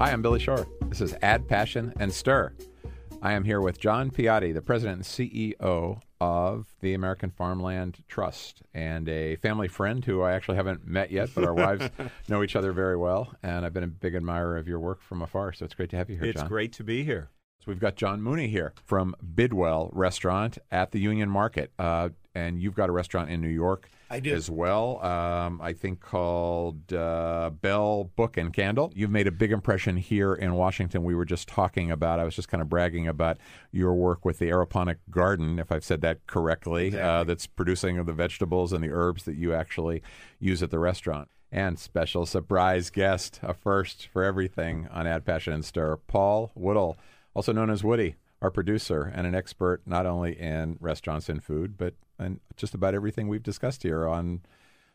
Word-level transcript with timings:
Hi, 0.00 0.12
I'm 0.12 0.22
Billy 0.22 0.38
Shore. 0.38 0.66
This 0.88 1.00
is 1.00 1.14
Add 1.22 1.48
Passion 1.48 1.92
and 1.98 2.12
Stir. 2.12 2.52
I 3.20 3.32
am 3.32 3.42
here 3.42 3.60
with 3.60 3.80
John 3.80 4.10
Piotti, 4.10 4.54
the 4.54 4.62
president 4.62 4.98
and 4.98 5.04
CEO 5.04 6.00
of 6.20 6.66
the 6.80 6.94
American 6.94 7.30
Farmland 7.30 8.04
Trust, 8.06 8.62
and 8.74 9.08
a 9.08 9.36
family 9.36 9.66
friend 9.66 10.04
who 10.04 10.22
I 10.22 10.32
actually 10.32 10.56
haven't 10.56 10.86
met 10.86 11.10
yet, 11.10 11.30
but 11.34 11.42
our 11.44 11.54
wives 11.54 11.90
know 12.28 12.44
each 12.44 12.54
other 12.54 12.72
very 12.72 12.96
well. 12.96 13.34
And 13.42 13.66
I've 13.66 13.72
been 13.72 13.82
a 13.82 13.88
big 13.88 14.14
admirer 14.14 14.56
of 14.56 14.68
your 14.68 14.78
work 14.78 15.02
from 15.02 15.20
afar, 15.20 15.52
so 15.52 15.64
it's 15.64 15.74
great 15.74 15.90
to 15.90 15.96
have 15.96 16.08
you 16.08 16.16
here, 16.16 16.26
It's 16.26 16.40
John. 16.40 16.48
great 16.48 16.72
to 16.74 16.84
be 16.84 17.02
here. 17.02 17.30
So 17.60 17.64
we've 17.66 17.80
got 17.80 17.96
John 17.96 18.22
Mooney 18.22 18.46
here 18.46 18.72
from 18.84 19.16
Bidwell 19.34 19.90
Restaurant 19.92 20.58
at 20.70 20.92
the 20.92 21.00
Union 21.00 21.28
Market, 21.28 21.72
uh, 21.76 22.10
and 22.36 22.62
you've 22.62 22.76
got 22.76 22.88
a 22.88 22.92
restaurant 22.92 23.30
in 23.30 23.40
New 23.40 23.48
York. 23.48 23.90
I 24.10 24.20
do. 24.20 24.34
as 24.34 24.50
well. 24.50 25.04
Um, 25.04 25.60
I 25.60 25.72
think 25.72 26.00
called 26.00 26.92
uh, 26.92 27.50
Bell 27.50 28.04
Book 28.16 28.36
and 28.36 28.52
Candle. 28.52 28.92
You've 28.94 29.10
made 29.10 29.26
a 29.26 29.32
big 29.32 29.52
impression 29.52 29.96
here 29.96 30.34
in 30.34 30.54
Washington. 30.54 31.04
We 31.04 31.14
were 31.14 31.24
just 31.24 31.48
talking 31.48 31.90
about. 31.90 32.20
I 32.20 32.24
was 32.24 32.34
just 32.34 32.48
kind 32.48 32.62
of 32.62 32.68
bragging 32.68 33.06
about 33.06 33.38
your 33.70 33.94
work 33.94 34.24
with 34.24 34.38
the 34.38 34.46
aeroponic 34.46 34.96
garden, 35.10 35.58
if 35.58 35.70
I've 35.70 35.84
said 35.84 36.00
that 36.02 36.26
correctly. 36.26 36.98
Uh, 36.98 37.24
that's 37.24 37.46
producing 37.46 38.02
the 38.04 38.12
vegetables 38.12 38.72
and 38.72 38.82
the 38.82 38.90
herbs 38.90 39.24
that 39.24 39.36
you 39.36 39.54
actually 39.54 40.02
use 40.40 40.62
at 40.62 40.70
the 40.70 40.78
restaurant. 40.78 41.28
And 41.50 41.78
special 41.78 42.26
surprise 42.26 42.90
guest, 42.90 43.40
a 43.42 43.54
first 43.54 44.08
for 44.12 44.22
everything 44.22 44.88
on 44.90 45.06
Add 45.06 45.24
Passion 45.24 45.52
and 45.52 45.64
Stir, 45.64 45.96
Paul 45.96 46.50
Woodall, 46.54 46.98
also 47.34 47.52
known 47.52 47.70
as 47.70 47.82
Woody 47.82 48.16
our 48.40 48.50
producer 48.50 49.12
and 49.14 49.26
an 49.26 49.34
expert 49.34 49.82
not 49.84 50.06
only 50.06 50.38
in 50.38 50.76
restaurants 50.80 51.28
and 51.28 51.42
food, 51.42 51.76
but 51.76 51.94
in 52.18 52.40
just 52.56 52.74
about 52.74 52.94
everything 52.94 53.28
we've 53.28 53.42
discussed 53.42 53.82
here 53.82 54.06
on 54.06 54.40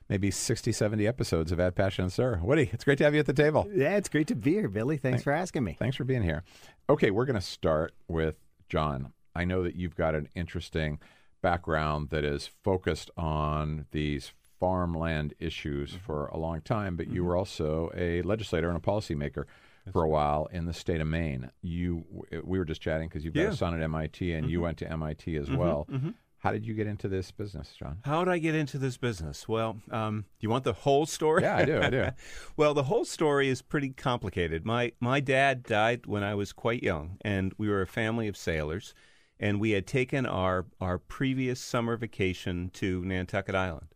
maybe 0.09 0.31
60, 0.31 0.71
70 0.71 1.07
episodes 1.07 1.51
of 1.51 1.59
Add 1.59 1.75
Passion 1.75 2.03
and 2.03 2.11
Stir. 2.11 2.39
Woody, 2.43 2.69
it's 2.73 2.83
great 2.83 2.97
to 2.97 3.03
have 3.03 3.13
you 3.13 3.19
at 3.19 3.25
the 3.25 3.33
table. 3.33 3.67
Yeah, 3.73 3.95
it's 3.95 4.09
great 4.09 4.27
to 4.27 4.35
be 4.35 4.53
here, 4.53 4.69
Billy. 4.69 4.97
Thanks 4.97 5.23
for 5.23 5.31
asking 5.31 5.63
me. 5.63 5.75
Thanks 5.79 5.95
for 5.95 6.03
being 6.03 6.23
here. 6.23 6.43
Okay, 6.89 7.11
we're 7.11 7.25
going 7.25 7.39
to 7.39 7.41
start 7.41 7.93
with 8.07 8.37
John. 8.69 9.13
I 9.35 9.45
know 9.45 9.63
that 9.63 9.75
you've 9.75 9.95
got 9.95 10.15
an 10.15 10.29
interesting 10.35 10.99
background 11.41 12.09
that 12.09 12.23
is 12.23 12.49
focused 12.63 13.11
on 13.17 13.85
these 13.91 14.31
farmland 14.59 15.33
issues 15.39 15.91
mm-hmm. 15.91 16.05
for 16.05 16.27
a 16.27 16.37
long 16.37 16.61
time, 16.61 16.95
but 16.95 17.07
you 17.07 17.21
mm-hmm. 17.21 17.29
were 17.29 17.37
also 17.37 17.91
a 17.95 18.21
legislator 18.21 18.69
and 18.69 18.77
a 18.77 18.81
policymaker 18.81 19.45
for 19.91 20.03
a 20.03 20.07
while 20.07 20.47
in 20.51 20.65
the 20.65 20.73
state 20.73 21.01
of 21.01 21.07
Maine. 21.07 21.49
You, 21.61 22.05
we 22.43 22.57
were 22.57 22.63
just 22.63 22.81
chatting 22.81 23.09
because 23.09 23.25
you've 23.25 23.33
got 23.33 23.41
Yeah. 23.41 23.49
a 23.49 23.55
son 23.55 23.73
at 23.73 23.81
MIT 23.81 24.31
and 24.31 24.49
you 24.49 24.57
mm-hmm. 24.57 24.63
went 24.63 24.77
to 24.77 24.89
MIT 24.91 25.35
as 25.35 25.51
well. 25.51 25.87
How 26.43 26.51
did 26.51 26.65
you 26.65 26.73
get 26.73 26.87
into 26.87 27.07
this 27.07 27.31
business, 27.31 27.73
John? 27.79 27.99
How 28.03 28.25
did 28.25 28.29
I 28.29 28.37
get 28.37 28.53
into 28.53 28.77
this 28.77 28.97
business? 28.97 29.47
Well, 29.47 29.77
um, 29.91 30.25
do 30.27 30.45
you 30.45 30.49
want 30.49 30.65
the 30.65 30.73
whole 30.73 31.05
story? 31.05 31.43
Yeah, 31.43 31.55
I 31.55 31.63
do. 31.63 31.81
I 31.81 31.89
do. 31.89 32.09
well, 32.57 32.73
the 32.73 32.83
whole 32.83 33.05
story 33.05 33.47
is 33.47 33.61
pretty 33.61 33.91
complicated. 33.91 34.65
My 34.65 34.91
my 34.99 35.21
dad 35.21 35.63
died 35.63 36.05
when 36.05 36.21
I 36.21 36.35
was 36.35 36.51
quite 36.51 36.83
young, 36.83 37.17
and 37.21 37.53
we 37.57 37.69
were 37.69 37.81
a 37.81 37.87
family 37.87 38.27
of 38.27 38.35
sailors, 38.35 38.93
and 39.39 39.61
we 39.61 39.71
had 39.71 39.87
taken 39.87 40.25
our 40.25 40.65
our 40.81 40.97
previous 40.97 41.61
summer 41.61 41.95
vacation 41.95 42.71
to 42.73 43.05
Nantucket 43.05 43.55
Island. 43.55 43.92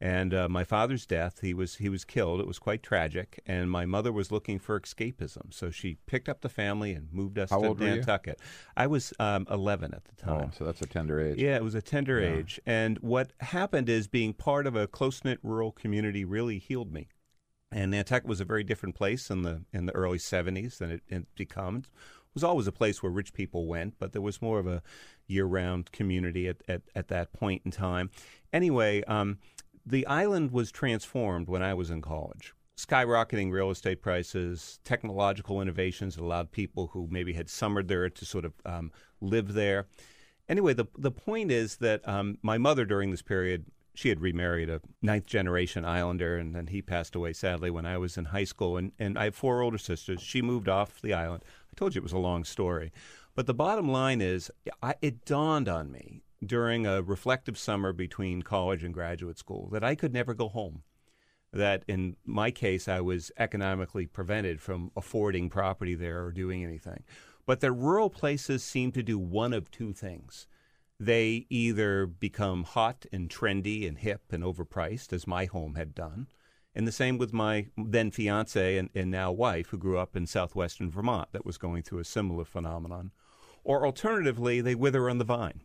And 0.00 0.32
uh, 0.32 0.48
my 0.48 0.62
father's 0.62 1.06
death, 1.06 1.40
he 1.40 1.52
was 1.52 1.76
he 1.76 1.88
was 1.88 2.04
killed. 2.04 2.40
It 2.40 2.46
was 2.46 2.60
quite 2.60 2.84
tragic, 2.84 3.40
and 3.46 3.68
my 3.68 3.84
mother 3.84 4.12
was 4.12 4.30
looking 4.30 4.60
for 4.60 4.78
escapism, 4.78 5.52
so 5.52 5.70
she 5.70 5.96
picked 6.06 6.28
up 6.28 6.40
the 6.40 6.48
family 6.48 6.92
and 6.92 7.12
moved 7.12 7.36
us 7.36 7.50
How 7.50 7.60
to 7.60 7.68
old 7.68 7.80
were 7.80 7.86
you? 7.86 7.94
Nantucket. 7.96 8.38
I 8.76 8.86
was 8.86 9.12
um, 9.18 9.46
11 9.50 9.94
at 9.94 10.04
the 10.04 10.14
time. 10.14 10.44
Oh, 10.44 10.50
so 10.56 10.64
that's 10.64 10.80
a 10.82 10.86
tender 10.86 11.20
age. 11.20 11.38
Yeah, 11.38 11.56
it 11.56 11.64
was 11.64 11.74
a 11.74 11.82
tender 11.82 12.20
age. 12.20 12.60
And 12.64 12.98
what 12.98 13.32
happened 13.40 13.88
is 13.88 14.06
being 14.06 14.34
part 14.34 14.68
of 14.68 14.76
a 14.76 14.86
close 14.86 15.24
knit 15.24 15.40
rural 15.42 15.72
community 15.72 16.24
really 16.24 16.58
healed 16.58 16.92
me. 16.92 17.08
And 17.72 17.90
Nantucket 17.90 18.28
was 18.28 18.40
a 18.40 18.44
very 18.44 18.62
different 18.62 18.94
place 18.94 19.30
in 19.30 19.42
the 19.42 19.62
in 19.72 19.86
the 19.86 19.94
early 19.94 20.18
'70s 20.18 20.78
than 20.78 20.92
it, 20.92 21.02
it 21.08 21.34
became. 21.34 21.78
It 21.78 22.34
was 22.34 22.44
always 22.44 22.66
a 22.66 22.72
place 22.72 23.02
where 23.02 23.10
rich 23.10 23.32
people 23.32 23.66
went, 23.66 23.94
but 23.98 24.12
there 24.12 24.22
was 24.22 24.40
more 24.40 24.60
of 24.60 24.66
a 24.66 24.82
year 25.26 25.44
round 25.44 25.90
community 25.90 26.46
at, 26.46 26.58
at, 26.68 26.82
at 26.94 27.08
that 27.08 27.32
point 27.32 27.62
in 27.64 27.70
time. 27.70 28.10
Anyway, 28.52 29.02
um, 29.04 29.38
the 29.88 30.06
island 30.06 30.52
was 30.52 30.70
transformed 30.70 31.48
when 31.48 31.62
I 31.62 31.74
was 31.74 31.90
in 31.90 32.02
college. 32.02 32.54
Skyrocketing 32.76 33.50
real 33.50 33.70
estate 33.70 34.02
prices, 34.02 34.78
technological 34.84 35.60
innovations 35.60 36.14
that 36.14 36.22
allowed 36.22 36.52
people 36.52 36.88
who 36.88 37.08
maybe 37.10 37.32
had 37.32 37.50
summered 37.50 37.88
there 37.88 38.08
to 38.08 38.24
sort 38.24 38.44
of 38.44 38.52
um, 38.64 38.92
live 39.20 39.54
there. 39.54 39.86
Anyway, 40.48 40.74
the 40.74 40.86
the 40.96 41.10
point 41.10 41.50
is 41.50 41.76
that 41.76 42.06
um, 42.08 42.38
my 42.42 42.56
mother 42.56 42.84
during 42.84 43.10
this 43.10 43.22
period 43.22 43.66
she 43.94 44.10
had 44.10 44.20
remarried 44.20 44.70
a 44.70 44.80
ninth 45.02 45.26
generation 45.26 45.84
islander, 45.84 46.38
and 46.38 46.54
then 46.54 46.68
he 46.68 46.80
passed 46.80 47.16
away 47.16 47.32
sadly 47.32 47.68
when 47.68 47.84
I 47.84 47.98
was 47.98 48.16
in 48.16 48.26
high 48.26 48.44
school. 48.44 48.76
And 48.76 48.92
and 48.98 49.18
I 49.18 49.24
have 49.24 49.34
four 49.34 49.60
older 49.60 49.78
sisters. 49.78 50.20
She 50.22 50.40
moved 50.40 50.68
off 50.68 51.00
the 51.00 51.14
island. 51.14 51.42
I 51.72 51.74
told 51.74 51.94
you 51.94 52.00
it 52.00 52.04
was 52.04 52.12
a 52.12 52.18
long 52.18 52.44
story, 52.44 52.92
but 53.34 53.46
the 53.46 53.54
bottom 53.54 53.90
line 53.90 54.20
is, 54.20 54.52
I, 54.82 54.94
it 55.02 55.24
dawned 55.24 55.68
on 55.68 55.90
me 55.90 56.22
during 56.44 56.86
a 56.86 57.02
reflective 57.02 57.58
summer 57.58 57.92
between 57.92 58.42
college 58.42 58.84
and 58.84 58.94
graduate 58.94 59.38
school 59.38 59.68
that 59.72 59.84
I 59.84 59.94
could 59.94 60.12
never 60.12 60.34
go 60.34 60.48
home 60.48 60.82
that 61.52 61.82
in 61.88 62.16
my 62.24 62.50
case 62.50 62.88
I 62.88 63.00
was 63.00 63.32
economically 63.38 64.06
prevented 64.06 64.60
from 64.60 64.90
affording 64.96 65.48
property 65.48 65.94
there 65.94 66.24
or 66.24 66.32
doing 66.32 66.62
anything. 66.62 67.04
But 67.46 67.60
that 67.60 67.72
rural 67.72 68.10
places 68.10 68.62
seem 68.62 68.92
to 68.92 69.02
do 69.02 69.18
one 69.18 69.54
of 69.54 69.70
two 69.70 69.92
things. 69.92 70.46
They 71.00 71.46
either 71.48 72.06
become 72.06 72.64
hot 72.64 73.06
and 73.12 73.30
trendy 73.30 73.88
and 73.88 73.98
hip 73.98 74.24
and 74.30 74.42
overpriced, 74.42 75.12
as 75.12 75.26
my 75.26 75.46
home 75.46 75.76
had 75.76 75.94
done, 75.94 76.26
and 76.74 76.86
the 76.86 76.92
same 76.92 77.16
with 77.18 77.32
my 77.32 77.68
then 77.76 78.10
fiance 78.10 78.76
and, 78.76 78.90
and 78.94 79.10
now 79.10 79.32
wife, 79.32 79.68
who 79.68 79.78
grew 79.78 79.96
up 79.96 80.16
in 80.16 80.26
southwestern 80.26 80.90
Vermont, 80.90 81.28
that 81.32 81.46
was 81.46 81.56
going 81.56 81.82
through 81.82 82.00
a 82.00 82.04
similar 82.04 82.44
phenomenon. 82.44 83.12
Or 83.64 83.86
alternatively, 83.86 84.60
they 84.60 84.74
wither 84.74 85.08
on 85.08 85.18
the 85.18 85.24
vine. 85.24 85.62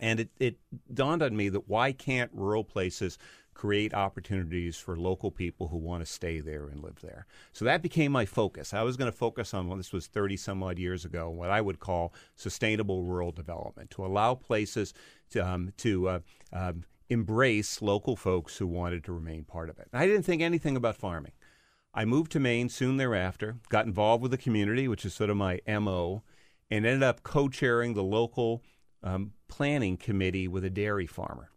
And 0.00 0.20
it, 0.20 0.30
it 0.38 0.56
dawned 0.92 1.22
on 1.22 1.36
me 1.36 1.48
that 1.50 1.68
why 1.68 1.92
can't 1.92 2.30
rural 2.34 2.64
places 2.64 3.18
create 3.54 3.92
opportunities 3.92 4.78
for 4.78 4.96
local 4.96 5.30
people 5.30 5.68
who 5.68 5.76
want 5.76 6.02
to 6.04 6.10
stay 6.10 6.40
there 6.40 6.66
and 6.68 6.82
live 6.82 7.00
there? 7.02 7.26
So 7.52 7.64
that 7.66 7.82
became 7.82 8.10
my 8.10 8.24
focus. 8.24 8.72
I 8.72 8.82
was 8.82 8.96
going 8.96 9.10
to 9.10 9.16
focus 9.16 9.52
on, 9.52 9.68
well, 9.68 9.76
this 9.76 9.92
was 9.92 10.06
30 10.06 10.36
some 10.36 10.62
odd 10.62 10.78
years 10.78 11.04
ago, 11.04 11.28
what 11.28 11.50
I 11.50 11.60
would 11.60 11.78
call 11.78 12.14
sustainable 12.36 13.04
rural 13.04 13.32
development, 13.32 13.90
to 13.90 14.04
allow 14.04 14.34
places 14.34 14.94
to, 15.30 15.46
um, 15.46 15.72
to 15.76 16.08
uh, 16.08 16.18
um, 16.52 16.84
embrace 17.10 17.82
local 17.82 18.16
folks 18.16 18.56
who 18.56 18.66
wanted 18.66 19.04
to 19.04 19.12
remain 19.12 19.44
part 19.44 19.68
of 19.68 19.78
it. 19.78 19.88
I 19.92 20.06
didn't 20.06 20.22
think 20.22 20.40
anything 20.40 20.76
about 20.76 20.96
farming. 20.96 21.32
I 21.92 22.04
moved 22.04 22.30
to 22.32 22.40
Maine 22.40 22.68
soon 22.68 22.96
thereafter, 22.96 23.56
got 23.68 23.84
involved 23.84 24.22
with 24.22 24.30
the 24.30 24.38
community, 24.38 24.86
which 24.86 25.04
is 25.04 25.12
sort 25.12 25.28
of 25.28 25.36
my 25.36 25.60
MO, 25.66 26.22
and 26.70 26.86
ended 26.86 27.02
up 27.02 27.24
co 27.24 27.48
chairing 27.48 27.94
the 27.94 28.02
local 28.04 28.62
um, 29.02 29.32
planning 29.48 29.96
committee 29.96 30.48
with 30.48 30.64
a 30.64 30.70
dairy 30.70 31.06
farmer. 31.06 31.50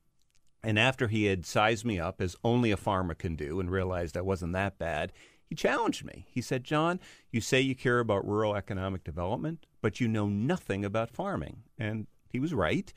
And 0.63 0.79
after 0.79 1.07
he 1.09 1.25
had 1.25 1.45
sized 1.45 1.83
me 1.83 1.99
up, 1.99 2.21
as 2.21 2.37
only 2.43 2.71
a 2.71 2.77
farmer 2.77 3.13
can 3.13 3.35
do, 3.35 3.59
and 3.59 3.69
realized 3.69 4.15
I 4.15 4.21
wasn't 4.21 4.53
that 4.53 4.77
bad, 4.77 5.11
he 5.45 5.55
challenged 5.55 6.05
me. 6.05 6.25
He 6.29 6.41
said, 6.41 6.63
John, 6.63 6.99
you 7.31 7.41
say 7.41 7.59
you 7.59 7.75
care 7.75 7.99
about 7.99 8.27
rural 8.27 8.55
economic 8.55 9.03
development, 9.03 9.65
but 9.81 9.99
you 9.99 10.07
know 10.07 10.27
nothing 10.27 10.85
about 10.85 11.11
farming. 11.11 11.63
And 11.77 12.07
he 12.29 12.39
was 12.39 12.53
right. 12.53 12.91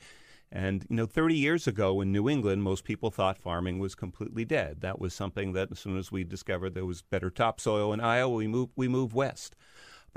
And, 0.49 0.85
you 0.89 0.95
know, 0.95 1.05
30 1.05 1.35
years 1.35 1.67
ago 1.67 1.99
in 1.99 2.13
New 2.13 2.29
England, 2.29 2.63
most 2.63 2.85
people 2.85 3.11
thought 3.11 3.37
farming 3.37 3.79
was 3.79 3.95
completely 3.95 4.45
dead. 4.45 4.79
That 4.79 4.99
was 4.99 5.13
something 5.13 5.51
that 5.53 5.71
as 5.71 5.79
soon 5.79 5.97
as 5.97 6.09
we 6.11 6.23
discovered 6.23 6.73
there 6.73 6.85
was 6.85 7.01
better 7.01 7.29
topsoil 7.29 7.91
in 7.91 7.99
Iowa, 7.99 8.33
we 8.33 8.47
moved, 8.47 8.71
we 8.77 8.87
moved 8.87 9.13
west. 9.13 9.57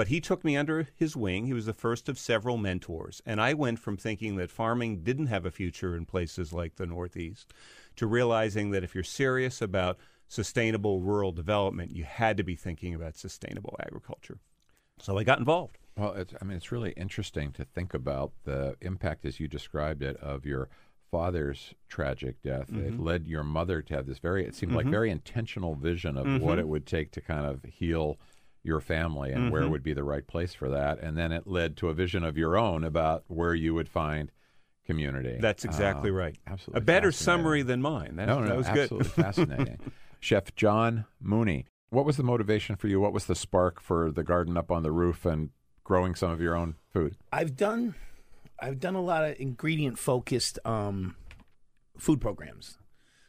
But 0.01 0.09
he 0.09 0.23
took 0.23 0.47
me 0.47 0.57
under 0.57 0.89
his 0.97 1.15
wing. 1.15 1.45
He 1.45 1.53
was 1.53 1.67
the 1.67 1.75
first 1.75 2.09
of 2.09 2.19
several 2.19 2.57
mentors. 2.57 3.21
And 3.27 3.39
I 3.39 3.53
went 3.53 3.81
from 3.81 3.99
thinking 3.99 4.37
that 4.37 4.51
farming 4.51 5.03
didn't 5.03 5.27
have 5.27 5.45
a 5.45 5.51
future 5.51 5.95
in 5.95 6.07
places 6.07 6.55
like 6.55 6.77
the 6.77 6.87
Northeast 6.87 7.53
to 7.97 8.07
realizing 8.07 8.71
that 8.71 8.83
if 8.83 8.95
you're 8.95 9.05
serious 9.05 9.61
about 9.61 9.99
sustainable 10.27 11.03
rural 11.03 11.33
development, 11.33 11.95
you 11.95 12.05
had 12.05 12.39
to 12.39 12.43
be 12.43 12.55
thinking 12.55 12.95
about 12.95 13.19
sustainable 13.19 13.77
agriculture. 13.79 14.39
So 15.03 15.19
I 15.19 15.23
got 15.23 15.39
involved. 15.39 15.77
Well, 15.99 16.15
it's, 16.15 16.33
I 16.41 16.47
mean, 16.47 16.57
it's 16.57 16.73
really 16.73 16.93
interesting 16.93 17.53
to 17.53 17.67
think 17.67 17.93
about 17.93 18.33
the 18.45 18.77
impact, 18.81 19.27
as 19.27 19.39
you 19.39 19.49
described 19.49 20.03
it, 20.03 20.17
of 20.17 20.47
your 20.47 20.71
father's 21.11 21.75
tragic 21.89 22.41
death. 22.41 22.71
It 22.71 22.93
mm-hmm. 22.93 23.03
led 23.03 23.27
your 23.27 23.45
mother 23.45 23.83
to 23.83 23.95
have 23.97 24.07
this 24.07 24.19
very, 24.19 24.47
it 24.47 24.55
seemed 24.55 24.73
like 24.73 24.85
mm-hmm. 24.85 24.93
very 24.93 25.11
intentional 25.11 25.75
vision 25.75 26.17
of 26.17 26.25
what 26.25 26.53
mm-hmm. 26.53 26.61
it 26.61 26.69
would 26.69 26.87
take 26.87 27.11
to 27.11 27.21
kind 27.21 27.45
of 27.45 27.65
heal 27.65 28.19
your 28.63 28.81
family 28.81 29.33
and 29.33 29.51
where 29.51 29.67
would 29.69 29.83
be 29.83 29.95
the 29.95 30.05
right 30.05 30.27
place 30.27 30.53
for 30.53 30.69
that. 30.71 30.99
And 31.01 31.17
then 31.17 31.33
it 31.33 31.47
led 31.47 31.77
to 31.79 31.89
a 31.89 31.95
vision 31.95 32.23
of 32.25 32.37
your 32.37 32.59
own 32.59 32.85
about 32.85 33.25
where 33.29 33.55
you 33.55 33.75
would 33.75 33.89
find 33.89 34.31
community. 34.87 35.39
That's 35.41 35.65
exactly 35.65 36.11
Um, 36.11 36.17
right. 36.17 36.37
Absolutely. 36.47 36.79
A 36.79 36.85
better 36.85 37.13
summary 37.13 37.63
than 37.63 37.81
mine. 37.81 38.17
That, 38.17 38.27
no, 38.27 38.41
no, 38.41 38.49
that 38.49 38.57
was 38.57 38.67
absolutely 38.67 39.09
good. 39.11 39.25
fascinating. 39.25 39.79
Chef 40.21 40.55
John 40.55 41.07
Mooney, 41.21 41.65
what 41.89 42.05
was 42.05 42.17
the 42.19 42.23
motivation 42.23 42.77
for 42.77 42.89
you? 42.89 43.01
What 43.01 43.13
was 43.13 43.25
the 43.27 43.35
spark 43.35 43.81
for 43.81 44.11
the 44.11 44.23
garden 44.23 44.57
up 44.57 44.71
on 44.71 44.83
the 44.83 44.93
roof 44.93 45.25
and 45.25 45.51
growing 45.85 46.15
some 46.15 46.31
of 46.31 46.41
your 46.41 46.55
own 46.55 46.75
food? 46.93 47.17
I've 47.33 47.57
done 47.57 47.95
I've 48.59 48.79
done 48.79 48.95
a 48.95 49.01
lot 49.01 49.25
of 49.25 49.41
ingredient 49.41 49.99
focused 49.99 50.59
um, 50.67 51.17
food 51.97 52.21
programs. 52.21 52.77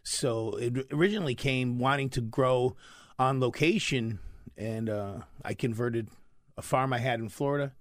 So 0.04 0.51
it 0.57 0.88
originally 0.92 1.36
came 1.36 1.80
wanting 1.80 2.10
to 2.10 2.22
grow 2.22 2.75
on 3.18 3.39
location 3.39 4.19
and 4.57 4.89
uh, 4.89 5.19
I 5.44 5.53
converted 5.53 6.09
a 6.57 6.62
farm 6.62 6.94
I 6.94 7.00
had 7.00 7.19
in 7.19 7.30
Florida 7.30 7.74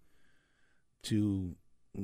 to 1.04 1.56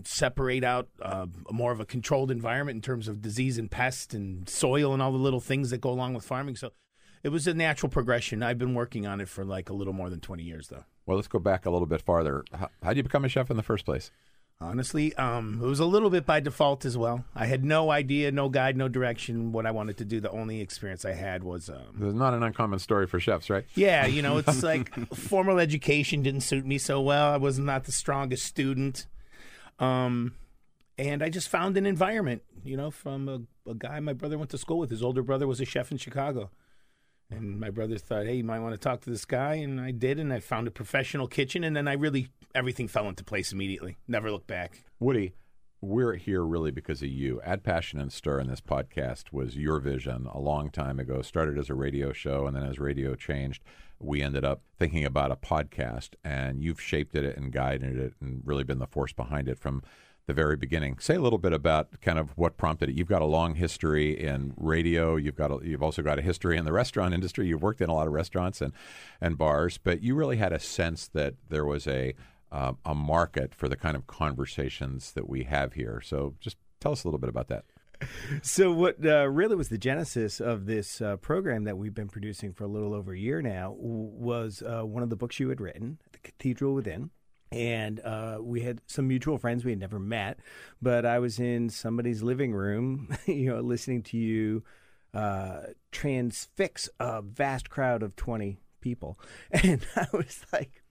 separate 0.04 0.64
out 0.64 0.88
uh, 1.00 1.26
more 1.50 1.72
of 1.72 1.80
a 1.80 1.84
controlled 1.84 2.30
environment 2.30 2.76
in 2.76 2.82
terms 2.82 3.08
of 3.08 3.22
disease 3.22 3.58
and 3.58 3.70
pest 3.70 4.14
and 4.14 4.48
soil 4.48 4.92
and 4.92 5.00
all 5.00 5.12
the 5.12 5.18
little 5.18 5.40
things 5.40 5.70
that 5.70 5.80
go 5.80 5.90
along 5.90 6.14
with 6.14 6.24
farming. 6.24 6.56
So 6.56 6.72
it 7.22 7.28
was 7.28 7.46
a 7.46 7.54
natural 7.54 7.90
progression. 7.90 8.42
I've 8.42 8.58
been 8.58 8.74
working 8.74 9.06
on 9.06 9.20
it 9.20 9.28
for 9.28 9.44
like 9.44 9.70
a 9.70 9.74
little 9.74 9.92
more 9.92 10.10
than 10.10 10.20
20 10.20 10.42
years, 10.42 10.68
though. 10.68 10.84
Well, 11.06 11.16
let's 11.16 11.28
go 11.28 11.38
back 11.38 11.66
a 11.66 11.70
little 11.70 11.86
bit 11.86 12.02
farther. 12.02 12.44
How, 12.52 12.68
how 12.82 12.90
did 12.90 12.98
you 12.98 13.02
become 13.04 13.24
a 13.24 13.28
chef 13.28 13.50
in 13.50 13.56
the 13.56 13.62
first 13.62 13.84
place? 13.84 14.10
Honestly, 14.58 15.14
um, 15.16 15.60
it 15.62 15.66
was 15.66 15.80
a 15.80 15.84
little 15.84 16.08
bit 16.08 16.24
by 16.24 16.40
default 16.40 16.86
as 16.86 16.96
well. 16.96 17.26
I 17.34 17.44
had 17.44 17.62
no 17.62 17.90
idea, 17.90 18.32
no 18.32 18.48
guide, 18.48 18.74
no 18.74 18.88
direction 18.88 19.52
what 19.52 19.66
I 19.66 19.70
wanted 19.70 19.98
to 19.98 20.06
do. 20.06 20.18
The 20.18 20.30
only 20.30 20.62
experience 20.62 21.04
I 21.04 21.12
had 21.12 21.44
was. 21.44 21.68
Um, 21.68 21.94
There's 21.94 22.14
not 22.14 22.32
an 22.32 22.42
uncommon 22.42 22.78
story 22.78 23.06
for 23.06 23.20
chefs, 23.20 23.50
right? 23.50 23.66
yeah, 23.74 24.06
you 24.06 24.22
know, 24.22 24.38
it's 24.38 24.62
like 24.64 24.94
formal 25.14 25.58
education 25.58 26.22
didn't 26.22 26.40
suit 26.40 26.64
me 26.64 26.78
so 26.78 27.02
well. 27.02 27.32
I 27.32 27.36
was 27.36 27.58
not 27.58 27.84
the 27.84 27.92
strongest 27.92 28.46
student. 28.46 29.06
Um, 29.78 30.34
and 30.96 31.22
I 31.22 31.28
just 31.28 31.50
found 31.50 31.76
an 31.76 31.84
environment, 31.84 32.42
you 32.64 32.78
know, 32.78 32.90
from 32.90 33.28
a, 33.28 33.70
a 33.70 33.74
guy 33.74 34.00
my 34.00 34.14
brother 34.14 34.38
went 34.38 34.50
to 34.52 34.58
school 34.58 34.78
with. 34.78 34.88
His 34.88 35.02
older 35.02 35.22
brother 35.22 35.46
was 35.46 35.60
a 35.60 35.66
chef 35.66 35.92
in 35.92 35.98
Chicago. 35.98 36.50
And 37.30 37.58
my 37.58 37.70
brother 37.70 37.98
thought, 37.98 38.26
hey, 38.26 38.36
you 38.36 38.44
might 38.44 38.60
want 38.60 38.74
to 38.74 38.80
talk 38.80 39.00
to 39.02 39.10
this 39.10 39.24
guy. 39.24 39.54
And 39.54 39.80
I 39.80 39.90
did. 39.90 40.20
And 40.20 40.32
I 40.32 40.40
found 40.40 40.68
a 40.68 40.70
professional 40.70 41.26
kitchen. 41.26 41.64
And 41.64 41.74
then 41.74 41.88
I 41.88 41.94
really, 41.94 42.28
everything 42.54 42.88
fell 42.88 43.08
into 43.08 43.24
place 43.24 43.52
immediately. 43.52 43.96
Never 44.06 44.30
looked 44.30 44.46
back. 44.46 44.84
Woody, 45.00 45.34
we're 45.80 46.14
here 46.14 46.42
really 46.44 46.70
because 46.70 47.02
of 47.02 47.08
you. 47.08 47.40
Add 47.44 47.62
Passion 47.62 48.00
and 48.00 48.12
Stir 48.12 48.40
in 48.40 48.48
this 48.48 48.60
podcast 48.60 49.32
was 49.32 49.56
your 49.56 49.78
vision 49.78 50.26
a 50.32 50.40
long 50.40 50.70
time 50.70 50.98
ago. 50.98 51.20
Started 51.20 51.58
as 51.58 51.68
a 51.68 51.74
radio 51.74 52.12
show, 52.12 52.46
and 52.46 52.56
then 52.56 52.64
as 52.64 52.78
radio 52.78 53.14
changed, 53.14 53.62
we 53.98 54.22
ended 54.22 54.44
up 54.44 54.62
thinking 54.78 55.04
about 55.04 55.32
a 55.32 55.36
podcast, 55.36 56.10
and 56.24 56.62
you've 56.62 56.80
shaped 56.80 57.14
it 57.14 57.36
and 57.36 57.52
guided 57.52 57.98
it 57.98 58.14
and 58.20 58.42
really 58.44 58.64
been 58.64 58.78
the 58.78 58.86
force 58.86 59.12
behind 59.12 59.48
it 59.48 59.58
from 59.58 59.82
the 60.26 60.34
very 60.34 60.56
beginning. 60.56 60.98
Say 60.98 61.14
a 61.14 61.20
little 61.20 61.38
bit 61.38 61.52
about 61.52 62.00
kind 62.00 62.18
of 62.18 62.30
what 62.36 62.56
prompted 62.56 62.88
it. 62.88 62.96
You've 62.96 63.08
got 63.08 63.22
a 63.22 63.26
long 63.26 63.54
history 63.54 64.10
in 64.18 64.54
radio. 64.56 65.16
You've 65.16 65.36
got 65.36 65.50
a, 65.50 65.58
you've 65.62 65.82
also 65.82 66.02
got 66.02 66.18
a 66.18 66.22
history 66.22 66.56
in 66.56 66.64
the 66.64 66.72
restaurant 66.72 67.14
industry. 67.14 67.46
You've 67.46 67.62
worked 67.62 67.80
in 67.80 67.88
a 67.88 67.94
lot 67.94 68.06
of 68.06 68.12
restaurants 68.12 68.60
and 68.60 68.72
and 69.20 69.38
bars, 69.38 69.78
but 69.78 70.02
you 70.02 70.14
really 70.14 70.36
had 70.36 70.52
a 70.52 70.58
sense 70.58 71.06
that 71.08 71.34
there 71.48 71.64
was 71.64 71.86
a 71.86 72.14
uh, 72.50 72.72
a 72.84 72.94
market 72.94 73.54
for 73.54 73.68
the 73.68 73.76
kind 73.76 73.96
of 73.96 74.06
conversations 74.06 75.12
that 75.12 75.28
we 75.28 75.44
have 75.44 75.74
here. 75.74 76.00
So 76.04 76.34
just 76.40 76.56
tell 76.80 76.92
us 76.92 77.04
a 77.04 77.08
little 77.08 77.20
bit 77.20 77.30
about 77.30 77.48
that. 77.48 77.64
So, 78.42 78.72
what 78.72 78.96
uh, 79.06 79.26
really 79.26 79.56
was 79.56 79.70
the 79.70 79.78
genesis 79.78 80.38
of 80.38 80.66
this 80.66 81.00
uh, 81.00 81.16
program 81.16 81.64
that 81.64 81.78
we've 81.78 81.94
been 81.94 82.08
producing 82.08 82.52
for 82.52 82.64
a 82.64 82.68
little 82.68 82.92
over 82.92 83.14
a 83.14 83.18
year 83.18 83.40
now 83.40 83.74
was 83.78 84.62
uh, 84.62 84.82
one 84.82 85.02
of 85.02 85.08
the 85.08 85.16
books 85.16 85.40
you 85.40 85.48
had 85.48 85.62
written, 85.62 85.98
The 86.12 86.18
Cathedral 86.18 86.74
Within. 86.74 87.08
And 87.52 88.00
uh, 88.00 88.38
we 88.40 88.62
had 88.62 88.80
some 88.86 89.06
mutual 89.08 89.38
friends 89.38 89.64
we 89.64 89.70
had 89.70 89.80
never 89.80 89.98
met, 89.98 90.38
but 90.82 91.06
I 91.06 91.20
was 91.20 91.38
in 91.38 91.70
somebody's 91.70 92.22
living 92.22 92.52
room, 92.52 93.16
you 93.26 93.50
know, 93.50 93.60
listening 93.60 94.02
to 94.04 94.16
you 94.16 94.64
uh, 95.14 95.60
transfix 95.92 96.90
a 97.00 97.22
vast 97.22 97.70
crowd 97.70 98.02
of 98.02 98.16
20 98.16 98.58
people. 98.80 99.18
And 99.50 99.86
I 99.96 100.06
was 100.12 100.44
like, 100.52 100.82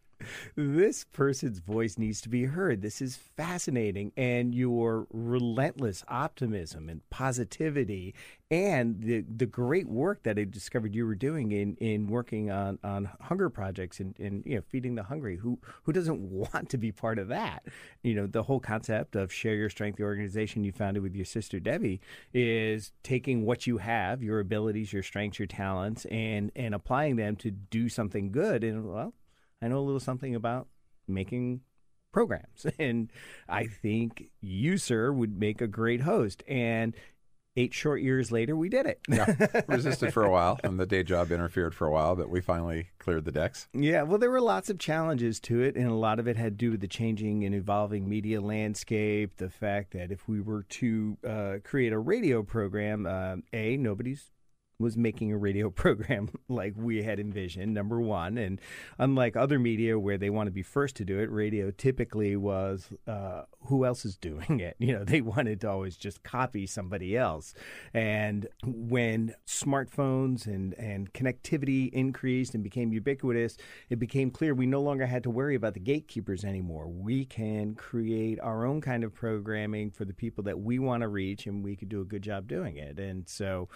this 0.56 1.06
person's 1.06 1.60
voice 1.60 1.98
needs 1.98 2.22
to 2.22 2.30
be 2.30 2.46
heard. 2.46 2.82
This 2.82 3.02
is 3.02 3.16
fascinating. 3.16 4.12
And 4.16 4.54
your 4.54 5.08
relentless 5.12 6.04
optimism 6.08 6.90
and 6.90 7.08
positivity 7.10 8.16
and 8.52 9.02
the 9.02 9.22
the 9.22 9.48
great 9.48 9.88
work 9.88 10.22
that 10.24 10.38
I 10.38 10.44
discovered 10.44 10.94
you 10.94 11.08
were 11.08 11.16
doing 11.16 11.52
in, 11.52 11.76
in 11.78 12.08
working 12.08 12.52
on, 12.52 12.78
on 12.84 13.10
hunger 13.22 13.50
projects 13.50 14.00
and, 14.00 14.18
and 14.20 14.44
you 14.46 14.56
know 14.56 14.62
feeding 14.62 14.96
the 14.96 15.04
hungry. 15.04 15.38
Who 15.38 15.60
who 15.84 15.92
doesn't 15.92 16.20
want 16.32 16.70
to 16.70 16.78
be 16.78 16.92
part 16.92 17.18
of 17.18 17.30
that? 17.30 17.64
You 18.04 18.14
know, 18.14 18.28
the 18.28 18.44
whole 18.44 18.60
concept 18.60 19.16
of 19.16 19.34
share 19.34 19.56
your 19.56 19.70
strength, 19.70 19.98
the 19.98 20.04
organization 20.04 20.64
you 20.64 20.72
founded 20.72 21.02
with 21.02 21.16
your 21.16 21.26
sister 21.26 21.60
Debbie, 21.60 22.02
is 22.34 22.92
taking 23.04 23.46
what 23.46 23.66
you 23.66 23.78
have, 23.78 24.22
your 24.22 24.40
abilities, 24.40 24.94
your 24.94 25.04
strengths, 25.04 25.40
your 25.40 25.48
talents, 25.48 26.06
and 26.06 26.52
and 26.56 26.76
applying 26.76 27.16
them 27.16 27.36
to 27.38 27.50
do 27.50 27.90
something 27.90 28.32
good. 28.32 28.64
And 28.64 28.88
well, 28.88 29.14
I 29.66 29.68
know 29.68 29.80
a 29.80 29.82
little 29.82 30.00
something 30.00 30.36
about 30.36 30.68
making 31.08 31.62
programs. 32.14 32.68
And 32.80 33.12
I 33.50 33.66
think 33.66 34.30
you, 34.40 34.78
sir, 34.78 35.12
would 35.12 35.40
make 35.40 35.60
a 35.60 35.68
great 35.68 36.02
host. 36.02 36.44
And 36.48 36.96
eight 37.58 37.74
short 37.74 38.04
years 38.04 38.32
later, 38.32 38.56
we 38.56 38.70
did 38.70 38.86
it. 38.86 39.00
yeah, 39.10 39.62
resisted 39.68 40.14
for 40.14 40.24
a 40.24 40.30
while, 40.30 40.60
and 40.64 40.80
the 40.80 40.86
day 40.86 41.02
job 41.02 41.32
interfered 41.32 41.74
for 41.74 41.88
a 41.88 41.92
while, 41.92 42.16
but 42.16 42.30
we 42.30 42.42
finally 42.42 42.90
cleared 43.00 43.26
the 43.26 43.32
decks. 43.32 43.68
Yeah, 43.74 44.04
well, 44.04 44.20
there 44.20 44.30
were 44.30 44.42
lots 44.42 44.70
of 44.70 44.78
challenges 44.78 45.40
to 45.42 45.62
it, 45.62 45.76
and 45.76 45.88
a 45.88 45.96
lot 45.96 46.20
of 46.20 46.28
it 46.28 46.38
had 46.38 46.60
to 46.60 46.66
do 46.66 46.72
with 46.72 46.82
the 46.82 46.88
changing 46.88 47.44
and 47.44 47.56
evolving 47.56 48.08
media 48.08 48.42
landscape. 48.42 49.38
The 49.38 49.50
fact 49.50 49.94
that 49.94 50.12
if 50.12 50.28
we 50.28 50.42
were 50.42 50.64
to 50.64 51.18
uh, 51.28 51.54
create 51.64 51.92
a 51.92 52.00
radio 52.00 52.44
program, 52.44 53.08
uh, 53.08 53.38
a 53.52 53.78
nobody's 53.78 54.32
was 54.80 54.98
making 54.98 55.32
a 55.32 55.38
radio 55.38 55.70
program 55.86 56.30
like 56.48 56.74
we 56.76 57.04
had 57.04 57.20
envisioned, 57.20 57.74
number 57.74 58.00
one. 58.00 58.38
And 58.38 58.60
unlike 58.98 59.36
other 59.36 59.60
media 59.60 59.98
where 60.00 60.18
they 60.18 60.30
want 60.30 60.48
to 60.48 60.52
be 60.52 60.64
first 60.64 60.96
to 60.98 61.06
do 61.06 61.20
it, 61.20 61.30
radio 61.32 61.72
typically 61.72 62.36
was 62.36 62.90
uh, 63.08 63.44
who 63.68 63.86
else 63.86 64.06
is 64.06 64.18
doing 64.18 64.60
it? 64.60 64.76
You 64.86 64.94
know, 64.94 65.04
they 65.04 65.22
wanted 65.22 65.62
to 65.62 65.70
always 65.70 65.98
just 65.98 66.22
copy 66.22 66.68
somebody 66.68 67.18
else. 67.18 67.56
And 67.92 68.48
when 68.64 69.34
smartphones 69.48 70.46
and, 70.46 70.76
and 70.76 71.12
connectivity 71.12 71.90
increased 71.92 72.54
and 72.54 72.64
became 72.64 72.94
ubiquitous, 72.94 73.58
it 73.90 73.98
became 73.98 74.30
clear 74.30 74.54
we 74.54 74.68
no 74.68 74.82
longer 74.82 75.08
had 75.08 75.24
to 75.24 75.32
worry 75.32 75.56
about 75.56 75.74
the 75.74 75.80
gatekeepers 75.80 76.44
anymore. 76.44 76.88
We 76.88 77.26
can 77.26 77.74
create 77.74 78.40
our 78.42 78.64
own 78.64 78.80
kind 78.80 79.04
of 79.04 79.14
programming 79.14 79.90
for 79.90 80.06
the 80.06 80.14
people 80.14 80.44
that 80.44 80.60
we 80.60 80.78
want 80.78 81.02
to 81.02 81.08
reach, 81.08 81.48
and 81.48 81.64
we 81.64 81.76
could 81.76 81.90
do 81.90 82.02
a 82.02 82.06
good 82.06 82.22
job 82.22 82.48
doing 82.48 82.78
it. 82.78 83.00
And 83.00 83.28
so 83.28 83.70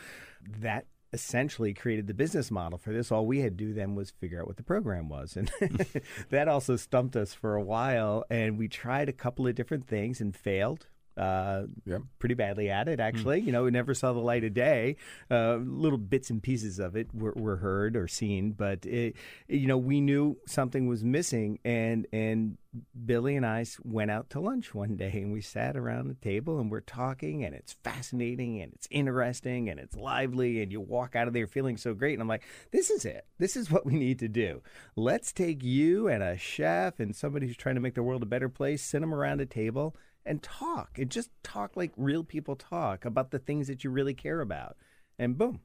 that 0.60 0.86
essentially 1.12 1.74
created 1.74 2.08
the 2.08 2.14
business 2.14 2.52
model 2.52 2.78
for 2.78 2.94
this. 2.94 3.12
All 3.12 3.26
we 3.26 3.40
had 3.40 3.58
to 3.58 3.66
do 3.66 3.74
then 3.74 3.96
was 3.96 4.12
figure 4.12 4.40
out 4.42 4.48
what 4.48 4.58
the 4.58 4.64
program 4.64 5.10
was. 5.10 5.36
And 5.36 5.52
that 6.30 6.48
also 6.48 6.76
stumped 6.76 7.16
us 7.16 7.34
for 7.34 7.56
a 7.56 7.64
while. 7.64 8.24
And 8.30 8.58
we 8.58 8.68
tried 8.68 9.10
a 9.10 9.14
couple 9.14 9.48
of 9.48 9.56
different 9.56 9.88
things 9.88 10.22
and 10.22 10.36
failed. 10.36 10.88
Uh, 11.20 11.66
yep. 11.86 12.02
pretty 12.18 12.34
badly 12.36 12.70
at 12.70 12.88
it, 12.88 13.02
actually. 13.02 13.42
Mm. 13.42 13.46
You 13.46 13.52
know, 13.52 13.66
it 13.66 13.72
never 13.72 13.94
saw 13.94 14.14
the 14.14 14.20
light 14.20 14.46
of 14.46 14.54
day. 14.54 14.96
Uh, 15.30 15.56
little 15.56 15.98
bits 15.98 16.30
and 16.30 16.42
pieces 16.42 16.80
of 16.80 16.96
it 16.96 17.14
were, 17.14 17.34
were 17.36 17.58
heard 17.58 17.98
or 17.98 18.08
seen, 18.08 18.52
but 18.52 18.86
it, 18.86 19.18
you 19.50 19.68
know, 19.68 19.78
we 19.78 20.00
knew 20.00 20.38
something 20.48 20.88
was 20.88 21.04
missing, 21.04 21.60
and 21.66 22.08
and 22.14 22.58
Billy 23.06 23.36
and 23.36 23.46
I 23.46 23.66
went 23.84 24.12
out 24.12 24.30
to 24.30 24.40
lunch 24.40 24.74
one 24.74 24.96
day, 24.96 25.12
and 25.16 25.34
we 25.34 25.42
sat 25.42 25.76
around 25.76 26.08
the 26.08 26.14
table 26.14 26.60
and 26.60 26.72
we're 26.72 26.80
talking, 26.80 27.44
and 27.44 27.54
it's 27.54 27.74
fascinating, 27.84 28.62
and 28.62 28.72
it's 28.72 28.88
interesting, 28.90 29.70
and 29.70 29.78
it's 29.78 29.98
lively, 29.98 30.62
and 30.62 30.72
you 30.72 30.80
walk 30.80 31.18
out 31.18 31.28
of 31.28 31.34
there 31.34 31.48
feeling 31.48 31.76
so 31.76 31.94
great. 31.94 32.14
And 32.14 32.22
I'm 32.22 32.30
like, 32.30 32.44
this 32.72 32.90
is 32.90 33.04
it. 33.04 33.26
This 33.40 33.58
is 33.58 33.70
what 33.72 33.86
we 33.86 33.96
need 33.96 34.20
to 34.20 34.30
do. 34.30 34.62
Let's 34.96 35.34
take 35.34 35.64
you 35.64 36.08
and 36.08 36.24
a 36.24 36.38
chef 36.38 37.02
and 37.02 37.14
somebody 37.14 37.48
who's 37.48 37.58
trying 37.58 37.76
to 37.76 37.82
make 37.82 37.96
the 37.96 38.04
world 38.04 38.24
a 38.24 38.28
better 38.28 38.48
place, 38.48 38.82
sit 38.82 39.02
them 39.02 39.14
around 39.14 39.42
a 39.42 39.46
table 39.46 39.96
and 40.30 40.44
talk 40.44 41.00
and 41.00 41.10
just 41.10 41.32
talk 41.44 41.76
like 41.76 41.92
real 41.98 42.24
people 42.24 42.56
talk 42.56 43.04
about 43.04 43.32
the 43.32 43.40
things 43.40 43.68
that 43.68 43.84
you 43.84 43.90
really 43.90 44.14
care 44.14 44.40
about. 44.40 44.78
And 45.18 45.38
boom. 45.38 45.60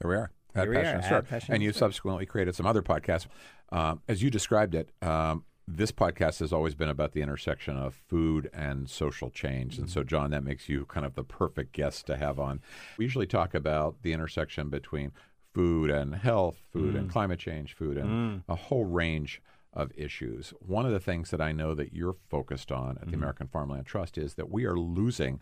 There 0.00 0.08
we 0.08 0.16
are. 0.16 0.30
Add 0.54 0.64
Here 0.64 0.74
passion 0.74 0.92
are. 0.92 0.94
and 0.94 1.04
stir. 1.04 1.22
Passion 1.22 1.54
and 1.54 1.62
you 1.62 1.72
stir. 1.72 1.78
subsequently 1.80 2.24
created 2.24 2.54
some 2.54 2.66
other 2.66 2.82
podcasts. 2.82 3.26
Um, 3.70 4.00
as 4.08 4.22
you 4.22 4.30
described 4.30 4.74
it, 4.76 4.90
um, 5.02 5.44
this 5.66 5.92
podcast 5.92 6.38
has 6.38 6.52
always 6.52 6.74
been 6.74 6.88
about 6.88 7.12
the 7.12 7.20
intersection 7.20 7.76
of 7.76 7.94
food 8.08 8.48
and 8.54 8.88
social 8.88 9.28
change. 9.28 9.76
And 9.76 9.90
so, 9.90 10.02
John, 10.02 10.30
that 10.30 10.44
makes 10.44 10.68
you 10.68 10.86
kind 10.86 11.04
of 11.04 11.14
the 11.14 11.24
perfect 11.24 11.72
guest 11.72 12.06
to 12.06 12.16
have 12.16 12.38
on. 12.38 12.60
We 12.96 13.04
usually 13.04 13.26
talk 13.26 13.54
about 13.54 14.02
the 14.02 14.12
intersection 14.12 14.68
between 14.68 15.12
food 15.52 15.90
and 15.90 16.14
health, 16.14 16.56
food 16.72 16.94
and 16.94 17.10
climate 17.10 17.40
change, 17.40 17.74
food 17.74 17.98
and 17.98 18.42
a 18.48 18.54
whole 18.54 18.84
range 18.84 19.42
of 19.72 19.92
issues. 19.96 20.52
One 20.60 20.84
of 20.86 20.92
the 20.92 21.00
things 21.00 21.30
that 21.30 21.40
I 21.40 21.52
know 21.52 21.74
that 21.74 21.92
you're 21.92 22.16
focused 22.28 22.72
on 22.72 22.98
at 23.00 23.08
the 23.08 23.14
American 23.14 23.46
Farmland 23.46 23.86
Trust 23.86 24.18
is 24.18 24.34
that 24.34 24.50
we 24.50 24.64
are 24.64 24.76
losing 24.76 25.40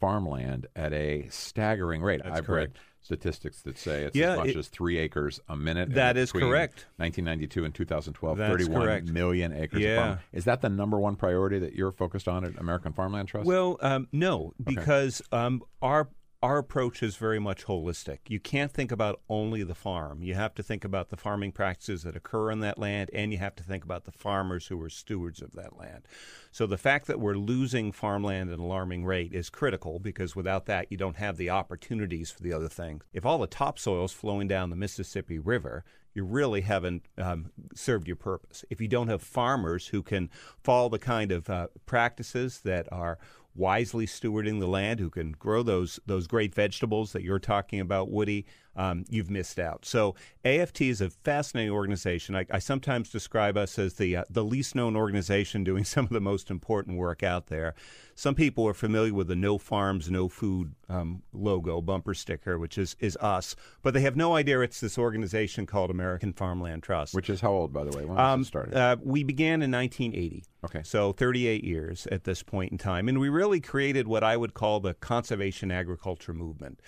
farmland 0.00 0.66
at 0.74 0.92
a 0.92 1.26
staggering 1.30 2.02
rate. 2.02 2.20
That's 2.24 2.38
I've 2.38 2.46
correct. 2.46 2.76
read 2.76 2.82
statistics 3.02 3.62
that 3.62 3.78
say 3.78 4.04
it's 4.04 4.16
Yeah, 4.16 4.32
as 4.32 4.36
much 4.38 4.48
it- 4.48 4.56
as 4.56 4.68
three 4.68 4.98
acres 4.98 5.40
a 5.48 5.56
minute. 5.56 5.92
That 5.94 6.16
is 6.16 6.32
correct. 6.32 6.86
1992 6.96 7.64
and 7.64 7.74
2012, 7.74 8.38
That's 8.38 8.50
31 8.50 8.82
correct. 8.82 9.06
million 9.08 9.52
acres 9.52 9.80
Yeah. 9.80 10.18
Is 10.32 10.44
that 10.44 10.60
the 10.60 10.68
number 10.68 10.98
one 10.98 11.16
priority 11.16 11.58
that 11.58 11.74
you're 11.74 11.92
focused 11.92 12.28
on 12.28 12.44
at 12.44 12.58
American 12.58 12.92
Farmland 12.92 13.28
Trust? 13.28 13.46
Well, 13.46 13.78
um, 13.80 14.08
no, 14.12 14.52
because 14.62 15.22
um, 15.32 15.62
our 15.82 16.08
our 16.42 16.56
approach 16.56 17.02
is 17.02 17.16
very 17.16 17.38
much 17.38 17.66
holistic. 17.66 18.18
You 18.28 18.40
can't 18.40 18.72
think 18.72 18.90
about 18.90 19.20
only 19.28 19.62
the 19.62 19.74
farm. 19.74 20.22
You 20.22 20.34
have 20.34 20.54
to 20.54 20.62
think 20.62 20.84
about 20.84 21.10
the 21.10 21.16
farming 21.16 21.52
practices 21.52 22.02
that 22.04 22.16
occur 22.16 22.50
on 22.50 22.60
that 22.60 22.78
land, 22.78 23.10
and 23.12 23.30
you 23.30 23.38
have 23.38 23.54
to 23.56 23.62
think 23.62 23.84
about 23.84 24.04
the 24.04 24.12
farmers 24.12 24.68
who 24.68 24.80
are 24.80 24.88
stewards 24.88 25.42
of 25.42 25.52
that 25.52 25.76
land. 25.76 26.08
So 26.50 26.66
the 26.66 26.78
fact 26.78 27.08
that 27.08 27.20
we're 27.20 27.34
losing 27.34 27.92
farmland 27.92 28.48
at 28.48 28.58
an 28.58 28.64
alarming 28.64 29.04
rate 29.04 29.34
is 29.34 29.50
critical 29.50 29.98
because 29.98 30.34
without 30.34 30.64
that, 30.66 30.86
you 30.90 30.96
don't 30.96 31.16
have 31.16 31.36
the 31.36 31.50
opportunities 31.50 32.30
for 32.30 32.42
the 32.42 32.54
other 32.54 32.68
things. 32.68 33.04
If 33.12 33.26
all 33.26 33.38
the 33.38 33.46
topsoil 33.46 34.06
is 34.06 34.12
flowing 34.12 34.48
down 34.48 34.70
the 34.70 34.76
Mississippi 34.76 35.38
River, 35.38 35.84
you 36.14 36.24
really 36.24 36.62
haven't 36.62 37.04
um, 37.18 37.52
served 37.74 38.06
your 38.06 38.16
purpose. 38.16 38.64
If 38.70 38.80
you 38.80 38.88
don't 38.88 39.08
have 39.08 39.22
farmers 39.22 39.88
who 39.88 40.02
can 40.02 40.30
follow 40.62 40.88
the 40.88 40.98
kind 40.98 41.30
of 41.30 41.48
uh, 41.48 41.68
practices 41.86 42.60
that 42.60 42.88
are 42.90 43.18
wisely 43.54 44.06
stewarding 44.06 44.60
the 44.60 44.66
land, 44.66 45.00
who 45.00 45.10
can 45.10 45.32
grow 45.32 45.62
those 45.62 46.00
those 46.06 46.26
great 46.26 46.54
vegetables 46.54 47.12
that 47.12 47.22
you're 47.22 47.38
talking 47.38 47.80
about, 47.80 48.10
Woody, 48.10 48.46
um, 48.80 49.04
you've 49.10 49.30
missed 49.30 49.58
out. 49.58 49.84
So 49.84 50.14
AFT 50.44 50.80
is 50.82 51.00
a 51.02 51.10
fascinating 51.10 51.70
organization. 51.72 52.34
I, 52.34 52.46
I 52.50 52.58
sometimes 52.58 53.10
describe 53.10 53.56
us 53.58 53.78
as 53.78 53.94
the 53.94 54.16
uh, 54.16 54.24
the 54.30 54.44
least 54.44 54.74
known 54.74 54.96
organization 54.96 55.64
doing 55.64 55.84
some 55.94 56.04
of 56.04 56.10
the 56.10 56.20
most 56.20 56.50
important 56.50 56.96
work 56.96 57.22
out 57.22 57.48
there. 57.48 57.74
Some 58.14 58.34
people 58.34 58.66
are 58.68 58.74
familiar 58.74 59.14
with 59.14 59.28
the 59.28 59.36
No 59.36 59.56
Farms, 59.56 60.10
No 60.10 60.28
Food 60.28 60.74
um, 60.88 61.22
logo 61.32 61.80
bumper 61.80 62.14
sticker, 62.14 62.58
which 62.58 62.78
is 62.78 62.96
is 63.00 63.16
us, 63.18 63.54
but 63.82 63.92
they 63.94 64.00
have 64.00 64.16
no 64.16 64.34
idea 64.34 64.60
it's 64.60 64.80
this 64.80 64.96
organization 64.98 65.66
called 65.66 65.90
American 65.90 66.32
Farmland 66.32 66.82
Trust. 66.82 67.14
Which 67.14 67.30
is 67.30 67.40
how 67.40 67.52
old, 67.52 67.72
by 67.72 67.84
the 67.84 67.96
way? 67.96 68.04
When 68.04 68.18
Um, 68.18 68.40
it 68.42 68.44
started? 68.44 68.74
uh, 68.74 68.96
we 69.02 69.24
began 69.24 69.62
in 69.62 69.70
1980. 69.70 70.44
Okay. 70.64 70.82
So 70.84 71.12
38 71.12 71.64
years 71.64 72.06
at 72.08 72.24
this 72.24 72.42
point 72.42 72.72
in 72.72 72.78
time. 72.78 73.08
And 73.08 73.18
we 73.18 73.28
really 73.30 73.60
created 73.60 74.06
what 74.06 74.22
I 74.22 74.36
would 74.36 74.52
call 74.54 74.80
the 74.80 74.94
conservation 74.94 75.70
agriculture 75.70 76.34
movement. 76.34 76.80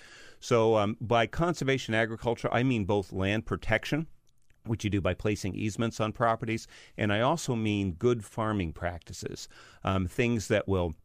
So 0.43 0.75
um, 0.75 0.97
by 0.99 1.25
conservation 1.25 1.93
agriculture, 1.93 2.49
I 2.51 2.63
mean 2.63 2.83
both 2.83 3.13
land 3.13 3.45
protection. 3.45 4.07
Which 4.65 4.85
you 4.85 4.89
do 4.89 5.01
by 5.01 5.13
placing 5.13 5.55
easements 5.55 5.99
on 5.99 6.13
properties, 6.13 6.67
and 6.97 7.11
I 7.11 7.19
also 7.19 7.53
mean 7.53 7.93
good 7.93 8.23
farming 8.23 8.71
practices, 8.71 9.49
um, 9.83 10.07
things 10.07 10.47
that 10.47 10.69
will 10.69 10.95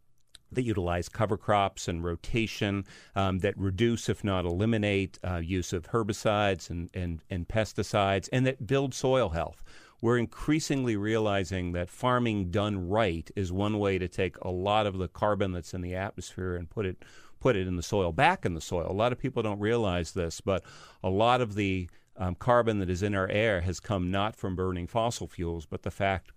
that 0.53 0.63
utilize 0.63 1.09
cover 1.09 1.37
crops 1.37 1.89
and 1.89 2.05
rotation 2.05 2.85
um, 3.17 3.41
that 3.41 3.59
reduce, 3.59 4.09
if 4.09 4.23
not 4.23 4.45
eliminate, 4.45 5.19
uh, 5.25 5.39
use 5.39 5.73
of 5.73 5.89
herbicides 5.89 6.71
and, 6.71 6.89
and, 6.95 7.21
and 7.31 7.49
pesticides, 7.49 8.29
and 8.33 8.47
that 8.47 8.65
build 8.65 8.95
soil 8.95 9.31
health. 9.31 9.63
We're 10.01 10.19
increasingly 10.19 10.97
realizing 10.97 11.73
that 11.73 11.91
farming 11.91 12.53
done 12.53 12.89
right 12.89 13.29
is 13.35 13.51
one 13.51 13.81
way 13.81 13.99
to 13.99 14.07
take 14.07 14.37
a 14.39 14.51
lot 14.51 14.87
of 14.87 14.99
the 14.99 15.09
carbon 15.09 15.51
that's 15.51 15.75
in 15.75 15.81
the 15.81 15.97
atmosphere 15.97 16.55
and 16.55 16.71
put 16.71 16.87
it 16.87 17.05
put 17.41 17.57
it 17.57 17.67
in 17.67 17.77
the 17.77 17.83
soil, 17.83 18.13
back 18.13 18.45
in 18.45 18.55
the 18.55 18.61
soil. 18.61 18.91
A 18.91 18.93
lot 18.93 19.13
of 19.13 19.19
people 19.19 19.43
don't 19.43 19.61
realize 19.61 20.13
this, 20.13 20.41
but 20.41 20.63
a 21.03 21.11
lot 21.11 21.41
of 21.41 21.55
the 21.55 21.89
um, 22.17 22.35
carbon 22.35 22.79
that 22.81 22.91
is 22.91 23.03
in 23.03 23.15
our 23.15 23.29
air 23.29 23.61
has 23.61 23.81
come 23.81 24.11
not 24.11 24.37
from 24.37 24.57
burning 24.57 24.87
fossil 24.87 25.29
fuels, 25.29 25.67
but 25.67 25.83
the 25.83 25.91
fact 25.91 26.33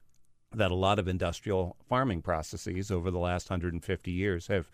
that 0.53 0.71
a 0.71 0.75
lot 0.75 0.99
of 0.99 1.07
industrial 1.07 1.77
farming 1.87 2.21
processes 2.21 2.91
over 2.91 3.09
the 3.09 3.19
last 3.19 3.49
150 3.49 4.11
years 4.11 4.47
have 4.47 4.69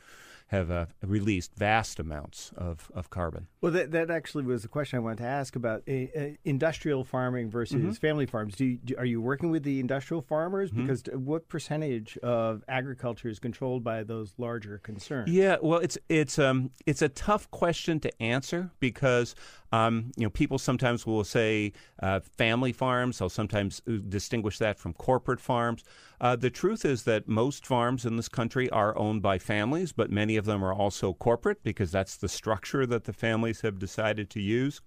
have 0.48 0.72
uh, 0.72 0.86
released 1.04 1.54
vast 1.56 2.00
amounts 2.00 2.51
of, 2.58 2.89
of 2.96 3.10
carbon. 3.10 3.48
Well, 3.62 3.72
that, 3.74 3.92
that 3.92 4.10
actually 4.10 4.46
was 4.46 4.62
the 4.62 4.68
question 4.68 4.98
I 4.98 5.01
wanted 5.01 5.20
to 5.20 5.25
ask 5.25 5.56
about 5.56 5.84
uh, 5.88 5.94
uh, 5.94 6.27
industrial 6.46 7.04
farming 7.04 7.50
versus 7.50 7.98
family 7.98 8.25
farms. 8.25 8.56
Do, 8.56 8.66
you, 8.66 8.77
do 8.77 8.96
are 8.98 9.06
you 9.06 9.22
working 9.22 9.51
with 9.51 9.63
the 9.63 9.80
industrial 9.80 10.22
farmers? 10.22 10.72
Because 10.72 11.04
what 11.13 11.50
percentage 11.50 12.18
of 12.20 12.63
agriculture 12.68 13.27
is 13.27 13.39
controlled 13.39 13.84
by 13.84 14.04
those 14.04 14.34
larger 14.38 14.77
concerns? 14.77 15.30
Yeah, 15.30 15.58
well, 15.62 15.80
it's 15.80 15.98
it's 16.08 16.39
um 16.39 16.72
it's 16.86 17.01
a 17.01 17.10
tough 17.10 17.50
question 17.51 18.00
to 18.01 18.22
answer 18.22 18.72
because 18.80 19.36
um, 19.71 20.12
you 20.15 20.24
know 20.24 20.29
people 20.29 20.57
sometimes 20.57 21.05
will 21.05 21.24
say 21.24 21.74
uh, 22.01 22.19
family 22.19 22.71
farms. 22.71 23.19
They'll 23.19 23.29
sometimes 23.29 23.81
uh, 23.88 23.93
distinguish 24.07 24.57
that 24.59 24.79
from 24.79 24.93
corporate 24.93 25.39
farms. 25.39 25.83
Uh, 26.19 26.36
the 26.36 26.50
truth 26.50 26.86
is 26.86 27.03
that 27.03 27.27
most 27.27 27.65
farms 27.65 28.05
in 28.05 28.15
this 28.15 28.29
country 28.29 28.69
are 28.69 28.97
owned 28.97 29.21
by 29.21 29.38
families, 29.38 29.91
but 29.91 30.09
many 30.09 30.36
of 30.38 30.45
them 30.45 30.63
are 30.63 30.74
also 30.74 31.13
corporate 31.13 31.63
because 31.63 31.91
that's 31.91 32.17
the 32.17 32.29
structure 32.29 32.86
that 32.86 33.03
the 33.03 33.13
families 33.13 33.62
have 33.62 33.77
decided 33.77 34.29
to 34.31 34.41
use. 34.41 34.81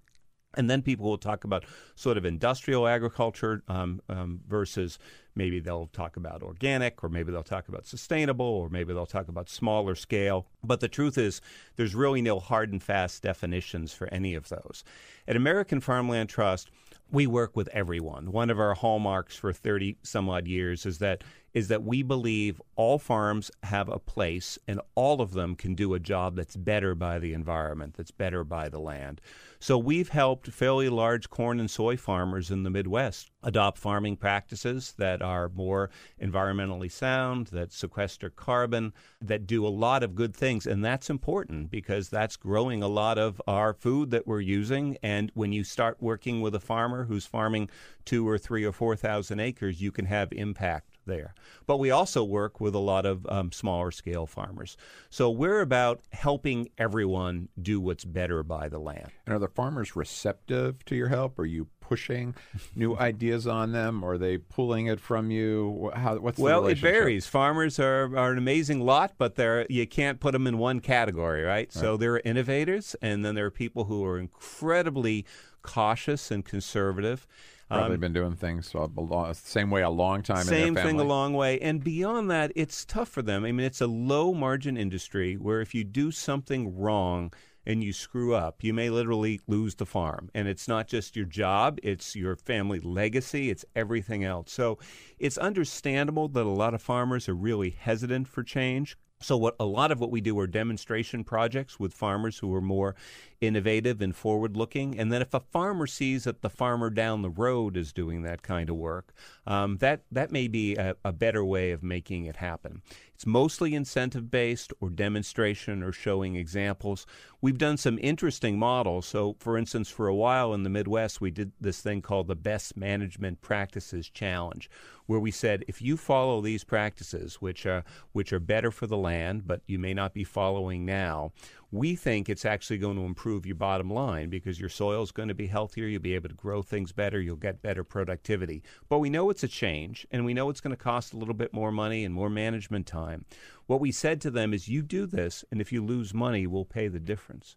And 0.57 0.69
then 0.69 0.83
people 0.83 1.09
will 1.09 1.19
talk 1.19 1.45
about 1.45 1.65
sort 1.95 2.17
of 2.17 2.25
industrial 2.25 2.89
agriculture 2.89 3.63
um, 3.69 4.01
um, 4.09 4.41
versus 4.49 4.99
maybe 5.41 5.59
they'll 5.59 5.89
talk 5.95 6.19
about 6.19 6.43
organic, 6.43 7.03
or 7.03 7.09
maybe 7.09 7.33
they'll 7.33 7.43
talk 7.43 7.67
about 7.71 7.87
sustainable, 7.87 8.45
or 8.45 8.69
maybe 8.69 8.93
they'll 8.93 9.07
talk 9.07 9.27
about 9.27 9.49
smaller 9.49 9.95
scale. 9.95 10.45
But 10.63 10.81
the 10.81 10.89
truth 10.89 11.17
is, 11.17 11.41
there's 11.77 11.95
really 11.95 12.21
no 12.21 12.41
hard 12.41 12.73
and 12.73 12.83
fast 12.83 13.23
definitions 13.23 13.95
for 13.95 14.07
any 14.09 14.35
of 14.35 14.51
those. 14.51 14.85
At 15.27 15.37
American 15.37 15.81
Farmland 15.81 16.29
Trust, 16.29 16.71
we 17.11 17.27
work 17.27 17.57
with 17.57 17.69
everyone. 17.69 18.33
One 18.33 18.51
of 18.51 18.61
our 18.61 18.75
hallmarks 18.75 19.35
for 19.35 19.51
30 19.51 19.97
some 20.03 20.29
odd 20.29 20.47
years 20.47 20.85
is 20.85 20.99
that 20.99 21.25
is 21.53 21.69
that 21.69 21.83
we 21.83 22.03
believe 22.03 22.61
all 22.77 22.99
farms 22.99 23.51
have 23.65 23.89
a 23.89 23.99
place 23.99 24.59
and 24.69 24.81
all 24.95 25.21
of 25.21 25.33
them 25.33 25.55
can 25.55 25.75
do 25.75 25.95
a 25.95 26.01
job 26.01 26.37
that's 26.37 26.57
better 26.57 26.95
by 26.95 27.19
the 27.19 27.33
environment, 27.33 27.95
that's 27.97 28.11
better 28.11 28.45
by 28.45 28.69
the 28.69 28.79
land. 28.79 29.21
So 29.59 29.77
we've 29.77 30.09
helped 30.09 30.49
fairly 30.49 30.89
large 30.89 31.29
corn 31.29 31.61
and 31.61 31.71
soy 31.71 31.97
farmers 31.97 32.51
in 32.51 32.63
the 32.63 32.71
Midwest 32.71 33.31
adopt 33.43 33.79
farming 33.79 34.17
practices 34.17 34.95
that 34.99 35.21
are 35.23 35.51
more 35.51 35.91
environmentally 36.23 36.91
sound, 36.91 37.49
that 37.49 37.73
sequester 37.73 38.31
carbon, 38.31 38.93
that 39.21 39.47
do 39.47 39.67
a 39.67 39.69
lot 39.69 40.03
of 40.03 40.15
good 40.15 40.35
things. 40.35 40.67
And 40.67 40.85
that's 40.85 41.11
important 41.11 41.71
because 41.71 42.09
that's 42.09 42.37
growing 42.37 42.83
a 42.83 42.89
lot 42.89 43.19
of 43.19 43.41
our 43.47 43.75
food 43.75 44.11
that 44.11 44.27
we're 44.27 44.41
using. 44.41 44.97
And 45.03 45.31
when 45.35 45.53
you 45.53 45.65
start 45.65 45.99
working 46.01 46.41
with 46.41 46.55
a 46.55 46.61
farmer 46.61 47.05
who's 47.05 47.27
farming 47.27 47.71
two 48.05 48.29
or 48.29 48.39
three 48.39 48.65
or 48.65 48.73
4,000 48.73 49.41
acres, 49.41 49.81
you 49.81 49.93
can 49.93 50.07
have 50.07 50.33
impact 50.33 50.90
there. 51.07 51.35
But 51.67 51.79
we 51.79 51.91
also 51.91 52.25
work 52.25 52.61
with 52.61 52.75
a 52.75 52.79
lot 52.79 53.07
of 53.07 53.27
um, 53.29 53.53
smaller 53.53 53.91
scale 53.91 54.27
farmers. 54.27 54.77
So 55.09 55.31
we're 55.31 55.61
about 55.61 56.01
helping 56.13 56.71
everyone 56.79 57.49
do 57.61 57.81
what's 57.81 58.05
better 58.05 58.43
by 58.43 58.69
the 58.69 58.79
land. 58.79 59.11
and 59.27 59.35
are 59.35 59.39
the 59.39 59.49
farmers 59.49 59.97
receptive 59.97 60.85
to 60.87 60.97
your 60.97 61.09
help? 61.09 61.39
Are 61.39 61.47
you 61.47 61.69
pushing 61.81 62.35
new 62.77 62.97
ideas 62.97 63.47
on 63.47 63.73
them? 63.73 64.03
Or 64.05 64.13
are 64.13 64.19
they 64.19 64.39
pulling 64.39 64.87
it 64.87 65.01
from 65.01 65.31
you? 65.31 65.91
How, 65.95 66.17
what's 66.17 66.37
the 66.37 66.45
Well, 66.45 66.67
it 66.67 66.79
varies. 66.79 67.27
Farmers 67.27 67.79
are, 67.79 68.17
are 68.17 68.33
an 68.33 68.39
amazing 68.39 68.81
lot, 68.81 69.15
but 69.19 69.35
they're 69.35 69.67
you 69.69 69.87
can't 69.87 70.21
put 70.21 70.33
them 70.33 70.47
in 70.47 70.59
one 70.59 70.81
category, 70.81 71.43
right? 71.43 71.73
So 71.73 71.97
there 71.97 72.15
are 72.15 72.23
innovators, 72.25 72.95
and 73.03 73.25
then 73.25 73.35
there 73.35 73.47
are 73.47 73.51
people 73.51 73.85
who 73.85 74.05
are 74.05 74.19
incredibly 74.19 75.27
cautious 75.63 76.31
and 76.31 76.45
conservative. 76.45 77.27
Probably 77.71 77.95
Um, 77.95 78.01
been 78.01 78.13
doing 78.13 78.35
things 78.35 78.75
a 78.75 78.79
long, 79.01 79.33
same 79.35 79.71
way 79.71 79.83
a 79.83 79.91
long 79.91 80.23
time. 80.23 80.45
Same 80.45 80.75
thing 80.75 80.99
a 80.99 81.05
long 81.05 81.35
way. 81.35 81.61
And 81.61 81.85
beyond 81.85 82.29
that, 82.31 82.51
it's 82.57 82.85
tough 82.85 83.09
for 83.09 83.23
them. 83.23 83.45
I 83.45 83.53
mean, 83.53 83.65
it's 83.65 83.81
a 83.81 83.87
low 83.87 84.35
margin 84.35 84.77
industry 84.77 85.37
where 85.37 85.61
if 85.61 85.73
you 85.73 85.85
do 85.85 86.11
something 86.11 86.77
wrong 86.77 87.33
and 87.65 87.85
you 87.85 87.93
screw 87.93 88.35
up, 88.35 88.65
you 88.65 88.75
may 88.75 88.91
literally 88.91 89.41
lose 89.47 89.77
the 89.77 89.87
farm. 89.87 90.31
And 90.35 90.49
it's 90.49 90.67
not 90.67 90.89
just 90.89 91.15
your 91.15 91.27
job, 91.27 91.79
it's 91.83 92.17
your 92.17 92.35
family 92.35 92.81
legacy, 92.81 93.51
it's 93.51 93.65
everything 93.77 94.25
else. 94.25 94.51
So 94.51 94.79
it's 95.21 95.39
understandable 95.39 96.27
that 96.29 96.47
a 96.47 96.49
lot 96.49 96.75
of 96.75 96.83
farmers 96.83 97.29
are 97.29 97.35
really 97.35 97.71
hesitant 97.71 98.27
for 98.27 98.43
change. 98.43 98.97
So 99.23 99.37
what 99.37 99.55
a 99.61 99.67
lot 99.67 99.93
of 99.93 100.01
what 100.01 100.11
we 100.11 100.23
do 100.23 100.39
are 100.41 100.47
demonstration 100.47 101.23
projects 101.23 101.79
with 101.79 101.93
farmers 101.93 102.39
who 102.39 102.53
are 102.55 102.63
more 102.63 102.97
innovative 103.41 104.03
and 104.03 104.15
forward 104.15 104.57
looking. 104.57 104.99
And 104.99 105.11
then 105.13 105.23
if 105.23 105.33
a 105.33 105.41
farmer 105.41 105.87
sees 105.87 106.25
that 106.25 106.43
the 106.43 106.51
farmer 106.51 106.91
down 106.91 107.23
the 107.23 107.31
road 107.31 107.77
is 107.77 107.93
doing 107.93 108.23
that 108.23 108.43
kind 108.43 108.69
of 108.69 108.77
work, 108.77 109.13
um, 109.47 109.79
that 109.79 110.03
that 110.11 110.31
may 110.31 110.49
be 110.49 110.77
a, 110.77 110.95
a 111.05 111.13
better 111.13 111.45
way 111.45 111.71
of 111.71 111.83
making 111.83 112.27
it 112.27 112.37
happen. 112.37 112.83
It's 113.15 113.27
mostly 113.27 113.75
incentive 113.75 114.31
based 114.31 114.73
or 114.81 114.89
demonstration 114.89 115.83
or 115.83 115.93
showing 115.93 116.37
examples. 116.37 117.07
We've 117.43 117.59
done 117.59 117.77
some 117.77 117.99
interesting 118.01 118.59
models. 118.59 119.05
So, 119.07 119.37
for 119.39 119.59
instance, 119.59 119.91
for 119.91 120.09
a 120.09 120.15
while 120.15 120.55
in 120.55 120.63
the 120.63 120.71
Midwest, 120.71 121.21
we 121.21 121.31
did 121.31 121.53
this 121.61 121.83
thing 121.83 122.01
called 122.01 122.29
the 122.29 122.35
Best 122.35 122.79
Management 122.79 123.43
Practices 123.43 124.09
Challenge, 124.09 124.71
where 125.05 125.21
we 125.21 125.31
said 125.31 125.65
if 125.69 125.83
you 125.83 125.99
follow 125.99 126.41
these 126.41 126.65
practices, 126.65 127.37
which 127.43 127.67
are 127.67 127.85
which 128.13 128.33
are 128.33 128.41
better 128.41 128.71
for 128.71 128.87
the 128.87 128.97
land, 128.97 129.47
but 129.47 129.61
you 129.67 129.79
may 129.79 129.93
not 129.93 130.15
be 130.15 130.25
following 130.25 130.87
now, 130.87 131.33
we 131.73 131.95
think 131.95 132.29
it's 132.29 132.45
actually 132.45 132.79
going 132.79 132.97
to 132.97 133.05
improve 133.05 133.47
your 133.47 133.55
bottom 133.55 133.91
line 133.91 134.29
because 134.29 134.59
your 134.59 134.69
soil 134.69 135.03
is 135.03 135.13
going 135.13 135.29
to 135.29 135.35
be 135.35 135.47
healthier. 135.47 135.87
You'll 135.87 136.03
be 136.03 136.15
able 136.15 136.29
to 136.29 136.35
grow 136.35 136.63
things 136.63 136.91
better. 136.91 137.21
You'll 137.21 137.37
get 137.37 137.63
better 137.63 137.85
productivity. 137.85 138.63
But 138.89 138.99
we 138.99 139.11
know 139.11 139.31
it's 139.31 139.45
a 139.45 139.49
change, 139.49 140.07
and 140.11 140.25
we 140.25 140.35
know 140.35 140.51
it's 140.51 140.61
going 140.61 140.77
to 140.77 140.83
cost 140.83 141.13
a 141.13 141.17
little 141.17 141.35
bit 141.35 141.53
more 141.53 141.71
money 141.71 142.05
and 142.05 142.15
more 142.15 142.31
management 142.31 142.87
time. 142.87 143.25
What 143.67 143.81
we 143.81 143.93
said 143.93 144.21
to 144.23 144.31
them 144.31 144.53
is, 144.53 144.69
you 144.69 144.83
do 144.83 145.07
this, 145.07 145.45
and 145.51 145.61
if 145.61 145.73
you 145.73 145.85
lose 145.85 146.13
money, 146.13 146.47
we'll 146.47 146.65
pay 146.65 146.89
the 146.89 146.99
difference. 146.99 147.55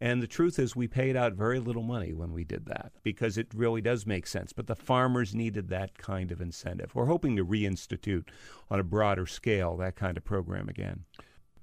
And 0.00 0.22
the 0.22 0.26
truth 0.26 0.58
is, 0.58 0.74
we 0.74 0.88
paid 0.88 1.14
out 1.14 1.34
very 1.34 1.58
little 1.58 1.82
money 1.82 2.14
when 2.14 2.32
we 2.32 2.42
did 2.42 2.64
that 2.66 2.92
because 3.02 3.36
it 3.36 3.48
really 3.54 3.82
does 3.82 4.06
make 4.06 4.26
sense. 4.26 4.54
But 4.54 4.66
the 4.66 4.74
farmers 4.74 5.34
needed 5.34 5.68
that 5.68 5.98
kind 5.98 6.32
of 6.32 6.40
incentive. 6.40 6.94
We're 6.94 7.04
hoping 7.04 7.36
to 7.36 7.44
reinstitute 7.44 8.28
on 8.70 8.80
a 8.80 8.84
broader 8.84 9.26
scale 9.26 9.76
that 9.76 9.96
kind 9.96 10.16
of 10.16 10.24
program 10.24 10.70
again. 10.70 11.04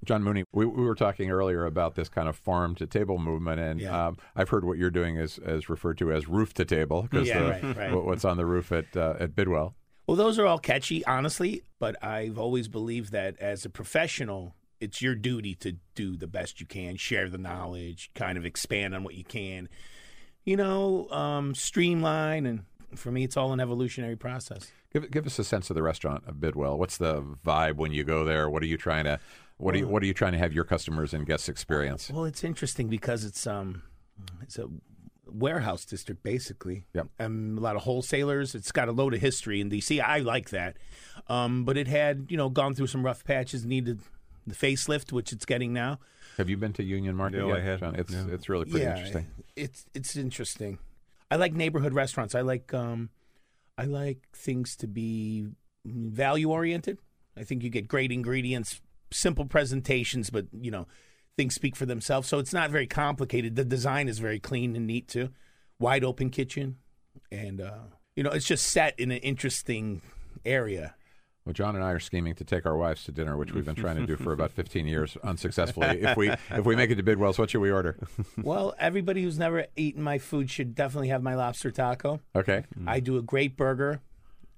John 0.07 0.23
Mooney, 0.23 0.45
we, 0.53 0.65
we 0.65 0.83
were 0.85 0.95
talking 0.95 1.29
earlier 1.29 1.65
about 1.65 1.95
this 1.95 2.07
kind 2.09 2.27
of 2.29 2.35
farm 2.35 2.73
to 2.75 2.87
table 2.87 3.17
movement, 3.19 3.59
and 3.59 3.79
Yeah. 3.81 4.07
um, 4.07 4.17
I've 4.35 4.49
heard 4.49 4.63
what 4.65 4.77
you're 4.77 4.89
doing 4.89 5.17
is, 5.17 5.37
is 5.39 5.69
referred 5.69 5.97
to 5.99 6.11
as 6.13 6.27
roof 6.27 6.53
to 6.55 6.65
table 6.65 7.03
because 7.03 7.27
Yeah, 7.27 7.49
right, 7.49 7.75
right. 7.77 7.93
what's 7.93 8.23
on 8.25 8.37
the 8.37 8.45
roof 8.45 8.71
at 8.71 8.95
uh, 8.95 9.15
at 9.19 9.35
Bidwell. 9.35 9.75
Well, 10.07 10.15
those 10.15 10.39
are 10.39 10.45
all 10.45 10.59
catchy, 10.59 11.05
honestly, 11.05 11.61
but 11.79 12.01
I've 12.01 12.39
always 12.39 12.69
believed 12.69 13.11
that 13.11 13.37
as 13.39 13.65
a 13.65 13.69
professional, 13.69 14.55
it's 14.79 15.01
your 15.01 15.13
duty 15.15 15.53
to 15.55 15.73
do 15.95 16.15
the 16.15 16.27
best 16.27 16.61
you 16.61 16.65
can, 16.65 16.95
share 16.95 17.27
the 17.29 17.37
knowledge, 17.37 18.09
kind 18.15 18.37
of 18.37 18.45
expand 18.45 18.95
on 18.95 19.03
what 19.03 19.15
you 19.15 19.25
can, 19.25 19.67
you 20.45 20.55
know, 20.55 21.09
um, 21.09 21.53
streamline. 21.53 22.45
And 22.45 22.63
for 22.95 23.11
me, 23.11 23.25
it's 23.25 23.35
all 23.35 23.51
an 23.51 23.59
evolutionary 23.59 24.15
process. 24.15 24.71
Give 24.93 25.11
give 25.11 25.25
us 25.27 25.37
a 25.37 25.43
sense 25.43 25.69
of 25.69 25.75
the 25.75 25.83
restaurant 25.83 26.23
of 26.25 26.39
Bidwell. 26.39 26.77
What's 26.79 26.95
the 26.97 27.21
vibe 27.45 27.75
when 27.75 27.91
you 27.91 28.05
go 28.05 28.23
there? 28.23 28.49
What 28.49 28.63
are 28.63 28.67
you 28.67 28.77
trying 28.77 29.03
to 29.03 29.19
what 29.57 29.75
are 29.75 29.77
you 29.79 29.87
what 29.87 30.03
are 30.03 30.05
you 30.05 30.13
trying 30.13 30.33
to 30.33 30.37
have 30.39 30.53
your 30.53 30.63
customers 30.63 31.13
and 31.13 31.25
guests 31.25 31.49
experience? 31.49 32.09
Well, 32.09 32.25
it's 32.25 32.43
interesting 32.43 32.87
because 32.87 33.23
it's 33.25 33.45
um, 33.47 33.83
it's 34.41 34.57
a 34.57 34.67
warehouse 35.29 35.83
district 35.85 36.23
basically. 36.23 36.85
Yep. 36.93 37.07
Um, 37.19 37.57
a 37.57 37.61
lot 37.61 37.75
of 37.75 37.83
wholesalers. 37.83 38.55
It's 38.55 38.71
got 38.71 38.87
a 38.87 38.91
load 38.91 39.13
of 39.13 39.21
history 39.21 39.59
in 39.61 39.69
DC. 39.69 40.01
I 40.01 40.19
like 40.19 40.51
that, 40.51 40.77
um, 41.27 41.65
but 41.65 41.77
it 41.77 41.87
had 41.87 42.27
you 42.29 42.37
know 42.37 42.49
gone 42.49 42.75
through 42.75 42.87
some 42.87 43.03
rough 43.05 43.23
patches, 43.23 43.65
needed 43.65 43.99
the 44.45 44.55
facelift, 44.55 45.11
which 45.11 45.33
it's 45.33 45.45
getting 45.45 45.73
now. 45.73 45.99
Have 46.37 46.49
you 46.49 46.55
been 46.57 46.71
to 46.73 46.83
Union 46.83 47.15
Market 47.15 47.39
No, 47.39 47.47
yet, 47.49 47.57
I 47.57 47.61
have. 47.61 47.79
John? 47.79 47.95
It's 47.95 48.13
Yeah. 48.13 48.27
it's 48.29 48.47
really 48.47 48.65
pretty 48.65 48.85
interesting. 48.85 49.27
It's 49.55 49.85
it's 49.93 50.15
interesting. 50.15 50.77
I 51.29 51.35
like 51.35 51.53
neighborhood 51.53 51.93
restaurants. 51.93 52.35
I 52.35 52.41
like 52.41 52.73
um, 52.73 53.09
I 53.77 53.85
like 53.85 54.19
things 54.33 54.75
to 54.77 54.87
be 54.87 55.47
value 55.85 56.49
oriented. 56.51 56.99
I 57.35 57.43
think 57.43 57.63
you 57.63 57.69
get 57.69 57.87
great 57.87 58.11
ingredients, 58.11 58.81
simple 59.11 59.45
presentations, 59.45 60.29
but 60.29 60.47
you 60.51 60.71
know 60.71 60.87
things 61.37 61.55
speak 61.55 61.75
for 61.75 61.85
themselves. 61.85 62.27
So 62.27 62.39
it's 62.39 62.53
not 62.53 62.71
very 62.71 62.87
complicated. 62.87 63.55
The 63.55 63.65
design 63.65 64.07
is 64.07 64.19
very 64.19 64.39
clean 64.39 64.75
and 64.75 64.87
neat 64.87 65.07
too. 65.07 65.29
Wide 65.79 66.03
open 66.03 66.29
kitchen, 66.29 66.77
and 67.31 67.61
uh, 67.61 67.83
you 68.15 68.23
know 68.23 68.31
it's 68.31 68.47
just 68.47 68.67
set 68.67 68.99
in 68.99 69.11
an 69.11 69.19
interesting 69.19 70.01
area. 70.45 70.95
Well, 71.47 71.53
John 71.53 71.75
and 71.75 71.83
I 71.83 71.91
are 71.91 71.99
scheming 71.99 72.35
to 72.35 72.43
take 72.43 72.65
our 72.65 72.75
wives 72.75 73.05
to 73.05 73.13
dinner, 73.13 73.37
which 73.37 73.53
we've 73.53 73.63
been 73.63 73.73
trying 73.73 73.95
to 73.95 74.05
do 74.05 74.17
for 74.17 74.33
about 74.33 74.51
15 74.53 74.85
years 74.85 75.15
unsuccessfully. 75.23 76.01
If 76.01 76.17
we 76.17 76.29
if 76.29 76.65
we 76.65 76.75
make 76.75 76.89
it 76.89 76.95
to 76.95 77.03
Bidwell's, 77.03 77.39
what 77.39 77.49
should 77.49 77.61
we 77.61 77.71
order? 77.71 77.97
well, 78.43 78.75
everybody 78.77 79.23
who's 79.23 79.39
never 79.39 79.65
eaten 79.77 80.03
my 80.03 80.17
food 80.17 80.49
should 80.51 80.75
definitely 80.75 81.07
have 81.07 81.23
my 81.23 81.35
lobster 81.35 81.71
taco. 81.71 82.19
Okay. 82.35 82.65
I 82.85 82.99
do 82.99 83.15
a 83.17 83.21
great 83.21 83.55
burger, 83.55 84.01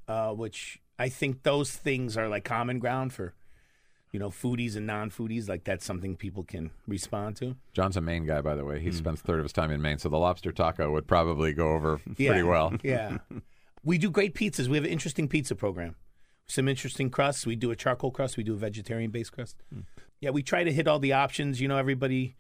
uh, 0.07 0.31
which 0.31 0.79
I 0.97 1.09
think 1.09 1.43
those 1.43 1.71
things 1.71 2.17
are 2.17 2.27
like 2.27 2.43
common 2.43 2.79
ground 2.79 3.13
for, 3.13 3.35
you 4.11 4.19
know, 4.19 4.29
foodies 4.29 4.75
and 4.75 4.87
non-foodies. 4.87 5.47
Like 5.47 5.63
that's 5.63 5.85
something 5.85 6.15
people 6.15 6.43
can 6.43 6.71
respond 6.87 7.35
to. 7.37 7.55
John's 7.73 7.97
a 7.97 8.01
Maine 8.01 8.25
guy, 8.25 8.41
by 8.41 8.55
the 8.55 8.65
way. 8.65 8.79
He 8.79 8.89
hmm. 8.89 8.95
spends 8.95 9.21
a 9.21 9.23
third 9.23 9.39
of 9.39 9.45
his 9.45 9.53
time 9.53 9.71
in 9.71 9.81
Maine, 9.81 9.97
so 9.97 10.09
the 10.09 10.17
lobster 10.17 10.51
taco 10.51 10.91
would 10.91 11.07
probably 11.07 11.53
go 11.53 11.73
over 11.73 11.99
Yeah. 12.17 12.29
pretty 12.29 12.43
well. 12.43 12.73
Yeah, 12.83 13.17
we 13.83 13.97
do 13.97 14.09
great 14.09 14.33
pizzas. 14.33 14.67
We 14.67 14.77
have 14.77 14.85
an 14.85 14.91
interesting 14.91 15.27
pizza 15.27 15.55
program. 15.55 15.95
Some 16.47 16.67
interesting 16.67 17.09
crusts. 17.09 17.45
We 17.45 17.55
do 17.55 17.69
a 17.71 17.75
charcoal 17.75 18.11
crust. 18.11 18.35
We 18.35 18.43
do 18.43 18.53
a 18.53 18.57
vegetarian-based 18.57 19.31
crust. 19.31 19.57
Hmm. 19.71 19.81
Yeah, 20.19 20.31
we 20.31 20.43
try 20.43 20.63
to 20.63 20.71
hit 20.71 20.87
all 20.87 20.99
the 20.99 21.13
options. 21.13 21.61
You 21.61 21.67
know, 21.67 21.77
everybody 21.77 22.35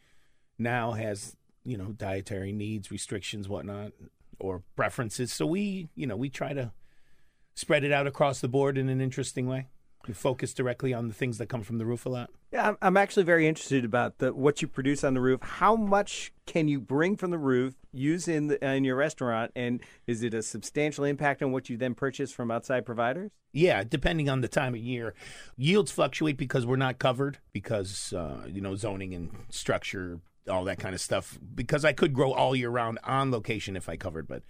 now 0.57 0.91
has 0.91 1.35
you 1.63 1.77
know 1.77 1.91
dietary 1.91 2.51
needs, 2.51 2.91
restrictions, 2.91 3.47
whatnot, 3.47 3.91
or 4.39 4.63
preferences. 4.75 5.31
So 5.31 5.45
we, 5.45 5.89
you 5.95 6.07
know, 6.07 6.17
we 6.17 6.29
try 6.29 6.53
to 6.53 6.71
spread 7.53 7.83
it 7.83 7.91
out 7.91 8.07
across 8.07 8.39
the 8.39 8.47
board 8.47 8.77
in 8.77 8.89
an 8.89 9.01
interesting 9.01 9.47
way. 9.47 9.67
We 10.07 10.13
focus 10.13 10.53
directly 10.53 10.93
on 10.93 11.07
the 11.07 11.13
things 11.13 11.37
that 11.37 11.47
come 11.47 11.61
from 11.61 11.77
the 11.77 11.85
roof 11.85 12.05
a 12.05 12.09
lot. 12.09 12.29
Yeah, 12.51 12.69
I'm, 12.69 12.77
I'm 12.81 12.97
actually 12.97 13.23
very 13.23 13.47
interested 13.47 13.85
about 13.85 14.17
the 14.17 14.33
what 14.33 14.61
you 14.61 14.67
produce 14.67 15.03
on 15.03 15.13
the 15.13 15.21
roof. 15.21 15.41
How 15.41 15.75
much 15.75 16.31
can 16.45 16.67
you 16.67 16.79
bring 16.79 17.15
from 17.15 17.31
the 17.31 17.37
roof, 17.37 17.75
use 17.91 18.27
in 18.27 18.47
the, 18.47 18.65
in 18.65 18.83
your 18.83 18.95
restaurant, 18.95 19.51
and 19.55 19.81
is 20.07 20.23
it 20.23 20.33
a 20.33 20.41
substantial 20.41 21.03
impact 21.03 21.43
on 21.43 21.51
what 21.51 21.69
you 21.69 21.77
then 21.77 21.93
purchase 21.93 22.31
from 22.31 22.49
outside 22.49 22.85
providers? 22.85 23.31
Yeah, 23.51 23.83
depending 23.83 24.29
on 24.29 24.41
the 24.41 24.47
time 24.47 24.73
of 24.73 24.79
year, 24.79 25.13
yields 25.57 25.91
fluctuate 25.91 26.37
because 26.37 26.65
we're 26.65 26.75
not 26.75 26.97
covered 26.97 27.39
because 27.51 28.13
uh, 28.13 28.47
you 28.47 28.61
know 28.61 28.75
zoning 28.75 29.13
and 29.13 29.31
structure, 29.49 30.21
all 30.49 30.63
that 30.63 30.79
kind 30.79 30.95
of 30.95 31.01
stuff. 31.01 31.37
Because 31.53 31.85
I 31.85 31.93
could 31.93 32.13
grow 32.13 32.31
all 32.31 32.55
year 32.55 32.69
round 32.69 32.99
on 33.03 33.31
location 33.31 33.75
if 33.75 33.89
I 33.89 33.95
covered, 33.95 34.27
but 34.27 34.43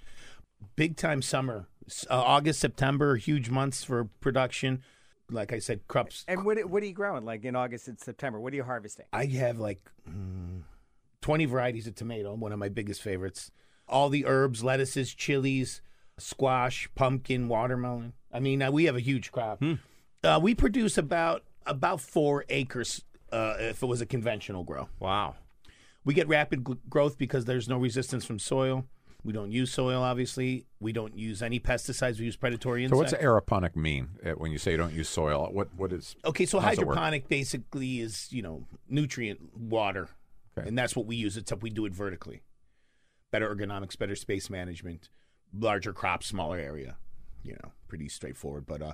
big 0.76 0.96
time 0.96 1.22
summer, 1.22 1.68
uh, 2.10 2.22
August, 2.22 2.60
September, 2.60 3.16
huge 3.16 3.50
months 3.50 3.84
for 3.84 4.06
production. 4.22 4.84
Like 5.30 5.54
I 5.54 5.60
said, 5.60 5.88
crops. 5.88 6.26
And 6.28 6.44
what 6.44 6.64
what 6.66 6.82
are 6.84 6.86
you 6.86 6.94
growing 6.94 7.26
like 7.26 7.46
in 7.46 7.56
August 7.56 7.88
and 7.88 8.00
September? 8.00 8.40
What 8.40 8.54
are 8.54 8.56
you 8.56 8.64
harvesting? 8.64 9.06
I 9.14 9.26
have 9.26 9.60
like 9.60 9.80
mm, 10.10 10.62
twenty 11.22 11.46
varieties 11.46 11.88
of 11.88 11.96
tomato, 11.96 12.34
one 12.34 12.52
of 12.52 12.60
my 12.60 12.70
biggest 12.70 13.02
favorites. 13.02 13.52
All 13.88 14.10
the 14.10 14.26
herbs, 14.26 14.64
lettuces, 14.64 15.14
chilies, 15.14 15.82
squash, 16.18 16.90
pumpkin, 16.96 17.48
watermelon. 17.48 18.14
I 18.32 18.40
mean, 18.40 18.62
uh, 18.62 18.72
we 18.72 18.86
have 18.86 18.96
a 18.96 19.00
huge 19.00 19.32
crop. 19.32 19.64
Uh, 20.24 20.40
we 20.42 20.54
produce 20.56 20.98
about 20.98 21.44
about 21.66 22.02
four 22.02 22.46
acres 22.50 23.04
uh, 23.32 23.56
if 23.60 23.84
it 23.84 23.86
was 23.86 24.02
a 24.02 24.06
conventional 24.06 24.64
grow. 24.64 24.90
Wow. 25.00 25.36
We 26.06 26.14
get 26.14 26.28
rapid 26.28 26.64
gl- 26.64 26.80
growth 26.90 27.18
because 27.18 27.46
there's 27.46 27.68
no 27.68 27.78
resistance 27.78 28.26
from 28.26 28.40
soil. 28.40 28.86
We 29.24 29.34
don't 29.34 29.52
use 29.52 29.72
soil, 29.72 30.02
obviously. 30.02 30.66
We 30.80 30.94
don't 30.94 31.18
use 31.18 31.42
any 31.42 31.60
pesticides. 31.60 32.20
We 32.20 32.26
use 32.26 32.38
predatory 32.38 32.88
So 32.88 32.96
insects. 33.02 33.14
what's 33.14 33.24
aeroponic 33.24 33.76
mean 33.76 34.10
uh, 34.26 34.32
when 34.32 34.52
you 34.52 34.58
say 34.58 34.72
you 34.72 34.78
don't 34.78 34.94
use 34.94 35.10
soil? 35.10 35.50
What 35.52 35.68
what 35.76 35.92
is 35.92 36.16
Okay, 36.24 36.46
so 36.46 36.60
How's 36.60 36.78
it 36.78 36.86
work? 36.88 36.96
hydroponic 36.96 37.28
basically 37.28 38.00
is, 38.00 38.28
you 38.32 38.42
know, 38.42 38.66
nutrient 38.88 39.58
water. 39.58 40.08
Okay. 40.58 40.68
And 40.68 40.78
that's 40.78 40.96
what 40.96 41.06
we 41.06 41.16
use, 41.18 41.36
except 41.36 41.62
we 41.62 41.70
do 41.70 41.86
it 41.86 41.94
vertically. 41.94 42.42
Better 43.32 43.54
ergonomics, 43.54 43.98
better 43.98 44.16
space 44.16 44.50
management, 44.50 45.10
larger 45.54 45.92
crop, 45.94 46.24
smaller 46.24 46.58
area. 46.58 46.96
You 47.44 47.54
know, 47.62 47.72
pretty 47.90 48.08
straightforward. 48.08 48.66
But 48.66 48.82
uh, 48.82 48.94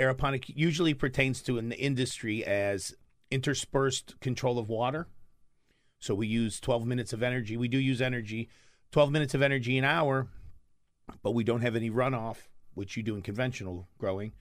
aeroponic 0.00 0.44
usually 0.54 0.94
pertains 0.94 1.42
to 1.42 1.58
an 1.58 1.72
industry 1.72 2.44
as 2.44 2.94
interspersed 3.30 4.18
control 4.20 4.58
of 4.58 4.68
water. 4.68 5.08
So 5.98 6.14
we 6.14 6.28
use 6.28 6.60
12 6.60 6.86
minutes 6.86 7.12
of 7.12 7.22
energy. 7.24 7.56
We 7.56 7.66
do 7.68 7.78
use 7.78 8.00
energy, 8.00 8.48
12 8.92 9.10
minutes 9.10 9.34
of 9.34 9.42
energy 9.42 9.78
an 9.78 9.84
hour, 9.84 10.28
but 11.22 11.32
we 11.32 11.44
don't 11.44 11.60
have 11.60 11.76
any 11.76 11.90
runoff, 11.90 12.36
which 12.74 12.96
you 12.96 13.02
do 13.02 13.14
in 13.14 13.22
conventional 13.22 13.88
growing 13.98 14.32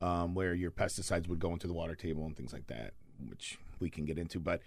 um, 0.00 0.34
where 0.34 0.54
your 0.54 0.70
pesticides 0.70 1.28
would 1.28 1.40
go 1.40 1.52
into 1.52 1.66
the 1.66 1.72
water 1.72 1.94
table 1.94 2.24
and 2.26 2.36
things 2.36 2.52
like 2.52 2.66
that, 2.66 2.94
which 3.28 3.58
we 3.80 3.90
can 3.90 4.04
get 4.04 4.18
into. 4.18 4.38
But 4.38 4.60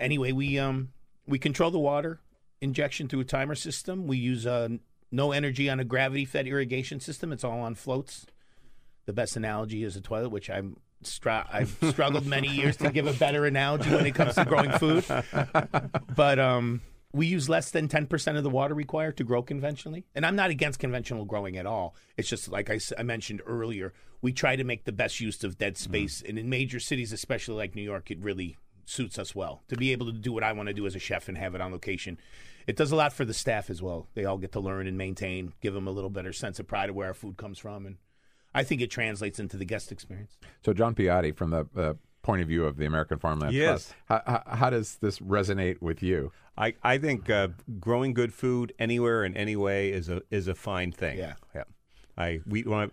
anyway, 0.00 0.32
we 0.32 0.58
um 0.58 0.92
we 1.26 1.38
control 1.38 1.70
the 1.70 1.78
water 1.78 2.20
injection 2.60 3.08
through 3.08 3.20
a 3.20 3.24
timer 3.24 3.54
system. 3.54 4.06
We 4.06 4.16
use 4.16 4.46
uh, 4.46 4.68
no 5.10 5.32
energy 5.32 5.68
on 5.68 5.80
a 5.80 5.84
gravity 5.84 6.24
fed 6.24 6.46
irrigation 6.46 7.00
system. 7.00 7.32
It's 7.32 7.44
all 7.44 7.60
on 7.60 7.74
floats. 7.74 8.26
The 9.04 9.12
best 9.12 9.36
analogy 9.36 9.82
is 9.82 9.96
a 9.96 10.00
toilet, 10.00 10.30
which 10.30 10.48
I'm 10.48 10.76
I've 11.26 11.76
struggled 11.82 12.26
many 12.26 12.48
years 12.48 12.76
to 12.78 12.90
give 12.92 13.08
a 13.08 13.12
better 13.12 13.44
analogy 13.44 13.90
when 13.90 14.06
it 14.06 14.14
comes 14.14 14.36
to 14.36 14.44
growing 14.44 14.70
food. 14.72 15.04
But 16.14 16.38
um, 16.38 16.80
we 17.12 17.26
use 17.26 17.48
less 17.48 17.70
than 17.70 17.88
10% 17.88 18.36
of 18.36 18.42
the 18.42 18.50
water 18.50 18.74
required 18.74 19.16
to 19.18 19.24
grow 19.24 19.42
conventionally. 19.42 20.06
And 20.14 20.24
I'm 20.24 20.36
not 20.36 20.50
against 20.50 20.78
conventional 20.78 21.24
growing 21.24 21.56
at 21.56 21.66
all. 21.66 21.94
It's 22.16 22.28
just 22.28 22.48
like 22.48 22.70
I 22.70 23.02
mentioned 23.02 23.42
earlier, 23.46 23.92
we 24.22 24.32
try 24.32 24.56
to 24.56 24.64
make 24.64 24.84
the 24.84 24.92
best 24.92 25.20
use 25.20 25.44
of 25.44 25.58
dead 25.58 25.76
space. 25.76 26.22
And 26.26 26.38
in 26.38 26.48
major 26.48 26.80
cities, 26.80 27.12
especially 27.12 27.56
like 27.56 27.74
New 27.74 27.82
York, 27.82 28.10
it 28.10 28.18
really 28.20 28.56
suits 28.84 29.18
us 29.18 29.34
well 29.34 29.62
to 29.68 29.76
be 29.76 29.92
able 29.92 30.06
to 30.06 30.12
do 30.12 30.32
what 30.32 30.42
I 30.42 30.52
want 30.52 30.68
to 30.68 30.74
do 30.74 30.86
as 30.86 30.94
a 30.94 30.98
chef 30.98 31.28
and 31.28 31.36
have 31.36 31.54
it 31.54 31.60
on 31.60 31.72
location. 31.72 32.18
It 32.66 32.76
does 32.76 32.92
a 32.92 32.96
lot 32.96 33.12
for 33.12 33.24
the 33.24 33.34
staff 33.34 33.70
as 33.70 33.82
well. 33.82 34.08
They 34.14 34.24
all 34.24 34.38
get 34.38 34.52
to 34.52 34.60
learn 34.60 34.86
and 34.86 34.96
maintain, 34.96 35.52
give 35.60 35.74
them 35.74 35.88
a 35.88 35.90
little 35.90 36.10
better 36.10 36.32
sense 36.32 36.58
of 36.60 36.66
pride 36.66 36.90
of 36.90 36.94
where 36.94 37.08
our 37.08 37.14
food 37.14 37.36
comes 37.36 37.58
from. 37.58 37.86
And 37.86 37.96
I 38.54 38.62
think 38.62 38.80
it 38.80 38.90
translates 38.90 39.38
into 39.38 39.56
the 39.56 39.64
guest 39.64 39.92
experience. 39.92 40.36
so 40.64 40.72
John 40.72 40.94
Piotti 40.94 41.34
from 41.34 41.50
the 41.50 41.66
uh, 41.76 41.94
point 42.22 42.42
of 42.42 42.48
view 42.48 42.64
of 42.64 42.76
the 42.76 42.86
American 42.86 43.18
Farmland 43.18 43.54
Yes. 43.54 43.92
Trust? 44.06 44.24
How, 44.26 44.42
how, 44.46 44.56
how 44.56 44.70
does 44.70 44.96
this 44.96 45.18
resonate 45.18 45.80
with 45.82 46.02
you? 46.02 46.32
I, 46.56 46.74
I 46.82 46.98
think 46.98 47.28
uh, 47.30 47.48
growing 47.80 48.14
good 48.14 48.32
food 48.32 48.72
anywhere 48.78 49.24
in 49.24 49.36
any 49.36 49.56
way 49.56 49.90
is 49.90 50.08
a 50.08 50.22
is 50.30 50.48
a 50.48 50.54
fine 50.54 50.92
thing. 50.92 51.18
Yeah. 51.18 51.34
yeah. 51.54 51.64
I 52.16 52.40
we 52.46 52.62
want 52.64 52.92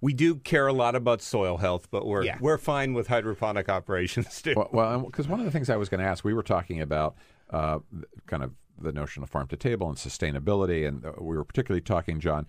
we 0.00 0.12
do 0.12 0.36
care 0.36 0.68
a 0.68 0.72
lot 0.72 0.94
about 0.94 1.20
soil 1.22 1.56
health, 1.56 1.88
but 1.90 2.06
we're 2.06 2.24
Yeah. 2.24 2.38
we're 2.40 2.58
fine 2.58 2.94
with 2.94 3.08
hydroponic 3.08 3.68
operations 3.68 4.40
too. 4.42 4.54
Well, 4.56 4.68
well, 4.72 5.00
because 5.00 5.26
one 5.26 5.40
of 5.40 5.44
the 5.44 5.50
things 5.50 5.68
I 5.68 5.76
was 5.76 5.88
going 5.88 6.00
to 6.00 6.06
ask, 6.06 6.24
we 6.24 6.34
were 6.34 6.42
talking 6.44 6.80
about 6.80 7.16
uh, 7.50 7.80
kind 8.26 8.44
of 8.44 8.52
the 8.80 8.92
notion 8.92 9.22
of 9.22 9.28
farm 9.28 9.46
to 9.48 9.56
table 9.56 9.88
and 9.88 9.98
sustainability, 9.98 10.86
and 10.88 11.04
uh, 11.04 11.12
we 11.20 11.36
were 11.36 11.44
particularly 11.44 11.82
talking, 11.82 12.20
John 12.20 12.46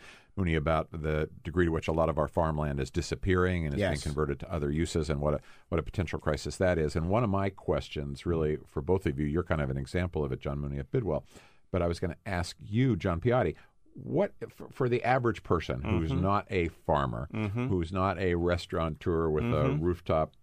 About 0.56 0.90
the 0.92 1.30
degree 1.44 1.66
to 1.66 1.72
which 1.72 1.88
a 1.88 1.92
lot 1.92 2.10
of 2.10 2.18
our 2.18 2.28
farmland 2.28 2.80
is 2.80 2.90
disappearing 2.92 3.66
and 3.66 3.74
is 3.76 3.80
being 3.80 4.02
converted 4.02 4.40
to 4.42 4.52
other 4.52 4.72
uses, 4.72 5.10
and 5.10 5.22
what 5.22 5.36
a 5.36 5.40
what 5.70 5.80
a 5.80 5.84
potential 5.84 6.20
crisis 6.20 6.58
that 6.58 6.78
is. 6.78 6.96
And 6.96 7.10
one 7.10 7.24
of 7.24 7.30
my 7.30 7.50
questions, 7.50 8.26
really, 8.26 8.58
for 8.68 8.82
both 8.82 9.06
of 9.06 9.20
you, 9.20 9.26
you're 9.26 9.44
kind 9.44 9.62
of 9.62 9.70
an 9.70 9.78
example 9.78 10.24
of 10.26 10.32
it, 10.32 10.40
John 10.42 10.60
Mooney 10.60 10.80
at 10.80 10.92
Bidwell, 10.92 11.24
but 11.72 11.82
I 11.82 11.88
was 11.88 12.00
going 12.00 12.12
to 12.12 12.18
ask 12.30 12.56
you, 12.60 12.96
John 12.96 13.20
Piotti. 13.22 13.56
What 13.94 14.32
for, 14.56 14.68
for 14.72 14.88
the 14.90 15.04
average 15.04 15.44
person 15.44 15.82
who's 15.84 16.14
not 16.14 16.48
a 16.50 16.70
farmer, 16.70 17.28
who's 17.34 17.92
not 17.92 18.18
a 18.20 18.36
restaurateur 18.36 19.30
with 19.30 19.44
a 19.44 19.78
rooftop 19.80 20.34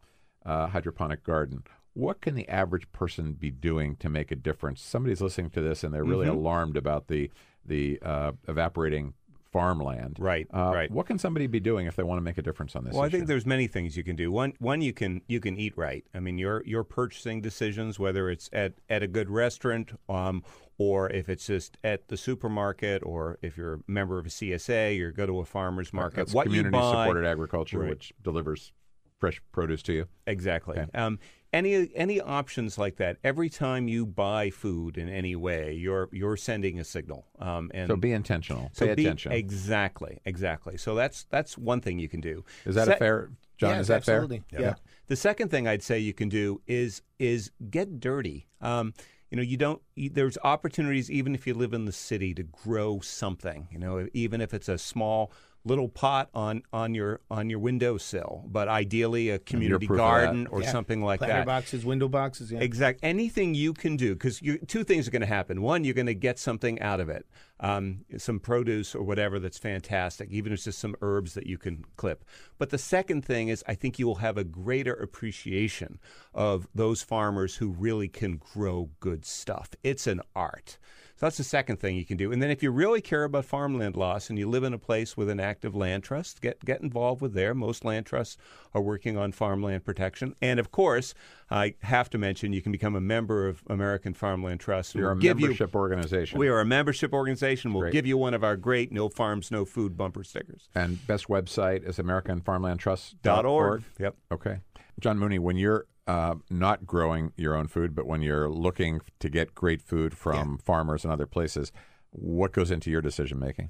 uh, 0.45 0.67
hydroponic 0.69 1.25
garden. 1.25 1.63
what 1.95 2.21
can 2.21 2.35
the 2.35 2.49
average 2.49 2.91
person 2.93 3.33
be 3.33 3.51
doing 3.51 3.97
to 3.97 4.09
make 4.09 4.31
a 4.31 4.37
difference? 4.37 4.81
Somebody's 4.83 5.21
listening 5.21 5.51
to 5.51 5.61
this 5.61 5.83
and 5.83 5.93
they're 5.93 6.05
really 6.05 6.27
Mm-hmm. 6.27 6.37
alarmed 6.39 6.77
about 6.77 7.09
the 7.09 7.31
the 7.65 7.99
uh, 8.03 8.33
evaporating 8.47 9.15
farmland. 9.59 10.17
Right, 10.19 10.47
Uh, 10.55 10.71
right. 10.75 10.91
What 10.91 11.07
can 11.07 11.19
somebody 11.19 11.47
be 11.47 11.61
doing 11.61 11.87
if 11.87 11.97
they 11.97 12.03
want 12.03 12.19
to 12.19 12.23
make 12.23 12.39
a 12.39 12.43
difference 12.43 12.77
on 12.77 12.85
this? 12.85 12.95
Well, 12.95 13.03
I 13.03 13.09
think 13.09 13.27
there's 13.27 13.47
many 13.47 13.67
things 13.67 13.97
you 13.97 14.05
can 14.05 14.17
do. 14.17 14.31
One, 14.31 14.53
one 14.59 14.81
you 14.81 14.93
can 14.93 15.23
you 15.27 15.41
can 15.41 15.57
eat 15.57 15.75
right. 15.77 16.05
I 16.15 16.21
mean, 16.21 16.39
your 16.39 16.63
your 16.65 16.85
purchasing 16.85 17.41
decisions, 17.41 17.99
whether 17.99 18.31
it's 18.31 18.49
at, 18.53 18.75
at 18.89 19.03
a 19.03 19.09
good 19.09 19.29
restaurant, 19.31 19.93
um, 20.09 20.43
or 20.79 21.11
if 21.11 21.29
it's 21.29 21.47
just 21.47 21.77
at 21.83 22.09
the 22.09 22.17
supermarket, 22.17 23.03
or 23.05 23.39
if 23.43 23.57
you're 23.57 23.75
a 23.75 23.79
member 23.89 24.19
of 24.19 24.27
a 24.27 24.31
CSA, 24.31 24.97
you 24.97 25.11
go 25.11 25.27
to 25.27 25.41
a 25.41 25.45
farmer's 25.45 25.93
market. 25.93 26.17
That's 26.17 26.33
what 26.35 26.45
community 26.45 26.77
you 26.77 26.81
buy, 26.83 27.05
supported 27.05 27.27
agriculture, 27.27 27.81
Right. 27.81 27.91
which 27.91 28.13
delivers 28.23 28.73
fresh 29.19 29.43
produce 29.51 29.83
to 29.83 29.93
you. 29.93 30.07
Exactly. 30.29 30.79
Um, 30.95 31.19
any 31.53 31.91
any 31.95 32.21
options 32.21 32.79
like 32.79 32.97
that? 32.97 33.17
Every 33.25 33.49
time 33.49 33.89
you 33.89 34.05
buy 34.07 34.51
food 34.51 34.99
in 34.99 35.09
any 35.09 35.35
way, 35.37 35.73
you're 35.73 36.09
you're 36.13 36.37
sending 36.37 36.79
a 36.79 36.85
signal. 36.85 37.27
Um, 37.39 37.71
and 37.75 37.89
So 37.89 37.97
be 37.97 38.13
intentional. 38.13 38.71
so 38.73 38.87
Pay 38.87 38.95
be- 38.95 39.05
attention. 39.07 39.33
Exactly. 39.33 40.21
Exactly. 40.25 40.77
So 40.77 40.95
that's 40.95 41.25
that's 41.31 41.57
one 41.57 41.81
thing 41.81 41.99
you 41.99 42.09
can 42.09 42.21
do. 42.21 42.45
Is 42.65 42.75
that 42.75 42.89
a 42.89 42.97
fair, 42.97 43.31
John? 43.57 43.71
Yes, 43.71 43.81
is 43.83 43.89
that 43.89 43.97
absolutely. 43.99 44.43
fair? 44.51 44.61
Yeah. 44.61 44.75
The 45.07 45.17
second 45.17 45.51
thing 45.51 45.67
I'd 45.67 45.83
say 45.83 45.99
you 45.99 46.13
can 46.13 46.29
do 46.29 46.61
is 46.67 47.03
is 47.19 47.51
get 47.71 47.99
dirty. 48.01 48.47
Um, 48.61 48.93
you 49.31 49.37
know, 49.37 49.43
you 49.43 49.57
don't. 49.57 49.81
You, 49.95 50.11
there's 50.11 50.39
opportunities 50.45 51.11
even 51.11 51.35
if 51.35 51.47
you 51.47 51.55
live 51.55 51.73
in 51.73 51.85
the 51.85 51.93
city 51.93 52.35
to 52.35 52.43
grow 52.43 53.01
something. 53.01 53.69
You 53.71 53.79
know, 53.79 54.09
even 54.13 54.41
if 54.41 54.53
it's 54.55 54.69
a 54.69 54.79
small 54.79 55.33
little 55.65 55.89
pot 55.89 56.31
on 56.35 56.63
on 56.73 56.95
your 56.95 57.21
on 57.31 57.51
your 57.51 57.59
windowsill, 57.59 58.45
but 58.49 58.69
ideally 58.69 59.31
a 59.31 59.39
community 59.39 59.87
proof 59.87 59.99
that. 59.99 60.03
garden 60.03 60.47
or 60.49 60.63
Yeah. 60.63 60.71
something 60.73 61.03
like 61.03 61.19
Planter 61.19 61.37
that. 61.39 61.47
boxes, 61.47 61.85
window 61.85 62.09
boxes. 62.09 62.51
Yeah. 62.53 62.61
Exact. 62.61 63.01
Anything 63.03 63.55
you 63.55 63.73
can 63.75 63.97
do, 63.97 64.15
because 64.15 64.41
two 64.67 64.85
things 64.85 65.07
are 65.07 65.11
going 65.11 65.21
to 65.21 65.27
happen. 65.27 65.61
One, 65.61 65.85
you're 65.85 65.95
going 65.95 66.07
to 66.07 66.15
get 66.15 66.39
something 66.39 66.81
out 66.81 67.01
of 67.01 67.09
it, 67.09 67.27
um, 67.61 68.05
some 68.17 68.41
produce 68.41 68.95
or 68.95 69.03
whatever 69.03 69.39
that's 69.39 69.59
fantastic, 69.59 70.31
even 70.31 70.53
if 70.53 70.59
it's 70.59 70.65
just 70.65 70.79
some 70.79 70.97
herbs 71.03 71.35
that 71.35 71.47
you 71.47 71.59
can 71.59 71.85
clip. 71.97 72.25
But 72.59 72.71
the 72.71 72.79
second 72.79 73.25
thing 73.25 73.49
is, 73.49 73.65
I 73.67 73.75
think 73.75 73.99
you 73.99 74.07
will 74.07 74.17
have 74.17 74.39
a 74.39 74.45
greater 74.45 74.95
appreciation 74.95 75.99
of 76.35 76.69
those 76.75 77.03
farmers 77.03 77.57
who 77.57 77.71
really 77.71 78.09
can 78.09 78.37
grow 78.37 78.91
good 79.01 79.25
stuff. 79.25 79.71
It's 79.83 80.07
an 80.07 80.21
art. 80.35 80.79
So 81.19 81.27
that's 81.27 81.39
the 81.39 81.43
second 81.43 81.81
thing 81.81 81.97
you 81.97 82.05
can 82.05 82.17
do. 82.17 82.31
And 82.31 82.41
then 82.41 82.53
if 82.53 82.63
you 82.63 82.71
really 82.71 83.01
care 83.01 83.25
about 83.25 83.45
farmland 83.45 83.97
loss 83.97 84.31
and 84.31 84.39
you 84.39 84.49
live 84.49 84.63
in 84.63 84.73
a 84.73 84.79
place 84.79 85.17
with 85.17 85.29
an 85.29 85.41
active 85.41 85.75
land 85.75 86.05
trust, 86.05 86.41
get 86.41 86.65
get 86.65 86.81
involved 86.81 87.21
with 87.21 87.35
there. 87.35 87.55
Most 87.55 87.85
land 87.85 88.07
trusts 88.07 88.37
are 88.79 88.83
working 88.83 89.17
on 89.19 89.33
farmland 89.33 89.85
protection. 89.85 90.35
And 90.41 90.59
of 90.61 90.71
course, 90.71 91.13
I 91.51 91.75
have 91.83 92.09
to 92.11 92.19
mention 92.19 92.53
you 92.53 92.63
can 92.63 92.73
become 92.73 92.95
a 92.95 93.01
member 93.01 93.49
of 93.49 93.63
American 93.69 94.15
Farmland 94.15 94.61
Trust. 94.61 94.95
and 94.95 95.01
You're 95.01 95.11
a 95.11 95.15
we'll 95.15 95.21
give 95.23 95.41
you- 95.41 95.47
membership 95.47 95.75
organization. 95.75 96.39
we 96.39 96.49
are 96.49 96.61
a 96.61 96.65
membership 96.65 97.13
organization. 97.13 97.73
We'll 97.73 97.83
Great. 97.83 97.93
give 97.93 98.07
you 98.07 98.17
one 98.17 98.35
of 98.35 98.45
our 98.45 98.57
great 98.57 98.93
No 98.93 99.09
Farms, 99.09 99.51
No 99.51 99.65
Food 99.65 99.97
bumper 99.97 100.23
stickers. 100.25 100.69
and 100.75 101.05
best 101.07 101.27
website 101.29 101.87
is 101.87 101.99
AmericanFarmlandTrust.org. 101.99 103.23
Dot 103.23 103.45
org. 103.45 103.83
Yep. 103.99 104.17
Okay. 104.33 104.61
John 105.01 105.19
Mooney, 105.19 105.39
when 105.39 105.57
you're 105.57 105.87
uh, 106.07 106.37
not 106.49 106.87
growing 106.87 107.33
your 107.37 107.55
own 107.55 107.67
food, 107.69 107.95
but 107.95 108.07
when 108.07 108.23
you're 108.23 108.49
looking 108.49 109.01
to 109.21 109.29
get 109.29 109.55
great 109.55 109.83
food 109.83 110.17
from 110.17 110.59
farmers 110.59 111.05
and 111.05 111.13
other 111.13 111.27
places, 111.27 111.71
what 112.11 112.53
goes 112.53 112.71
into 112.71 112.91
your 112.91 113.03
decision 113.03 113.39
making? 113.39 113.69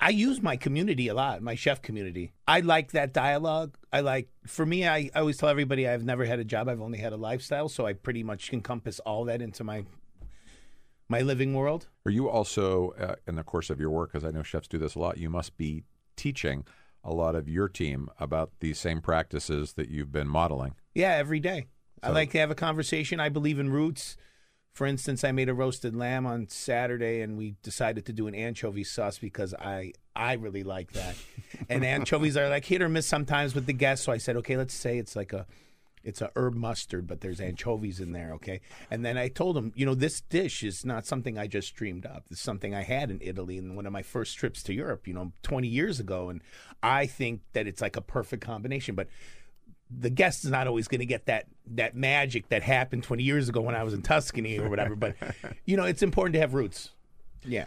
I 0.00 0.10
use 0.10 0.40
my 0.40 0.56
community 0.56 1.08
a 1.08 1.14
lot, 1.14 1.42
my 1.42 1.56
chef 1.56 1.82
community. 1.82 2.32
I 2.46 2.60
like 2.60 2.92
that 2.92 3.12
dialogue. 3.12 3.76
I 3.92 4.00
like, 4.00 4.28
for 4.46 4.64
me, 4.64 4.86
I, 4.86 5.10
I 5.14 5.20
always 5.20 5.38
tell 5.38 5.48
everybody 5.48 5.88
I've 5.88 6.04
never 6.04 6.24
had 6.24 6.38
a 6.38 6.44
job. 6.44 6.68
I've 6.68 6.80
only 6.80 6.98
had 6.98 7.12
a 7.12 7.16
lifestyle. 7.16 7.68
So 7.68 7.84
I 7.84 7.94
pretty 7.94 8.22
much 8.22 8.52
encompass 8.52 9.00
all 9.00 9.24
that 9.24 9.42
into 9.42 9.64
my 9.64 9.84
my 11.08 11.22
living 11.22 11.54
world. 11.54 11.88
Are 12.04 12.10
you 12.10 12.28
also, 12.28 12.90
uh, 12.90 13.14
in 13.26 13.36
the 13.36 13.42
course 13.42 13.70
of 13.70 13.80
your 13.80 13.88
work, 13.90 14.12
because 14.12 14.28
I 14.28 14.30
know 14.30 14.42
chefs 14.42 14.68
do 14.68 14.76
this 14.76 14.94
a 14.94 14.98
lot, 14.98 15.16
you 15.16 15.30
must 15.30 15.56
be 15.56 15.84
teaching 16.16 16.66
a 17.02 17.14
lot 17.14 17.34
of 17.34 17.48
your 17.48 17.66
team 17.66 18.10
about 18.20 18.52
these 18.60 18.78
same 18.78 19.00
practices 19.00 19.72
that 19.72 19.88
you've 19.88 20.12
been 20.12 20.28
modeling. 20.28 20.74
Yeah, 20.94 21.14
every 21.14 21.40
day. 21.40 21.68
I 22.02 22.10
like 22.10 22.30
to 22.32 22.38
have 22.38 22.50
a 22.50 22.54
conversation. 22.54 23.20
I 23.20 23.30
believe 23.30 23.58
in 23.58 23.70
roots. 23.70 24.16
For 24.78 24.86
instance, 24.86 25.24
I 25.24 25.32
made 25.32 25.48
a 25.48 25.54
roasted 25.54 25.96
lamb 25.96 26.24
on 26.24 26.46
Saturday, 26.46 27.20
and 27.22 27.36
we 27.36 27.56
decided 27.64 28.06
to 28.06 28.12
do 28.12 28.28
an 28.28 28.34
anchovy 28.36 28.84
sauce 28.84 29.18
because 29.18 29.52
I 29.52 29.92
I 30.14 30.34
really 30.34 30.62
like 30.62 30.92
that. 30.92 31.16
and 31.68 31.84
anchovies 31.84 32.36
are 32.36 32.48
like 32.48 32.64
hit 32.64 32.80
or 32.80 32.88
miss 32.88 33.04
sometimes 33.04 33.56
with 33.56 33.66
the 33.66 33.72
guests. 33.72 34.06
So 34.06 34.12
I 34.12 34.18
said, 34.18 34.36
okay, 34.36 34.56
let's 34.56 34.72
say 34.72 34.98
it's 34.98 35.16
like 35.16 35.32
a 35.32 35.46
it's 36.04 36.22
a 36.22 36.30
herb 36.36 36.54
mustard, 36.54 37.08
but 37.08 37.22
there's 37.22 37.40
anchovies 37.40 37.98
in 37.98 38.12
there. 38.12 38.34
Okay, 38.34 38.60
and 38.88 39.04
then 39.04 39.18
I 39.18 39.26
told 39.26 39.56
him, 39.56 39.72
you 39.74 39.84
know, 39.84 39.96
this 39.96 40.20
dish 40.20 40.62
is 40.62 40.84
not 40.84 41.04
something 41.04 41.36
I 41.36 41.48
just 41.48 41.74
dreamed 41.74 42.06
up. 42.06 42.26
It's 42.30 42.40
something 42.40 42.72
I 42.72 42.84
had 42.84 43.10
in 43.10 43.18
Italy 43.20 43.58
in 43.58 43.74
one 43.74 43.84
of 43.84 43.92
my 43.92 44.02
first 44.02 44.38
trips 44.38 44.62
to 44.62 44.72
Europe. 44.72 45.08
You 45.08 45.14
know, 45.14 45.32
20 45.42 45.66
years 45.66 45.98
ago, 45.98 46.28
and 46.28 46.40
I 46.84 47.06
think 47.06 47.40
that 47.52 47.66
it's 47.66 47.82
like 47.82 47.96
a 47.96 48.00
perfect 48.00 48.44
combination, 48.44 48.94
but 48.94 49.08
the 49.90 50.10
guest 50.10 50.44
is 50.44 50.50
not 50.50 50.66
always 50.66 50.88
going 50.88 51.00
to 51.00 51.06
get 51.06 51.26
that 51.26 51.46
that 51.66 51.94
magic 51.96 52.48
that 52.48 52.62
happened 52.62 53.02
20 53.02 53.22
years 53.22 53.48
ago 53.48 53.60
when 53.60 53.74
I 53.74 53.82
was 53.82 53.94
in 53.94 54.02
Tuscany 54.02 54.58
or 54.58 54.68
whatever. 54.68 54.96
But 54.96 55.16
you 55.64 55.76
know, 55.76 55.84
it's 55.84 56.02
important 56.02 56.34
to 56.34 56.40
have 56.40 56.54
roots. 56.54 56.90
Yeah. 57.44 57.66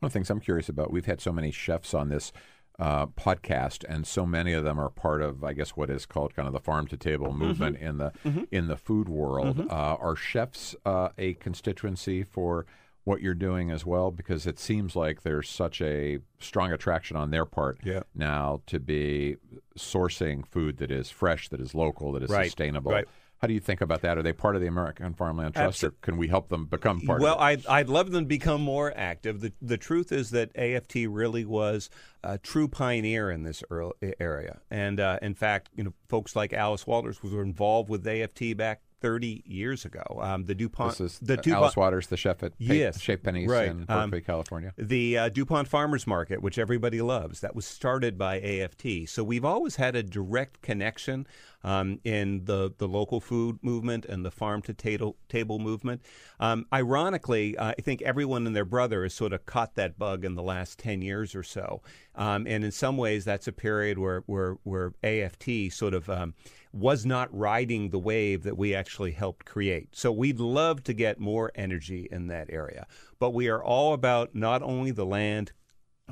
One 0.00 0.08
of 0.08 0.12
the 0.12 0.18
things 0.18 0.30
I'm 0.30 0.40
curious 0.40 0.68
about, 0.68 0.90
we've 0.90 1.06
had 1.06 1.20
so 1.20 1.32
many 1.32 1.52
chefs 1.52 1.94
on 1.94 2.08
this 2.08 2.32
uh, 2.78 3.06
podcast, 3.06 3.84
and 3.88 4.06
so 4.06 4.26
many 4.26 4.52
of 4.52 4.64
them 4.64 4.80
are 4.80 4.88
part 4.88 5.22
of, 5.22 5.44
I 5.44 5.52
guess, 5.52 5.70
what 5.70 5.90
is 5.90 6.06
called 6.06 6.34
kind 6.34 6.48
of 6.48 6.52
the 6.52 6.60
farm 6.60 6.88
to 6.88 6.96
table 6.96 7.32
movement 7.32 7.78
in 7.78 7.98
the 7.98 8.12
in 8.50 8.66
the 8.66 8.76
food 8.76 9.08
world. 9.08 9.60
Uh, 9.70 9.96
are 10.00 10.16
chefs 10.16 10.74
uh, 10.84 11.10
a 11.18 11.34
constituency 11.34 12.24
for 12.24 12.66
what 13.04 13.20
you're 13.20 13.34
doing 13.34 13.70
as 13.70 13.84
well? 13.84 14.10
Because 14.10 14.46
it 14.46 14.58
seems 14.58 14.94
like 14.94 15.22
there's 15.22 15.48
such 15.48 15.80
a 15.80 16.18
strong 16.38 16.72
attraction 16.72 17.16
on 17.16 17.30
their 17.30 17.44
part 17.44 17.78
Yeah. 17.84 18.02
now 18.14 18.62
to 18.66 18.78
be 18.78 19.36
sourcing 19.76 20.46
food 20.46 20.78
that 20.78 20.90
is 20.90 21.10
fresh, 21.10 21.48
that 21.48 21.60
is 21.60 21.74
local, 21.74 22.12
that 22.12 22.22
is 22.22 22.30
Right, 22.30 22.44
sustainable. 22.46 22.92
right. 22.92 23.06
How 23.38 23.48
do 23.48 23.54
you 23.54 23.60
think 23.60 23.80
about 23.80 24.02
that? 24.02 24.16
Are 24.16 24.22
they 24.22 24.32
part 24.32 24.54
of 24.54 24.62
the 24.62 24.68
American 24.68 25.14
Farmland 25.14 25.56
Trust, 25.56 25.82
or 25.82 25.90
can 26.00 26.16
we 26.16 26.28
help 26.28 26.48
them 26.48 26.66
become 26.66 27.00
part 27.00 27.20
well, 27.20 27.34
of 27.34 27.40
it? 27.40 27.42
I'd, 27.42 27.66
I'd 27.66 27.88
love 27.88 28.12
them 28.12 28.22
to 28.22 28.28
become 28.28 28.60
more 28.60 28.92
active. 28.96 29.40
The, 29.40 29.52
the 29.60 29.76
truth 29.76 30.12
is 30.12 30.30
that 30.30 30.56
AFT 30.56 30.94
really 31.08 31.44
was 31.44 31.90
a 32.22 32.38
true 32.38 32.68
pioneer 32.68 33.32
in 33.32 33.42
this 33.42 33.64
early 33.68 33.94
area. 34.20 34.60
And 34.70 35.00
uh, 35.00 35.18
in 35.22 35.34
fact, 35.34 35.70
you 35.74 35.82
know, 35.82 35.92
folks 36.08 36.36
like 36.36 36.52
Alice 36.52 36.86
Walters 36.86 37.20
were 37.20 37.42
involved 37.42 37.90
with 37.90 38.06
AFT 38.06 38.56
back 38.56 38.80
30 39.02 39.42
years 39.44 39.84
ago. 39.84 40.02
Um, 40.22 40.44
the 40.46 40.54
DuPont, 40.54 40.92
This 40.96 41.00
is 41.14 41.18
the 41.18 41.34
uh, 41.34 41.36
DuPont, 41.42 41.62
Alice 41.62 41.76
Waters, 41.76 42.06
the 42.06 42.16
chef 42.16 42.42
at 42.42 42.52
Pa- 42.52 42.56
Yes, 42.72 43.00
Chez 43.00 43.16
Panisse 43.18 43.48
right. 43.48 43.68
in 43.68 43.84
Um, 43.88 44.10
Berkeley, 44.10 44.20
California. 44.22 44.72
the 44.78 45.18
uh, 45.18 45.28
DuPont 45.28 45.68
Farmers 45.68 46.06
Market, 46.06 46.40
which 46.40 46.56
everybody 46.58 47.02
loves, 47.02 47.40
that 47.40 47.54
was 47.54 47.66
started 47.66 48.16
by 48.16 48.40
AFT. 48.40 49.08
So 49.08 49.22
we've 49.24 49.44
always 49.44 49.76
had 49.76 49.96
a 49.96 50.02
direct 50.02 50.62
connection 50.62 51.26
um, 51.64 52.00
in 52.04 52.44
the, 52.44 52.72
the 52.78 52.88
local 52.88 53.20
food 53.20 53.58
movement 53.62 54.04
and 54.06 54.24
the 54.24 54.30
farm 54.30 54.62
to 54.62 54.74
table, 54.74 55.16
table 55.28 55.58
movement. 55.58 56.02
Um, 56.40 56.66
ironically, 56.72 57.56
uh, 57.56 57.74
I 57.78 57.82
think 57.82 58.02
everyone 58.02 58.46
and 58.46 58.54
their 58.54 58.64
brother 58.64 59.02
has 59.02 59.14
sort 59.14 59.32
of 59.32 59.46
caught 59.46 59.74
that 59.76 59.98
bug 59.98 60.24
in 60.24 60.34
the 60.34 60.42
last 60.42 60.78
10 60.78 61.02
years 61.02 61.34
or 61.34 61.42
so. 61.42 61.82
Um, 62.14 62.46
and 62.46 62.64
in 62.64 62.72
some 62.72 62.96
ways, 62.96 63.24
that's 63.24 63.48
a 63.48 63.52
period 63.52 63.98
where, 63.98 64.22
where, 64.26 64.56
where 64.64 64.92
AFT 65.02 65.70
sort 65.70 65.94
of 65.94 66.10
um, 66.10 66.34
was 66.72 67.04
not 67.06 67.34
riding 67.36 67.90
the 67.90 67.98
wave 67.98 68.42
that 68.42 68.56
we 68.56 68.74
actually 68.74 69.12
helped 69.12 69.44
create. 69.44 69.90
So 69.92 70.10
we'd 70.10 70.40
love 70.40 70.82
to 70.84 70.92
get 70.92 71.20
more 71.20 71.52
energy 71.54 72.08
in 72.10 72.28
that 72.28 72.48
area. 72.50 72.86
But 73.18 73.30
we 73.30 73.48
are 73.48 73.62
all 73.62 73.92
about 73.92 74.34
not 74.34 74.62
only 74.62 74.90
the 74.90 75.06
land, 75.06 75.52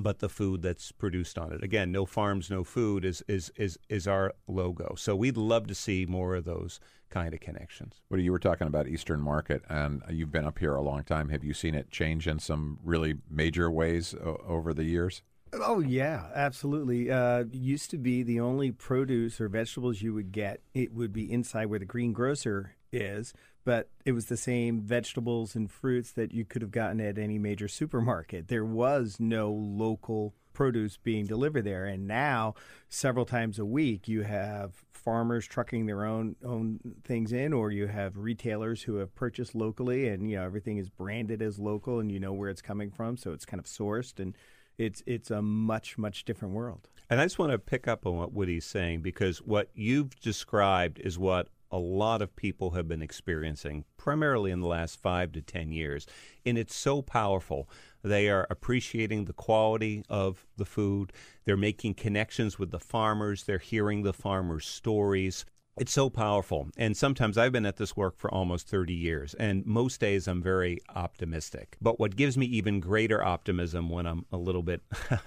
but 0.03 0.19
the 0.19 0.29
food 0.29 0.63
that's 0.63 0.93
produced 0.93 1.39
on 1.39 1.53
it. 1.53 1.63
Again, 1.63 1.93
no 1.93 2.07
farms, 2.07 2.51
no 2.51 2.65
food 2.65 3.05
is 3.05 3.23
is 3.29 3.53
is 3.57 3.79
is 3.89 4.07
our 4.07 4.33
logo. 4.47 4.95
So 4.97 5.15
we'd 5.17 5.37
love 5.37 5.67
to 5.69 5.75
see 5.75 6.07
more 6.07 6.35
of 6.35 6.45
those 6.45 6.81
kind 7.11 7.35
of 7.35 7.41
connections. 7.41 8.01
What 8.09 8.21
you 8.21 8.33
were 8.33 8.39
talking 8.39 8.67
about 8.67 8.89
Eastern 8.89 9.21
Market, 9.21 9.63
and 9.69 10.03
you've 10.09 10.33
been 10.33 10.47
up 10.47 10.59
here 10.59 10.75
a 10.75 10.83
long 10.83 11.03
time. 11.03 11.29
Have 11.31 11.45
you 11.45 11.55
seen 11.55 11.75
it 11.75 11.91
change 11.91 12.27
in 12.29 12.39
some 12.39 12.79
really 12.85 13.15
major 13.29 13.71
ways 13.71 14.15
o- 14.15 14.41
over 14.47 14.73
the 14.73 14.85
years? 14.85 15.23
Oh 15.53 15.81
yeah, 15.81 16.29
absolutely. 16.35 17.11
Uh, 17.11 17.45
used 17.51 17.91
to 17.91 17.99
be 17.99 18.23
the 18.23 18.39
only 18.39 18.71
produce 18.71 19.41
or 19.41 19.49
vegetables 19.49 20.01
you 20.01 20.15
would 20.15 20.31
get. 20.31 20.61
It 20.75 20.95
would 20.95 21.13
be 21.13 21.31
inside 21.31 21.67
where 21.67 21.81
the 21.81 21.85
green 21.85 22.13
grocer 22.13 22.77
is, 22.93 23.35
but 23.65 23.89
it 24.05 24.13
was 24.13 24.27
the 24.27 24.37
same 24.37 24.81
vegetables 24.81 25.55
and 25.55 25.71
fruits 25.71 26.13
that 26.13 26.33
you 26.33 26.45
could 26.45 26.63
have 26.63 26.71
gotten 26.71 27.01
at 27.01 27.19
any 27.19 27.39
major 27.39 27.69
supermarket. 27.69 28.49
There 28.49 28.65
was 28.65 29.17
no 29.19 29.51
local 29.51 30.35
produce 30.53 30.97
being 30.97 31.27
delivered 31.27 31.65
there, 31.65 31.87
and 31.87 32.07
now 32.07 32.55
several 32.89 33.25
times 33.25 33.59
a 33.59 33.65
week 33.65 34.09
you 34.09 34.23
have 34.23 34.85
farmers 34.93 35.47
trucking 35.47 35.87
their 35.87 36.05
own 36.05 36.37
own 36.45 36.81
things 37.05 37.33
in, 37.33 37.53
or 37.53 37.71
you 37.71 37.87
have 37.87 38.17
retailers 38.17 38.83
who 38.83 38.97
have 38.97 39.15
purchased 39.15 39.55
locally, 39.55 40.09
and 40.09 40.31
you 40.31 40.37
know 40.37 40.45
everything 40.45 40.79
is 40.79 40.89
branded 40.89 41.43
as 41.43 41.59
local, 41.59 42.01
and 42.01 42.11
you 42.11 42.21
know 42.21 42.33
where 42.33 42.51
it's 42.51 42.63
coming 42.63 42.91
from, 42.91 43.17
so 43.17 43.33
it's 43.33 43.45
kind 43.45 43.61
of 43.61 43.67
sourced 43.67 44.19
and 44.19 44.37
it's 44.81 45.03
it's 45.07 45.31
a 45.31 45.43
much 45.43 45.99
much 45.99 46.25
different 46.25 46.55
world. 46.55 46.89
And 47.11 47.21
I 47.21 47.25
just 47.25 47.39
want 47.39 47.53
to 47.53 47.59
pick 47.59 47.87
up 47.87 48.07
on 48.07 48.17
what 48.17 48.33
Woody's 48.33 48.65
saying 48.65 49.03
because 49.03 49.39
what 49.39 49.69
you've 49.75 50.19
described 50.21 50.99
is 51.01 51.19
what 51.19 51.49
a 51.71 51.79
lot 51.79 52.23
of 52.23 52.35
people 52.35 52.71
have 52.73 52.89
been 52.89 53.03
experiencing, 53.03 53.85
primarily 53.97 54.51
in 54.51 54.61
the 54.61 54.67
last 54.67 55.01
five 55.01 55.33
to 55.33 55.41
10 55.41 55.71
years. 55.73 56.07
And 56.45 56.59
it's 56.59 56.75
so 56.75 57.03
powerful. 57.03 57.69
They 58.03 58.29
are 58.29 58.47
appreciating 58.51 59.27
the 59.27 59.33
quality 59.33 60.05
of 60.09 60.47
the 60.57 60.65
food, 60.65 61.13
they're 61.45 61.57
making 61.57 61.95
connections 61.95 62.59
with 62.59 62.71
the 62.71 62.81
farmers, 62.81 63.45
they're 63.45 63.59
hearing 63.59 64.03
the 64.03 64.13
farmers' 64.13 64.67
stories. 64.67 65.45
It's 65.79 65.93
so 65.93 66.11
powerful. 66.11 66.69
And 66.77 66.97
sometimes 66.97 67.39
I've 67.39 67.53
been 67.53 67.65
at 67.65 67.77
this 67.77 67.97
work 67.97 68.19
for 68.19 68.31
almost 68.33 68.69
30 68.69 68.93
years, 68.93 69.35
and 69.35 69.65
most 69.65 70.01
days 70.01 70.29
I'm 70.29 70.43
very 70.43 70.79
optimistic. 70.95 71.77
But 71.81 71.99
what 71.99 72.17
gives 72.17 72.37
me 72.37 72.47
even 72.47 72.81
greater 72.81 73.25
optimism 73.25 73.89
when 73.89 74.07
I'm 74.07 74.27
a 74.33 74.37
little 74.37 74.63
bit 74.63 74.83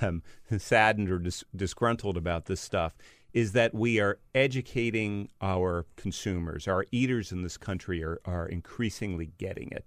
um, 0.00 0.22
saddened 0.58 1.10
or 1.10 1.18
dis- 1.18 1.44
disgruntled 1.54 2.16
about 2.16 2.46
this 2.46 2.60
stuff 2.60 2.94
is 3.32 3.52
that 3.52 3.74
we 3.74 3.98
are 3.98 4.18
educating 4.34 5.28
our 5.40 5.86
consumers. 5.96 6.68
Our 6.68 6.86
eaters 6.92 7.32
in 7.32 7.42
this 7.42 7.56
country 7.56 8.02
are, 8.04 8.20
are 8.24 8.46
increasingly 8.46 9.32
getting 9.38 9.70
it. 9.70 9.84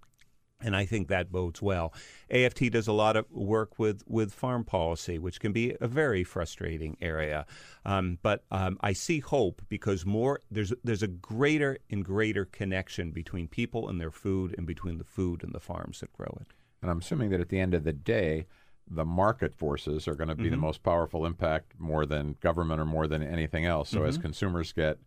And 0.60 0.76
I 0.76 0.86
think 0.86 1.08
that 1.08 1.32
bodes 1.32 1.62
well. 1.62 1.94
AFT 2.32 2.72
does 2.72 2.88
a 2.88 2.94
lot 2.94 3.16
of 3.16 3.30
work 3.32 3.78
with, 3.78 4.02
with 4.08 4.34
farm 4.34 4.64
policy, 4.64 5.20
which 5.20 5.40
can 5.40 5.52
be 5.52 5.76
a 5.80 5.88
very 5.88 6.24
frustrating 6.24 6.98
area. 7.00 7.46
Um, 7.86 8.18
but 8.24 8.44
um, 8.50 8.78
I 8.82 8.94
see 8.94 9.20
hope 9.20 9.62
because 9.70 10.06
more 10.06 10.42
there's 10.50 10.74
there's 10.84 11.04
a 11.04 11.08
greater 11.08 11.78
and 11.92 12.04
greater 12.04 12.46
connection 12.46 13.12
between 13.12 13.48
people 13.48 13.88
and 13.88 14.02
their 14.02 14.12
food, 14.12 14.56
and 14.58 14.66
between 14.66 14.98
the 14.98 15.04
food 15.04 15.44
and 15.44 15.54
the 15.54 15.60
farms 15.60 16.00
that 16.00 16.12
grow 16.12 16.36
it. 16.42 16.48
And 16.82 16.90
I'm 16.90 17.00
assuming 17.00 17.30
that 17.32 17.42
at 17.42 17.50
the 17.50 17.60
end 17.60 17.74
of 17.74 17.84
the 17.84 17.94
day, 17.94 18.48
the 18.90 19.06
market 19.06 19.54
forces 19.54 20.08
are 20.08 20.16
going 20.16 20.30
to 20.30 20.36
be 20.36 20.44
mm-hmm. 20.44 20.52
the 20.52 20.58
most 20.58 20.84
powerful 20.84 21.26
impact 21.26 21.74
more 21.78 22.06
than 22.06 22.36
government 22.42 22.80
or 22.80 22.86
more 22.86 23.08
than 23.08 23.22
anything 23.22 23.66
else. 23.66 23.90
So 23.90 24.00
mm-hmm. 24.00 24.10
as 24.10 24.18
consumers 24.18 24.72
get 24.72 24.98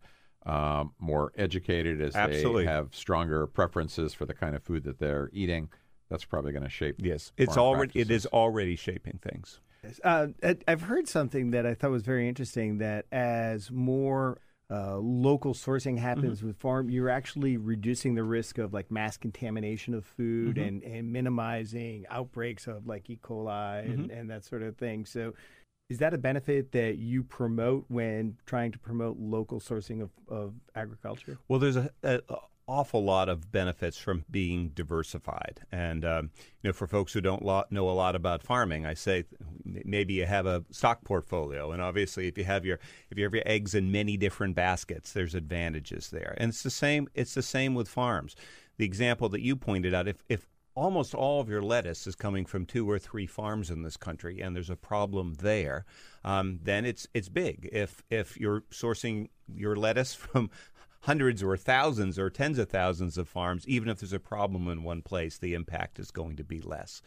um, 0.45 0.93
more 0.99 1.31
educated, 1.37 2.01
as 2.01 2.15
Absolutely. 2.15 2.65
they 2.65 2.71
have 2.71 2.95
stronger 2.95 3.47
preferences 3.47 4.13
for 4.13 4.25
the 4.25 4.33
kind 4.33 4.55
of 4.55 4.63
food 4.63 4.83
that 4.85 4.99
they're 4.99 5.29
eating, 5.33 5.69
that's 6.09 6.25
probably 6.25 6.51
going 6.51 6.63
to 6.63 6.69
shape. 6.69 6.95
Yes, 6.97 7.31
it's 7.37 7.57
already 7.57 7.93
practices. 7.93 8.09
it 8.09 8.13
is 8.13 8.25
already 8.27 8.75
shaping 8.75 9.19
things. 9.21 9.59
Uh, 10.03 10.27
I've 10.67 10.81
heard 10.81 11.07
something 11.07 11.51
that 11.51 11.65
I 11.65 11.73
thought 11.73 11.91
was 11.91 12.03
very 12.03 12.27
interesting. 12.27 12.79
That 12.79 13.05
as 13.11 13.71
more 13.71 14.39
uh, 14.69 14.97
local 14.97 15.53
sourcing 15.53 15.97
happens 15.97 16.39
mm-hmm. 16.39 16.47
with 16.47 16.57
farm, 16.57 16.89
you're 16.89 17.09
actually 17.09 17.57
reducing 17.57 18.15
the 18.15 18.23
risk 18.23 18.57
of 18.57 18.73
like 18.73 18.91
mass 18.91 19.17
contamination 19.17 19.93
of 19.93 20.05
food 20.05 20.55
mm-hmm. 20.55 20.67
and, 20.67 20.83
and 20.83 21.11
minimizing 21.11 22.05
outbreaks 22.09 22.67
of 22.67 22.87
like 22.87 23.09
E. 23.09 23.19
coli 23.21 23.83
mm-hmm. 23.83 23.91
and, 23.91 24.11
and 24.11 24.29
that 24.29 24.45
sort 24.45 24.63
of 24.63 24.77
thing. 24.77 25.05
So, 25.05 25.33
is 25.91 25.97
that 25.97 26.13
a 26.13 26.17
benefit 26.17 26.71
that 26.71 26.99
you 26.99 27.21
promote 27.21 27.83
when 27.89 28.37
trying 28.45 28.71
to 28.71 28.79
promote 28.79 29.17
local 29.19 29.59
sourcing 29.59 30.01
of, 30.01 30.09
of 30.29 30.53
agriculture? 30.73 31.37
Well, 31.49 31.59
there's 31.59 31.75
a, 31.75 31.91
a, 32.01 32.21
awful 32.65 33.03
lot 33.03 33.27
of 33.27 33.51
benefits 33.51 33.97
from 33.97 34.23
being 34.31 34.69
diversified. 34.69 35.59
And 35.73 36.05
um, 36.05 36.29
you 36.61 36.69
know, 36.69 36.73
for 36.73 36.87
folks 36.87 37.11
who 37.11 37.19
don't 37.19 37.43
lo- 37.43 37.65
know 37.69 37.89
a 37.89 37.91
lot 37.91 38.15
about 38.15 38.41
farming, 38.41 38.85
I 38.85 38.93
say 38.93 39.25
maybe 39.65 40.13
you 40.13 40.25
have 40.25 40.45
a 40.45 40.63
stock 40.71 41.03
portfolio, 41.03 41.73
and 41.73 41.81
obviously, 41.81 42.29
if 42.29 42.37
you 42.37 42.45
have 42.45 42.63
your 42.63 42.79
if 43.09 43.17
you 43.17 43.25
have 43.25 43.33
your 43.33 43.43
eggs 43.45 43.75
in 43.75 43.91
many 43.91 44.15
different 44.15 44.55
baskets, 44.55 45.11
there's 45.11 45.35
advantages 45.35 46.09
there. 46.09 46.35
And 46.37 46.49
it's 46.49 46.63
the 46.63 46.69
same. 46.69 47.09
It's 47.13 47.33
the 47.33 47.43
same 47.43 47.75
with 47.75 47.89
farms. 47.89 48.37
The 48.77 48.85
example 48.85 49.27
that 49.29 49.41
you 49.41 49.57
pointed 49.57 49.93
out, 49.93 50.07
if 50.07 50.23
if 50.29 50.47
almost 50.75 51.13
all 51.13 51.41
of 51.41 51.49
your 51.49 51.61
lettuce 51.61 52.07
is 52.07 52.15
coming 52.15 52.45
from 52.45 52.65
two 52.65 52.89
or 52.89 52.99
three 52.99 53.27
farms 53.27 53.69
in 53.69 53.83
this 53.83 53.97
country, 53.97 54.41
and 54.41 54.55
there's 54.55 54.69
a 54.69 54.75
problem 54.75 55.35
there, 55.35 55.85
um, 56.23 56.59
then 56.63 56.85
it's 56.85 57.07
it's 57.13 57.29
big. 57.29 57.69
If 57.71 58.03
if 58.09 58.37
you're 58.37 58.61
sourcing 58.71 59.29
your 59.53 59.75
lettuce 59.75 60.13
from 60.15 60.49
hundreds 61.01 61.41
or 61.41 61.57
thousands 61.57 62.19
or 62.19 62.29
tens 62.29 62.59
of 62.59 62.69
thousands 62.69 63.17
of 63.17 63.27
farms, 63.27 63.67
even 63.67 63.89
if 63.89 63.99
there's 63.99 64.13
a 64.13 64.19
problem 64.19 64.67
in 64.67 64.83
one 64.83 65.01
place, 65.01 65.37
the 65.37 65.53
impact 65.53 65.99
is 65.99 66.11
going 66.11 66.35
to 66.35 66.43
be 66.43 66.61
less. 66.61 67.01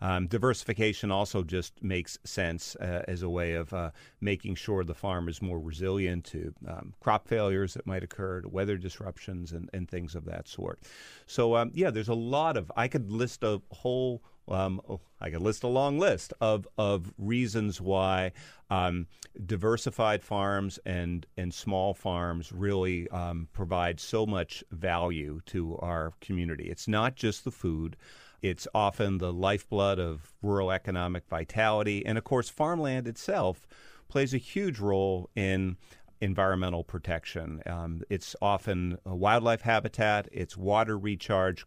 Um, 0.00 0.26
diversification 0.26 1.10
also 1.10 1.42
just 1.42 1.82
makes 1.82 2.18
sense 2.24 2.76
uh, 2.76 3.02
as 3.08 3.22
a 3.22 3.28
way 3.28 3.54
of 3.54 3.72
uh, 3.72 3.90
making 4.20 4.54
sure 4.54 4.84
the 4.84 4.94
farm 4.94 5.28
is 5.28 5.42
more 5.42 5.58
resilient 5.58 6.24
to 6.26 6.54
um, 6.68 6.94
crop 7.00 7.26
failures 7.26 7.74
that 7.74 7.86
might 7.86 8.04
occur, 8.04 8.42
to 8.42 8.48
weather 8.48 8.76
disruptions, 8.76 9.52
and, 9.52 9.68
and 9.72 9.88
things 9.88 10.14
of 10.14 10.24
that 10.26 10.46
sort. 10.46 10.80
So, 11.26 11.56
um, 11.56 11.70
yeah, 11.74 11.90
there's 11.90 12.08
a 12.08 12.14
lot 12.14 12.56
of, 12.56 12.70
I 12.76 12.86
could 12.86 13.10
list 13.10 13.42
a 13.42 13.60
whole 13.70 14.22
um, 14.50 14.80
oh, 14.88 15.00
I 15.20 15.30
could 15.30 15.42
list 15.42 15.62
a 15.62 15.68
long 15.68 15.98
list 15.98 16.32
of, 16.40 16.66
of 16.76 17.12
reasons 17.18 17.80
why 17.80 18.32
um, 18.70 19.06
diversified 19.46 20.22
farms 20.22 20.78
and, 20.84 21.26
and 21.36 21.52
small 21.52 21.94
farms 21.94 22.52
really 22.52 23.08
um, 23.10 23.48
provide 23.52 24.00
so 24.00 24.26
much 24.26 24.62
value 24.70 25.40
to 25.46 25.76
our 25.78 26.12
community. 26.20 26.70
It's 26.70 26.88
not 26.88 27.16
just 27.16 27.44
the 27.44 27.50
food. 27.50 27.96
It's 28.42 28.68
often 28.74 29.18
the 29.18 29.32
lifeblood 29.32 29.98
of 29.98 30.32
rural 30.42 30.70
economic 30.70 31.26
vitality. 31.28 32.06
And 32.06 32.16
of 32.16 32.24
course, 32.24 32.48
farmland 32.48 33.08
itself 33.08 33.66
plays 34.08 34.32
a 34.32 34.38
huge 34.38 34.78
role 34.78 35.28
in 35.34 35.76
environmental 36.20 36.84
protection. 36.84 37.62
Um, 37.66 38.02
it's 38.10 38.34
often 38.42 38.98
a 39.04 39.14
wildlife 39.14 39.62
habitat, 39.62 40.28
it's 40.32 40.56
water 40.56 40.98
recharge, 40.98 41.64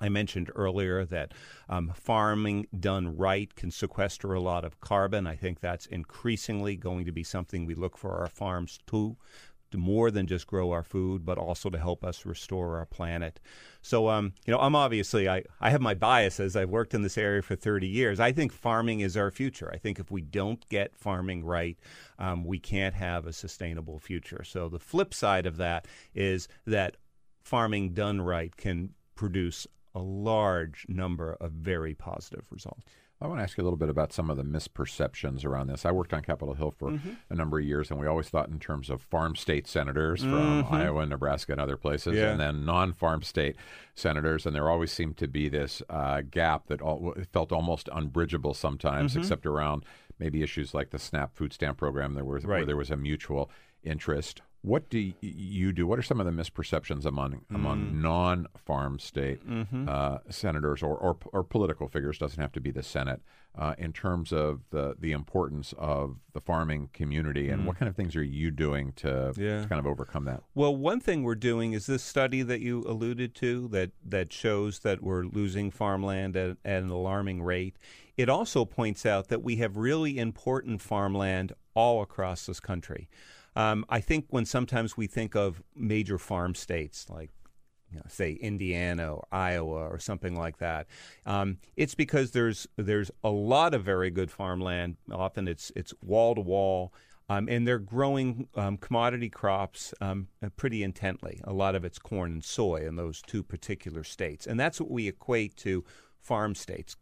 I 0.00 0.08
mentioned 0.08 0.50
earlier 0.54 1.04
that 1.06 1.32
um, 1.68 1.92
farming 1.94 2.66
done 2.78 3.16
right 3.16 3.54
can 3.54 3.70
sequester 3.70 4.32
a 4.32 4.40
lot 4.40 4.64
of 4.64 4.80
carbon. 4.80 5.26
I 5.26 5.36
think 5.36 5.60
that's 5.60 5.86
increasingly 5.86 6.76
going 6.76 7.04
to 7.06 7.12
be 7.12 7.24
something 7.24 7.66
we 7.66 7.74
look 7.74 7.98
for 7.98 8.12
our 8.12 8.28
farms 8.28 8.78
to, 8.88 9.16
to 9.70 9.78
more 9.78 10.10
than 10.10 10.26
just 10.26 10.46
grow 10.46 10.70
our 10.70 10.82
food, 10.82 11.24
but 11.24 11.36
also 11.36 11.68
to 11.68 11.78
help 11.78 12.04
us 12.04 12.24
restore 12.24 12.78
our 12.78 12.86
planet. 12.86 13.40
So, 13.82 14.08
um, 14.08 14.32
you 14.46 14.52
know, 14.52 14.60
I'm 14.60 14.74
obviously, 14.74 15.28
I, 15.28 15.44
I 15.60 15.70
have 15.70 15.80
my 15.80 15.94
biases. 15.94 16.56
I've 16.56 16.70
worked 16.70 16.94
in 16.94 17.02
this 17.02 17.18
area 17.18 17.42
for 17.42 17.56
30 17.56 17.86
years. 17.86 18.20
I 18.20 18.32
think 18.32 18.52
farming 18.52 19.00
is 19.00 19.16
our 19.16 19.30
future. 19.30 19.70
I 19.72 19.78
think 19.78 19.98
if 19.98 20.10
we 20.10 20.22
don't 20.22 20.66
get 20.68 20.96
farming 20.96 21.44
right, 21.44 21.76
um, 22.18 22.44
we 22.44 22.58
can't 22.58 22.94
have 22.94 23.26
a 23.26 23.32
sustainable 23.32 23.98
future. 23.98 24.44
So, 24.44 24.68
the 24.68 24.78
flip 24.78 25.12
side 25.12 25.46
of 25.46 25.56
that 25.58 25.86
is 26.14 26.48
that 26.66 26.96
farming 27.42 27.94
done 27.94 28.20
right 28.20 28.56
can 28.56 28.90
produce 29.14 29.66
a 29.98 30.02
large 30.02 30.86
number 30.88 31.36
of 31.40 31.52
very 31.52 31.94
positive 31.94 32.44
results. 32.50 32.84
I 33.20 33.26
want 33.26 33.40
to 33.40 33.42
ask 33.42 33.58
you 33.58 33.64
a 33.64 33.66
little 33.66 33.76
bit 33.76 33.88
about 33.88 34.12
some 34.12 34.30
of 34.30 34.36
the 34.36 34.44
misperceptions 34.44 35.44
around 35.44 35.66
this. 35.66 35.84
I 35.84 35.90
worked 35.90 36.14
on 36.14 36.22
Capitol 36.22 36.54
Hill 36.54 36.70
for 36.70 36.90
mm-hmm. 36.90 37.10
a 37.28 37.34
number 37.34 37.58
of 37.58 37.64
years, 37.64 37.90
and 37.90 37.98
we 37.98 38.06
always 38.06 38.28
thought 38.28 38.48
in 38.48 38.60
terms 38.60 38.90
of 38.90 39.02
farm 39.02 39.34
state 39.34 39.66
senators 39.66 40.22
from 40.22 40.62
mm-hmm. 40.62 40.72
Iowa, 40.72 41.04
Nebraska, 41.04 41.50
and 41.50 41.60
other 41.60 41.76
places, 41.76 42.14
yeah. 42.14 42.30
and 42.30 42.40
then 42.40 42.64
non 42.64 42.92
farm 42.92 43.22
state 43.22 43.56
senators. 43.96 44.46
And 44.46 44.54
there 44.54 44.70
always 44.70 44.92
seemed 44.92 45.16
to 45.16 45.26
be 45.26 45.48
this 45.48 45.82
uh, 45.90 46.22
gap 46.30 46.68
that 46.68 46.80
all, 46.80 47.12
felt 47.32 47.50
almost 47.50 47.88
unbridgeable 47.92 48.54
sometimes, 48.54 49.12
mm-hmm. 49.12 49.22
except 49.22 49.46
around 49.46 49.84
maybe 50.20 50.40
issues 50.40 50.72
like 50.72 50.90
the 50.90 50.98
SNAP 50.98 51.34
food 51.34 51.52
stamp 51.52 51.76
program 51.78 52.14
there 52.14 52.24
was, 52.24 52.44
right. 52.44 52.58
where 52.58 52.66
there 52.66 52.76
was 52.76 52.92
a 52.92 52.96
mutual 52.96 53.50
interest. 53.82 54.42
What 54.62 54.90
do 54.90 55.12
you 55.20 55.72
do? 55.72 55.86
What 55.86 55.98
are 55.98 56.02
some 56.02 56.20
of 56.20 56.26
the 56.26 56.32
misperceptions 56.32 57.04
among 57.04 57.32
mm. 57.32 57.54
among 57.54 58.00
non 58.00 58.48
farm 58.56 58.98
state 58.98 59.48
mm-hmm. 59.48 59.88
uh, 59.88 60.18
senators 60.30 60.82
or, 60.82 60.96
or, 60.96 61.16
or 61.32 61.44
political 61.44 61.88
figures? 61.88 62.18
Doesn't 62.18 62.40
have 62.40 62.52
to 62.52 62.60
be 62.60 62.70
the 62.70 62.82
Senate 62.82 63.20
uh, 63.56 63.74
in 63.78 63.92
terms 63.92 64.32
of 64.32 64.62
the 64.70 64.96
the 64.98 65.12
importance 65.12 65.74
of 65.78 66.16
the 66.32 66.40
farming 66.40 66.90
community, 66.92 67.50
and 67.50 67.62
mm. 67.62 67.66
what 67.66 67.78
kind 67.78 67.88
of 67.88 67.96
things 67.96 68.14
are 68.14 68.22
you 68.22 68.50
doing 68.50 68.92
to, 68.92 69.32
yeah. 69.36 69.62
to, 69.62 69.68
kind 69.68 69.80
of 69.80 69.86
overcome 69.86 70.24
that? 70.24 70.42
Well, 70.54 70.74
one 70.74 71.00
thing 71.00 71.22
we're 71.24 71.34
doing 71.34 71.72
is 71.72 71.86
this 71.86 72.02
study 72.02 72.42
that 72.42 72.60
you 72.60 72.84
alluded 72.86 73.34
to 73.36 73.68
that 73.68 73.90
that 74.04 74.32
shows 74.32 74.80
that 74.80 75.02
we're 75.02 75.24
losing 75.24 75.70
farmland 75.70 76.36
at, 76.36 76.56
at 76.64 76.82
an 76.82 76.90
alarming 76.90 77.42
rate. 77.42 77.76
It 78.16 78.28
also 78.28 78.64
points 78.64 79.06
out 79.06 79.28
that 79.28 79.42
we 79.42 79.56
have 79.56 79.76
really 79.76 80.18
important 80.18 80.80
farmland 80.80 81.52
all 81.74 82.02
across 82.02 82.46
this 82.46 82.58
country. 82.58 83.08
Um, 83.58 83.84
I 83.88 84.00
think 84.00 84.26
when 84.30 84.44
sometimes 84.44 84.96
we 84.96 85.08
think 85.08 85.34
of 85.34 85.60
major 85.74 86.16
farm 86.16 86.54
states 86.54 87.10
like 87.10 87.30
you 87.90 87.96
know, 87.96 88.04
say 88.08 88.32
Indiana 88.32 89.14
or 89.14 89.26
Iowa 89.32 89.88
or 89.88 89.98
something 89.98 90.36
like 90.36 90.58
that. 90.58 90.86
Um, 91.26 91.58
it's 91.76 91.94
because 91.94 92.30
there's 92.30 92.68
there's 92.76 93.10
a 93.24 93.30
lot 93.30 93.74
of 93.74 93.82
very 93.82 94.10
good 94.10 94.30
farmland. 94.30 94.96
Often 95.10 95.48
it's 95.48 95.72
it's 95.74 95.92
wall 96.02 96.34
to 96.36 96.40
wall. 96.40 96.92
Um, 97.30 97.46
and 97.50 97.68
they're 97.68 97.78
growing 97.78 98.48
um, 98.54 98.78
commodity 98.78 99.28
crops 99.28 99.92
um, 100.00 100.28
pretty 100.56 100.82
intently. 100.82 101.42
A 101.44 101.52
lot 101.52 101.74
of 101.74 101.84
it's 101.84 101.98
corn 101.98 102.32
and 102.32 102.44
soy 102.44 102.86
in 102.86 102.96
those 102.96 103.20
two 103.20 103.42
particular 103.42 104.02
states. 104.02 104.46
And 104.46 104.58
that's 104.58 104.80
what 104.80 104.90
we 104.90 105.08
equate 105.08 105.54
to 105.58 105.84
farm 106.22 106.54
states. 106.54 106.96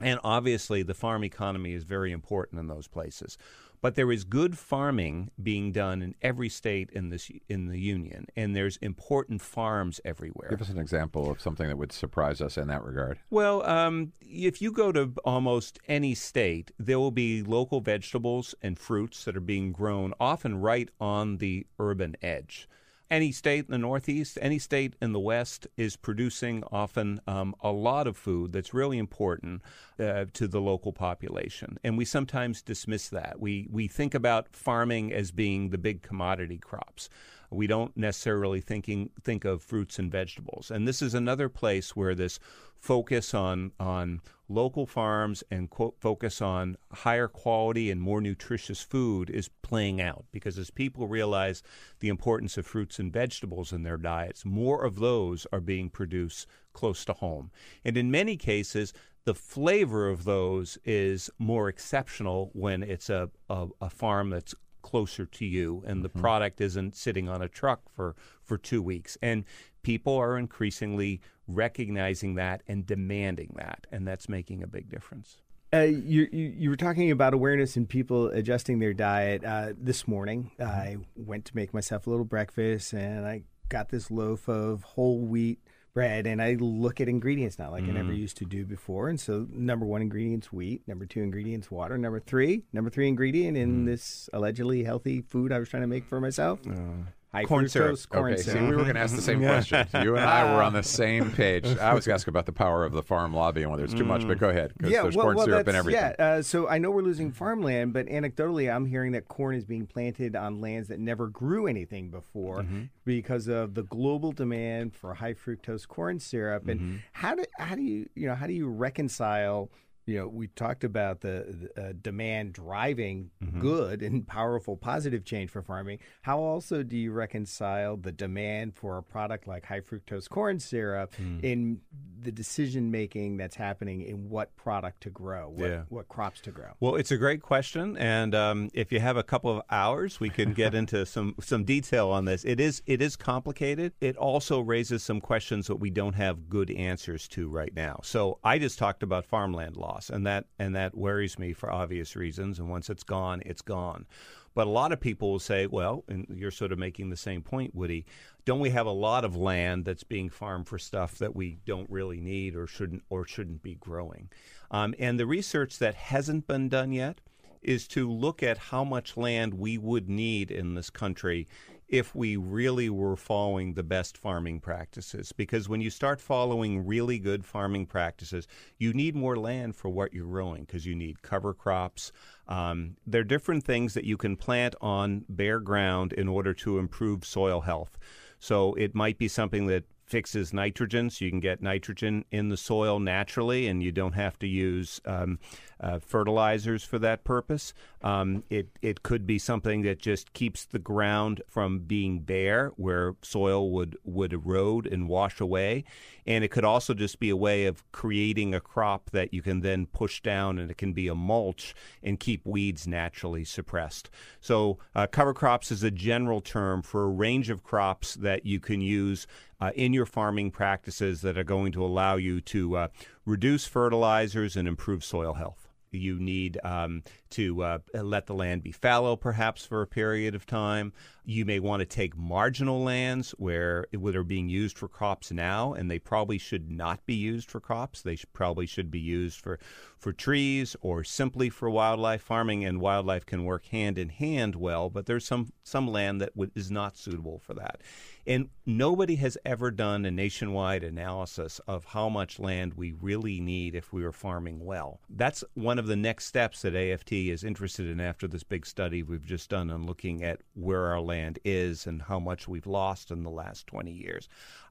And 0.00 0.18
obviously, 0.24 0.82
the 0.82 0.94
farm 0.94 1.24
economy 1.24 1.74
is 1.74 1.84
very 1.84 2.12
important 2.12 2.58
in 2.58 2.68
those 2.68 2.88
places. 2.88 3.36
But 3.80 3.94
there 3.94 4.10
is 4.12 4.24
good 4.24 4.58
farming 4.58 5.30
being 5.42 5.72
done 5.72 6.02
in 6.02 6.14
every 6.22 6.48
state 6.48 6.90
in 6.90 7.10
this 7.10 7.30
in 7.48 7.66
the 7.66 7.78
union, 7.78 8.26
and 8.36 8.54
there's 8.54 8.76
important 8.78 9.42
farms 9.42 10.00
everywhere. 10.04 10.48
Give 10.50 10.62
us 10.62 10.68
an 10.68 10.78
example 10.78 11.30
of 11.30 11.40
something 11.40 11.68
that 11.68 11.76
would 11.76 11.92
surprise 11.92 12.40
us 12.40 12.56
in 12.56 12.68
that 12.68 12.82
regard. 12.82 13.18
Well, 13.30 13.64
um, 13.64 14.12
if 14.20 14.60
you 14.60 14.72
go 14.72 14.92
to 14.92 15.12
almost 15.24 15.78
any 15.88 16.14
state, 16.14 16.70
there 16.78 16.98
will 16.98 17.10
be 17.10 17.42
local 17.42 17.80
vegetables 17.80 18.54
and 18.62 18.78
fruits 18.78 19.24
that 19.24 19.36
are 19.36 19.40
being 19.40 19.72
grown, 19.72 20.14
often 20.20 20.60
right 20.60 20.88
on 21.00 21.38
the 21.38 21.66
urban 21.78 22.16
edge. 22.22 22.68
Any 23.10 23.32
state 23.32 23.66
in 23.66 23.72
the 23.72 23.78
Northeast, 23.78 24.38
any 24.40 24.58
state 24.58 24.94
in 25.00 25.12
the 25.12 25.20
West 25.20 25.66
is 25.76 25.96
producing 25.96 26.64
often 26.72 27.20
um, 27.26 27.54
a 27.60 27.70
lot 27.70 28.06
of 28.06 28.16
food 28.16 28.52
that's 28.52 28.74
really 28.74 28.98
important 28.98 29.62
uh, 29.98 30.26
to 30.32 30.48
the 30.48 30.60
local 30.60 30.92
population, 30.92 31.78
and 31.84 31.96
we 31.96 32.04
sometimes 32.04 32.62
dismiss 32.62 33.08
that. 33.08 33.40
We 33.40 33.68
we 33.70 33.88
think 33.88 34.14
about 34.14 34.54
farming 34.54 35.12
as 35.12 35.30
being 35.30 35.70
the 35.70 35.78
big 35.78 36.02
commodity 36.02 36.58
crops. 36.58 37.08
We 37.48 37.68
don't 37.68 37.96
necessarily 37.96 38.60
thinking 38.60 39.10
think 39.22 39.44
of 39.44 39.62
fruits 39.62 39.98
and 39.98 40.10
vegetables, 40.10 40.70
and 40.70 40.86
this 40.86 41.00
is 41.00 41.14
another 41.14 41.48
place 41.48 41.94
where 41.94 42.14
this 42.14 42.40
focus 42.80 43.34
on 43.34 43.72
on 43.78 44.20
local 44.48 44.86
farms 44.86 45.42
and 45.50 45.70
quote, 45.70 45.96
focus 45.98 46.40
on 46.40 46.76
higher 46.92 47.28
quality 47.28 47.90
and 47.90 48.00
more 48.00 48.20
nutritious 48.20 48.80
food 48.80 49.28
is 49.28 49.48
playing 49.62 50.00
out 50.00 50.24
because 50.30 50.58
as 50.58 50.70
people 50.70 51.08
realize 51.08 51.62
the 52.00 52.08
importance 52.08 52.56
of 52.56 52.66
fruits 52.66 52.98
and 52.98 53.12
vegetables 53.12 53.72
in 53.72 53.82
their 53.82 53.96
diets, 53.96 54.44
more 54.44 54.84
of 54.84 55.00
those 55.00 55.46
are 55.52 55.60
being 55.60 55.90
produced 55.90 56.46
close 56.72 57.04
to 57.04 57.12
home. 57.12 57.50
And 57.84 57.96
in 57.96 58.10
many 58.10 58.36
cases, 58.36 58.92
the 59.24 59.34
flavor 59.34 60.08
of 60.08 60.24
those 60.24 60.78
is 60.84 61.28
more 61.38 61.68
exceptional 61.68 62.50
when 62.52 62.82
it's 62.84 63.10
a, 63.10 63.30
a, 63.50 63.66
a 63.80 63.90
farm 63.90 64.30
that's 64.30 64.54
closer 64.82 65.26
to 65.26 65.44
you 65.44 65.82
and 65.84 66.04
the 66.04 66.08
mm-hmm. 66.08 66.20
product 66.20 66.60
isn't 66.60 66.94
sitting 66.94 67.28
on 67.28 67.42
a 67.42 67.48
truck 67.48 67.80
for, 67.92 68.14
for 68.44 68.56
two 68.56 68.80
weeks. 68.80 69.18
And 69.20 69.44
people 69.82 70.16
are 70.16 70.38
increasingly 70.38 71.20
recognizing 71.48 72.34
that 72.36 72.62
and 72.66 72.86
demanding 72.86 73.54
that, 73.56 73.86
and 73.90 74.06
that's 74.06 74.28
making 74.28 74.62
a 74.62 74.66
big 74.66 74.88
difference. 74.88 75.38
Uh, 75.74 75.80
you, 75.80 76.28
you, 76.32 76.54
you 76.56 76.70
were 76.70 76.76
talking 76.76 77.10
about 77.10 77.34
awareness 77.34 77.76
and 77.76 77.88
people 77.88 78.28
adjusting 78.28 78.78
their 78.78 78.94
diet. 78.94 79.44
Uh, 79.44 79.72
this 79.76 80.06
morning, 80.06 80.52
mm-hmm. 80.58 80.70
I 80.70 80.96
went 81.16 81.44
to 81.46 81.56
make 81.56 81.74
myself 81.74 82.06
a 82.06 82.10
little 82.10 82.24
breakfast, 82.24 82.92
and 82.92 83.26
I 83.26 83.42
got 83.68 83.88
this 83.88 84.10
loaf 84.10 84.48
of 84.48 84.84
whole 84.84 85.20
wheat 85.20 85.58
bread, 85.92 86.26
and 86.26 86.42
I 86.42 86.54
look 86.60 87.00
at 87.00 87.08
ingredients 87.08 87.58
now 87.58 87.70
like 87.70 87.84
mm. 87.84 87.88
I 87.88 87.92
never 87.92 88.12
mm. 88.12 88.18
used 88.18 88.36
to 88.36 88.44
do 88.44 88.66
before. 88.66 89.08
And 89.08 89.18
so, 89.18 89.46
number 89.50 89.86
one 89.86 90.02
ingredient's 90.02 90.52
wheat. 90.52 90.86
Number 90.86 91.06
two 91.06 91.22
ingredient's 91.22 91.70
water. 91.70 91.96
Number 91.96 92.20
three, 92.20 92.64
number 92.72 92.90
three 92.90 93.08
ingredient 93.08 93.56
in 93.56 93.82
mm. 93.82 93.86
this 93.86 94.28
allegedly 94.34 94.84
healthy 94.84 95.22
food 95.22 95.52
I 95.52 95.58
was 95.58 95.70
trying 95.70 95.82
to 95.82 95.86
make 95.88 96.06
for 96.06 96.20
myself. 96.20 96.60
Uh, 96.68 97.08
High 97.36 97.44
corn 97.44 97.68
syrup. 97.68 97.98
Corn 98.08 98.32
okay, 98.32 98.42
syrup. 98.42 98.58
see, 98.58 98.64
we 98.64 98.76
were 98.76 98.82
going 98.82 98.94
to 98.94 99.00
ask 99.00 99.14
the 99.14 99.22
same 99.22 99.40
question. 99.42 99.86
You 100.02 100.16
and 100.16 100.24
I 100.24 100.54
were 100.54 100.62
on 100.62 100.72
the 100.72 100.82
same 100.82 101.30
page. 101.32 101.66
I 101.78 101.94
was 101.94 102.08
asking 102.08 102.32
about 102.32 102.46
the 102.46 102.52
power 102.52 102.84
of 102.84 102.92
the 102.92 103.02
farm 103.02 103.34
lobby 103.34 103.62
and 103.62 103.70
whether 103.70 103.84
it's 103.84 103.92
too 103.92 104.04
mm. 104.04 104.08
much, 104.08 104.26
but 104.26 104.38
go 104.38 104.48
ahead. 104.48 104.72
Yeah, 104.82 105.02
there's 105.02 105.16
well, 105.16 105.26
corn 105.26 105.36
well, 105.36 105.46
syrup 105.46 105.68
and 105.68 105.76
everything. 105.76 106.14
Yeah, 106.18 106.24
uh, 106.24 106.42
so 106.42 106.68
I 106.68 106.78
know 106.78 106.90
we're 106.90 107.02
losing 107.02 107.32
farmland, 107.32 107.92
but 107.92 108.06
anecdotally, 108.06 108.74
I'm 108.74 108.86
hearing 108.86 109.12
that 109.12 109.28
corn 109.28 109.54
is 109.54 109.64
being 109.64 109.86
planted 109.86 110.34
on 110.34 110.60
lands 110.60 110.88
that 110.88 110.98
never 110.98 111.26
grew 111.28 111.66
anything 111.66 112.10
before 112.10 112.62
mm-hmm. 112.62 112.84
because 113.04 113.48
of 113.48 113.74
the 113.74 113.82
global 113.82 114.32
demand 114.32 114.94
for 114.94 115.14
high 115.14 115.34
fructose 115.34 115.86
corn 115.86 116.18
syrup. 116.18 116.68
And 116.68 116.80
mm-hmm. 116.80 116.96
how 117.12 117.34
do 117.34 117.44
how 117.58 117.74
do 117.74 117.82
you 117.82 118.08
you 118.14 118.26
know 118.26 118.34
how 118.34 118.46
do 118.46 118.52
you 118.52 118.68
reconcile 118.68 119.70
you 120.06 120.18
know, 120.18 120.28
we 120.28 120.46
talked 120.46 120.84
about 120.84 121.20
the, 121.20 121.70
the 121.74 121.82
uh, 121.82 121.92
demand 122.00 122.52
driving 122.52 123.30
mm-hmm. 123.42 123.60
good 123.60 124.02
and 124.02 124.26
powerful 124.26 124.76
positive 124.76 125.24
change 125.24 125.50
for 125.50 125.62
farming. 125.62 125.98
How 126.22 126.38
also 126.38 126.84
do 126.84 126.96
you 126.96 127.10
reconcile 127.10 127.96
the 127.96 128.12
demand 128.12 128.76
for 128.76 128.98
a 128.98 129.02
product 129.02 129.48
like 129.48 129.66
high 129.66 129.80
fructose 129.80 130.28
corn 130.28 130.60
syrup 130.60 131.14
mm. 131.16 131.42
in 131.42 131.80
the 132.22 132.30
decision 132.30 132.90
making 132.90 133.36
that's 133.36 133.56
happening 133.56 134.02
in 134.02 134.28
what 134.28 134.54
product 134.56 135.02
to 135.02 135.10
grow, 135.10 135.48
what, 135.48 135.70
yeah. 135.70 135.82
what 135.88 136.08
crops 136.08 136.40
to 136.42 136.50
grow? 136.52 136.70
Well, 136.78 136.94
it's 136.94 137.10
a 137.10 137.16
great 137.16 137.42
question, 137.42 137.96
and 137.96 138.34
um, 138.34 138.70
if 138.74 138.92
you 138.92 139.00
have 139.00 139.16
a 139.16 139.22
couple 139.24 139.50
of 139.50 139.62
hours, 139.70 140.20
we 140.20 140.30
can 140.30 140.52
get 140.52 140.74
into 140.80 141.04
some 141.04 141.34
some 141.40 141.64
detail 141.64 142.10
on 142.10 142.24
this. 142.24 142.44
It 142.44 142.60
is 142.60 142.82
it 142.86 143.02
is 143.02 143.16
complicated. 143.16 143.92
It 144.00 144.16
also 144.16 144.60
raises 144.60 145.02
some 145.02 145.20
questions 145.20 145.66
that 145.66 145.76
we 145.76 145.90
don't 145.90 146.14
have 146.14 146.48
good 146.48 146.70
answers 146.70 147.26
to 147.28 147.48
right 147.48 147.74
now. 147.74 148.00
So 148.02 148.38
I 148.44 148.58
just 148.58 148.78
talked 148.78 149.02
about 149.02 149.24
farmland 149.24 149.76
law 149.76 149.95
loss, 149.96 150.10
and 150.10 150.26
that 150.26 150.44
and 150.58 150.74
that 150.76 150.96
worries 150.96 151.38
me 151.38 151.52
for 151.52 151.72
obvious 151.72 152.16
reasons. 152.16 152.58
And 152.58 152.68
once 152.68 152.90
it's 152.90 153.02
gone, 153.02 153.42
it's 153.44 153.62
gone. 153.62 154.06
But 154.54 154.66
a 154.66 154.70
lot 154.70 154.92
of 154.92 155.00
people 155.00 155.32
will 155.32 155.38
say, 155.38 155.66
well, 155.66 156.04
and 156.08 156.26
you're 156.30 156.50
sort 156.50 156.72
of 156.72 156.78
making 156.78 157.10
the 157.10 157.16
same 157.16 157.42
point, 157.42 157.74
Woody. 157.74 158.06
Don't 158.46 158.60
we 158.60 158.70
have 158.70 158.86
a 158.86 158.90
lot 158.90 159.24
of 159.24 159.36
land 159.36 159.84
that's 159.84 160.04
being 160.04 160.30
farmed 160.30 160.66
for 160.66 160.78
stuff 160.78 161.18
that 161.18 161.36
we 161.36 161.58
don't 161.66 161.90
really 161.90 162.20
need 162.20 162.56
or 162.56 162.66
shouldn't 162.66 163.02
or 163.10 163.26
shouldn't 163.26 163.62
be 163.62 163.74
growing? 163.74 164.30
Um, 164.70 164.94
and 164.98 165.20
the 165.20 165.26
research 165.26 165.78
that 165.78 165.94
hasn't 165.94 166.46
been 166.46 166.68
done 166.68 166.92
yet 166.92 167.20
is 167.60 167.86
to 167.88 168.10
look 168.10 168.42
at 168.42 168.56
how 168.56 168.84
much 168.84 169.16
land 169.16 169.54
we 169.54 169.76
would 169.76 170.08
need 170.08 170.50
in 170.50 170.74
this 170.74 170.88
country 170.88 171.48
if 171.88 172.14
we 172.14 172.36
really 172.36 172.90
were 172.90 173.16
following 173.16 173.74
the 173.74 173.82
best 173.82 174.18
farming 174.18 174.60
practices. 174.60 175.32
Because 175.32 175.68
when 175.68 175.80
you 175.80 175.90
start 175.90 176.20
following 176.20 176.84
really 176.84 177.18
good 177.18 177.44
farming 177.44 177.86
practices, 177.86 178.48
you 178.78 178.92
need 178.92 179.14
more 179.14 179.36
land 179.36 179.76
for 179.76 179.88
what 179.88 180.12
you're 180.12 180.26
growing 180.26 180.64
because 180.64 180.86
you 180.86 180.96
need 180.96 181.22
cover 181.22 181.54
crops. 181.54 182.12
Um, 182.48 182.96
there 183.06 183.20
are 183.20 183.24
different 183.24 183.64
things 183.64 183.94
that 183.94 184.04
you 184.04 184.16
can 184.16 184.36
plant 184.36 184.74
on 184.80 185.24
bare 185.28 185.60
ground 185.60 186.12
in 186.12 186.28
order 186.28 186.52
to 186.54 186.78
improve 186.78 187.24
soil 187.24 187.60
health. 187.60 187.98
So 188.38 188.74
it 188.74 188.94
might 188.94 189.18
be 189.18 189.28
something 189.28 189.66
that 189.68 189.84
fixes 190.04 190.52
nitrogen, 190.52 191.10
so 191.10 191.24
you 191.24 191.30
can 191.30 191.40
get 191.40 191.60
nitrogen 191.60 192.24
in 192.30 192.48
the 192.48 192.56
soil 192.56 193.00
naturally, 193.00 193.66
and 193.66 193.82
you 193.82 193.90
don't 193.90 194.12
have 194.12 194.38
to 194.38 194.46
use 194.46 195.00
um, 195.04 195.38
uh, 195.80 195.98
fertilizers 195.98 196.82
for 196.84 196.98
that 196.98 197.24
purpose. 197.24 197.74
Um, 198.02 198.44
it 198.50 198.68
it 198.82 199.02
could 199.02 199.26
be 199.26 199.38
something 199.38 199.82
that 199.82 199.98
just 199.98 200.32
keeps 200.32 200.64
the 200.64 200.78
ground 200.78 201.42
from 201.48 201.80
being 201.80 202.20
bare, 202.20 202.72
where 202.76 203.16
soil 203.22 203.70
would 203.70 203.96
would 204.04 204.32
erode 204.32 204.86
and 204.86 205.08
wash 205.08 205.40
away, 205.40 205.84
and 206.26 206.44
it 206.44 206.48
could 206.48 206.64
also 206.64 206.94
just 206.94 207.18
be 207.18 207.30
a 207.30 207.36
way 207.36 207.66
of 207.66 207.90
creating 207.92 208.54
a 208.54 208.60
crop 208.60 209.10
that 209.10 209.34
you 209.34 209.42
can 209.42 209.60
then 209.60 209.86
push 209.86 210.20
down, 210.20 210.58
and 210.58 210.70
it 210.70 210.78
can 210.78 210.92
be 210.92 211.08
a 211.08 211.14
mulch 211.14 211.74
and 212.02 212.20
keep 212.20 212.46
weeds 212.46 212.86
naturally 212.86 213.44
suppressed. 213.44 214.10
So 214.40 214.78
uh, 214.94 215.06
cover 215.06 215.34
crops 215.34 215.70
is 215.70 215.82
a 215.82 215.90
general 215.90 216.40
term 216.40 216.82
for 216.82 217.04
a 217.04 217.08
range 217.08 217.50
of 217.50 217.62
crops 217.62 218.14
that 218.14 218.46
you 218.46 218.60
can 218.60 218.80
use 218.80 219.26
uh, 219.60 219.72
in 219.74 219.92
your 219.92 220.06
farming 220.06 220.50
practices 220.50 221.22
that 221.22 221.38
are 221.38 221.44
going 221.44 221.72
to 221.72 221.84
allow 221.84 222.16
you 222.16 222.40
to 222.42 222.76
uh, 222.76 222.88
reduce 223.26 223.66
fertilizers 223.66 224.56
and 224.56 224.66
improve 224.66 225.04
soil 225.04 225.34
health. 225.34 225.68
You 225.90 226.18
need 226.18 226.58
um, 226.64 227.02
to 227.30 227.62
uh, 227.62 227.78
let 227.94 228.26
the 228.26 228.34
land 228.34 228.62
be 228.62 228.72
fallow, 228.72 229.16
perhaps 229.16 229.66
for 229.66 229.82
a 229.82 229.86
period 229.86 230.34
of 230.34 230.46
time. 230.46 230.92
You 231.28 231.44
may 231.44 231.58
want 231.58 231.80
to 231.80 231.86
take 231.86 232.16
marginal 232.16 232.84
lands 232.84 233.32
where 233.32 233.86
eh, 233.92 233.98
that 234.00 234.14
are 234.14 234.22
being 234.22 234.48
used 234.48 234.78
for 234.78 234.86
crops 234.86 235.32
now, 235.32 235.72
and 235.72 235.90
they 235.90 235.98
probably 235.98 236.38
should 236.38 236.70
not 236.70 237.04
be 237.04 237.14
used 237.14 237.50
for 237.50 237.58
crops. 237.58 238.00
They 238.00 238.14
should, 238.14 238.32
probably 238.32 238.64
should 238.64 238.92
be 238.92 239.00
used 239.00 239.40
for 239.40 239.58
for 239.98 240.12
trees 240.12 240.76
or 240.82 241.02
simply 241.02 241.50
for 241.50 241.68
wildlife 241.68 242.22
farming. 242.22 242.64
And 242.64 242.80
wildlife 242.80 243.26
can 243.26 243.44
work 243.44 243.66
hand 243.66 243.98
in 243.98 244.10
hand 244.10 244.54
well, 244.54 244.88
but 244.88 245.06
there's 245.06 245.26
some 245.26 245.52
some 245.64 245.88
land 245.88 246.20
that 246.20 246.32
w- 246.34 246.52
is 246.54 246.70
not 246.70 246.96
suitable 246.96 247.40
for 247.40 247.54
that. 247.54 247.80
And 248.24 248.48
nobody 248.64 249.16
has 249.16 249.36
ever 249.44 249.70
done 249.70 250.04
a 250.04 250.10
nationwide 250.10 250.82
analysis 250.84 251.60
of 251.66 251.86
how 251.86 252.08
much 252.08 252.38
land 252.38 252.74
we 252.74 252.92
really 252.92 253.40
need 253.40 253.74
if 253.74 253.92
we 253.92 254.02
were 254.02 254.12
farming 254.12 254.64
well. 254.64 255.00
That's 255.08 255.44
one 255.54 255.78
of 255.78 255.86
the 255.86 255.96
next 255.96 256.26
steps 256.26 256.62
that 256.62 256.74
AFT 256.74 257.12
is 257.12 257.44
interested 257.44 257.88
in 257.88 258.00
after 258.00 258.26
this 258.28 258.42
big 258.42 258.66
study 258.66 259.02
we've 259.02 259.26
just 259.26 259.50
done 259.50 259.70
on 259.70 259.86
looking 259.86 260.22
at 260.22 260.40
where 260.54 260.86
our 260.86 261.00
land 261.00 261.15
is 261.44 261.86
and 261.86 262.02
how 262.02 262.18
much 262.18 262.48
we've 262.48 262.66
lost 262.66 263.10
in 263.10 263.22
the 263.22 263.30
last 263.30 263.66
20 263.66 263.90
years. 263.92 264.28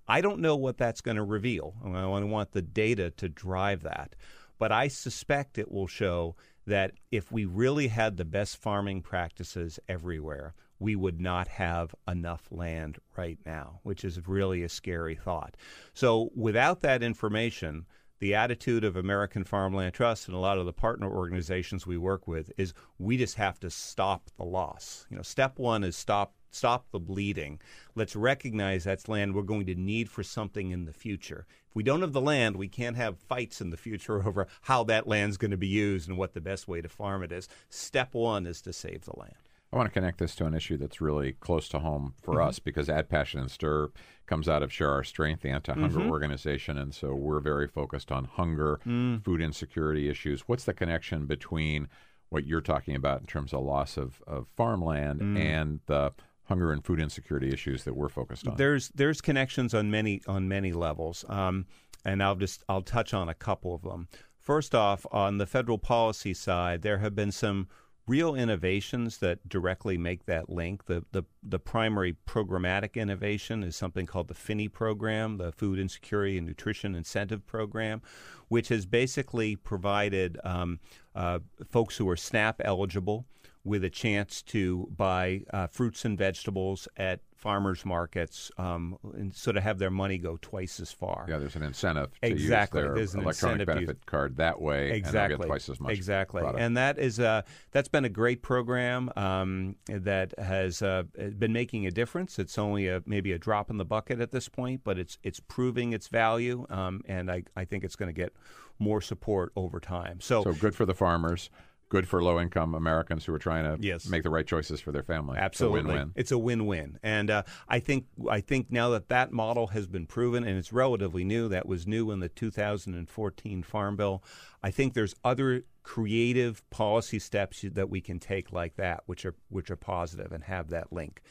I 0.08 0.22
don't 0.22 0.40
know 0.40 0.56
what 0.56 0.78
that's 0.78 1.02
going 1.02 1.18
to 1.18 1.24
reveal. 1.24 1.74
I 1.84 2.06
want 2.06 2.52
the 2.52 2.62
data 2.62 3.12
to 3.12 3.30
drive 3.30 3.84
that. 3.84 4.16
But 4.58 4.72
I 4.72 4.88
suspect 4.88 5.58
it 5.58 5.72
will 5.72 5.88
show 5.88 6.36
that 6.66 6.94
if 7.12 7.32
we 7.32 7.46
really 7.46 7.88
had 7.90 8.18
the 8.18 8.26
best 8.26 8.58
farming 8.58 9.02
practices 9.02 9.80
everywhere, 9.88 10.54
we 10.80 10.96
would 10.96 11.22
not 11.22 11.48
have 11.48 11.94
enough 12.08 12.48
land 12.52 12.98
right 13.16 13.40
now, 13.46 13.80
which 13.84 14.04
is 14.04 14.28
really 14.28 14.64
a 14.64 14.70
scary 14.70 15.16
thought. 15.16 15.56
So, 15.94 16.32
without 16.36 16.82
that 16.82 17.04
information, 17.04 17.86
the 18.20 18.36
attitude 18.36 18.84
of 18.84 18.96
American 18.96 19.44
Farmland 19.44 19.94
Trust 19.94 20.28
and 20.28 20.36
a 20.36 20.40
lot 20.40 20.58
of 20.58 20.66
the 20.66 20.74
partner 20.74 21.10
organizations 21.10 21.86
we 21.86 21.98
work 21.98 22.28
with 22.28 22.52
is 22.58 22.74
we 22.98 23.18
just 23.18 23.36
have 23.36 23.60
to 23.60 23.70
stop 23.70 24.30
the 24.38 24.46
loss. 24.46 25.06
You 25.10 25.18
know, 25.18 25.24
step 25.24 25.60
one 25.60 25.84
is 25.84 25.96
stop 25.96 26.34
stop 26.52 26.90
the 26.92 27.00
bleeding. 27.00 27.60
Let's 27.96 28.16
recognize 28.16 28.86
that's 28.86 29.10
land 29.10 29.36
we're 29.36 29.44
going 29.44 29.66
to 29.66 29.76
need 29.76 30.10
for 30.10 30.24
something 30.24 30.72
in 30.72 30.86
the 30.86 30.94
future. 30.94 31.46
If 31.68 31.76
we 31.76 31.84
don't 31.84 32.02
have 32.02 32.14
the 32.14 32.22
land, 32.22 32.56
we 32.56 32.70
can't 32.70 32.96
have 32.96 33.20
fights 33.20 33.60
in 33.60 33.70
the 33.70 33.78
future 33.78 34.24
over 34.28 34.48
how 34.62 34.86
that 34.86 35.08
land's 35.08 35.38
going 35.38 35.52
to 35.52 35.58
be 35.58 35.68
used 35.68 36.08
and 36.08 36.18
what 36.18 36.34
the 36.34 36.42
best 36.42 36.68
way 36.68 36.82
to 36.82 36.90
farm 36.90 37.24
it 37.24 37.32
is. 37.32 37.50
Step 37.70 38.14
one 38.14 38.46
is 38.46 38.62
to 38.62 38.72
save 38.72 39.04
the 39.04 39.20
land. 39.20 39.45
I 39.74 39.78
want 39.78 39.88
to 39.88 39.94
connect 39.94 40.20
this 40.20 40.36
to 40.36 40.46
an 40.46 40.54
issue 40.54 40.78
that's 40.78 41.02
really 41.02 41.34
close 41.34 41.68
to 41.70 41.80
home 41.80 42.14
for 42.22 42.36
mm-hmm. 42.36 42.48
us 42.48 42.60
because 42.60 42.90
Add 42.90 43.10
Passion 43.10 43.42
and 43.42 43.52
Stir 43.52 43.90
comes 44.26 44.48
out 44.48 44.64
of 44.64 44.72
Share 44.72 44.92
Our 44.92 45.04
Strength, 45.04 45.42
the 45.42 45.50
anti 45.50 45.74
hunger 45.74 46.00
mm-hmm. 46.00 46.10
organization. 46.10 46.78
And 46.78 46.94
so 46.94 47.14
we're 47.14 47.42
very 47.42 47.68
focused 47.68 48.12
on 48.12 48.26
hunger, 48.26 48.80
mm. 48.86 49.24
food 49.24 49.42
insecurity 49.42 50.08
issues. 50.08 50.42
What's 50.42 50.64
the 50.64 50.74
connection 50.74 51.26
between 51.26 51.90
what 52.30 52.46
you're 52.46 52.62
talking 52.62 52.96
about 52.96 53.22
in 53.22 53.28
terms 53.28 53.54
of 53.54 53.64
loss 53.64 53.98
of, 53.98 54.22
of 54.28 54.48
farmland 54.48 55.22
mm. 55.22 55.40
and 55.40 55.80
the 55.86 56.12
hunger 56.46 56.72
and 56.72 56.84
food 56.86 57.00
insecurity 57.00 57.52
issues 57.52 57.84
that 57.84 57.96
we're 57.96 58.10
focused 58.10 58.48
on. 58.48 58.56
There's 58.56 58.90
there's 58.90 59.22
connections 59.22 59.74
on 59.74 59.92
many 59.92 60.22
on 60.28 60.48
many 60.48 60.72
levels, 60.72 61.26
um, 61.28 61.66
and 62.04 62.24
I'll 62.24 62.36
just 62.36 62.64
I'll 62.70 62.82
touch 62.82 63.14
on 63.14 63.30
a 63.30 63.34
couple 63.34 63.74
of 63.74 63.82
them. 63.82 64.08
First 64.38 64.76
off, 64.76 65.06
on 65.12 65.40
the 65.40 65.48
federal 65.48 65.80
policy 65.80 66.34
side, 66.34 66.84
there 66.84 67.00
have 67.00 67.16
been 67.16 67.32
some 67.32 67.68
real 68.08 68.36
innovations 68.36 69.18
that 69.18 69.48
directly 69.50 69.98
make 69.98 70.26
that 70.26 70.50
link. 70.50 70.86
The, 70.86 71.04
the, 71.12 71.24
the 71.42 71.60
primary 71.60 72.16
programmatic 72.28 72.96
innovation 72.96 73.64
is 73.64 73.76
something 73.76 74.06
called 74.06 74.28
the 74.28 74.36
FINI 74.36 74.68
program, 74.72 75.38
the 75.38 75.52
Food 75.52 75.80
Insecurity 75.80 76.38
and 76.38 76.46
Nutrition 76.46 76.96
Incentive 76.96 77.46
Program, 77.48 78.02
which 78.48 78.68
has 78.70 78.86
basically 78.86 79.56
provided 79.56 80.40
um, 80.44 80.80
uh, 81.16 81.40
folks 81.72 81.98
who 81.98 82.08
are 82.08 82.18
SNAP 82.18 82.62
eligible 82.64 83.26
with 83.64 83.84
a 83.84 83.90
chance 83.90 84.44
to 84.44 84.88
buy 84.96 85.42
uh, 85.52 85.66
fruits 85.66 86.06
and 86.06 86.18
vegetables 86.18 86.88
at 86.98 87.22
farmers 87.46 87.86
markets 87.86 88.52
um, 88.58 88.98
and 89.14 89.32
sort 89.32 89.56
of 89.56 89.62
have 89.62 89.78
their 89.78 89.92
money 89.92 90.18
go 90.18 90.36
twice 90.42 90.80
as 90.80 90.92
far. 90.92 91.28
Yeah, 91.30 91.38
there's 91.38 91.56
an 91.56 91.62
incentive 91.62 92.10
to 92.22 92.28
Exactly. 92.28 92.82
use 92.82 92.88
their 92.88 92.96
There's 92.96 93.14
an 93.14 93.22
electronic 93.22 93.68
benefit 93.68 94.04
card 94.08 94.38
that 94.38 94.60
way, 94.60 94.88
and 94.88 94.96
exactly 94.98 95.38
get 95.38 95.46
twice 95.46 95.70
as 95.70 95.80
much. 95.80 95.94
exactly 95.94 96.42
product. 96.42 96.60
and 96.60 96.76
that 96.76 96.98
is 96.98 97.20
uh, 97.20 97.44
that's 97.72 97.88
been 97.88 98.04
a 98.04 98.10
great 98.10 98.42
program 98.42 99.12
um, 99.16 99.76
that 99.88 100.34
has 100.40 100.82
uh, 100.82 101.04
been 101.38 101.54
making 101.54 101.86
a 101.86 101.92
difference 101.92 102.40
it's 102.40 102.58
only 102.58 102.88
a 102.88 103.04
maybe 103.06 103.32
a 103.32 103.38
drop 103.38 103.70
in 103.70 103.78
the 103.78 103.86
bucket 103.86 104.20
at 104.20 104.32
this 104.32 104.50
point 104.50 104.82
but 104.84 104.98
it's 104.98 105.20
it's 105.22 105.40
proving 105.40 105.94
its 105.94 106.08
value 106.08 106.66
um, 106.72 107.02
and 107.06 107.30
I, 107.30 107.44
I 107.56 107.66
think 107.66 107.84
it's 107.84 107.96
going 107.96 108.10
to 108.10 108.14
get 108.14 108.34
more 108.80 109.02
support 109.02 109.52
over 109.56 109.80
time 109.80 110.20
so, 110.20 110.42
so 110.44 110.54
good 110.54 110.74
for 110.74 110.86
the 110.88 110.96
farmers, 110.96 111.52
good 111.90 112.08
for 112.08 112.22
low 112.24 112.40
income 112.40 112.74
Americans 112.74 113.26
who 113.26 113.34
are 113.34 113.40
trying 113.40 113.64
to 113.64 113.82
Yes. 113.82 114.08
make 114.08 114.24
the 114.24 114.30
right 114.30 114.46
choices 114.48 114.82
for 114.82 114.92
their 114.92 115.04
family. 115.04 115.38
Absolutely, 115.38 115.80
It's 115.82 115.86
a 115.86 115.92
win-win. 115.94 116.12
It's 116.16 116.32
a 116.32 116.38
win-win, 116.38 117.00
and 117.04 117.30
uh, 117.30 117.44
I 117.68 117.80
think 117.80 118.06
I 118.30 118.42
think 118.42 118.72
now 118.72 118.90
that 118.90 119.10
that 119.10 119.32
model 119.32 119.68
has 119.68 119.88
been 119.88 120.06
proven 120.08 120.44
and 120.44 120.58
it's 120.58 120.74
relatively 120.74 121.24
new, 121.24 121.48
that 121.50 121.68
was 121.68 121.86
new 121.88 122.12
in 122.12 122.20
the 122.20 122.30
2014 122.30 123.64
Farm 123.64 123.96
Bill. 123.96 124.24
I 124.64 124.72
think 124.72 124.94
there's 124.94 125.16
other 125.24 125.64
creative 125.84 126.68
policy 126.72 127.20
steps 127.20 127.64
that 127.74 127.90
we 127.90 128.02
can 128.02 128.20
take 128.20 128.52
like 128.52 128.76
that, 128.76 129.04
which 129.06 129.26
are 129.26 129.36
which 129.50 129.70
are 129.70 129.76
positive 129.76 130.32
and 130.32 130.44
have 130.46 130.70
that 130.70 130.92
link. 130.92 131.22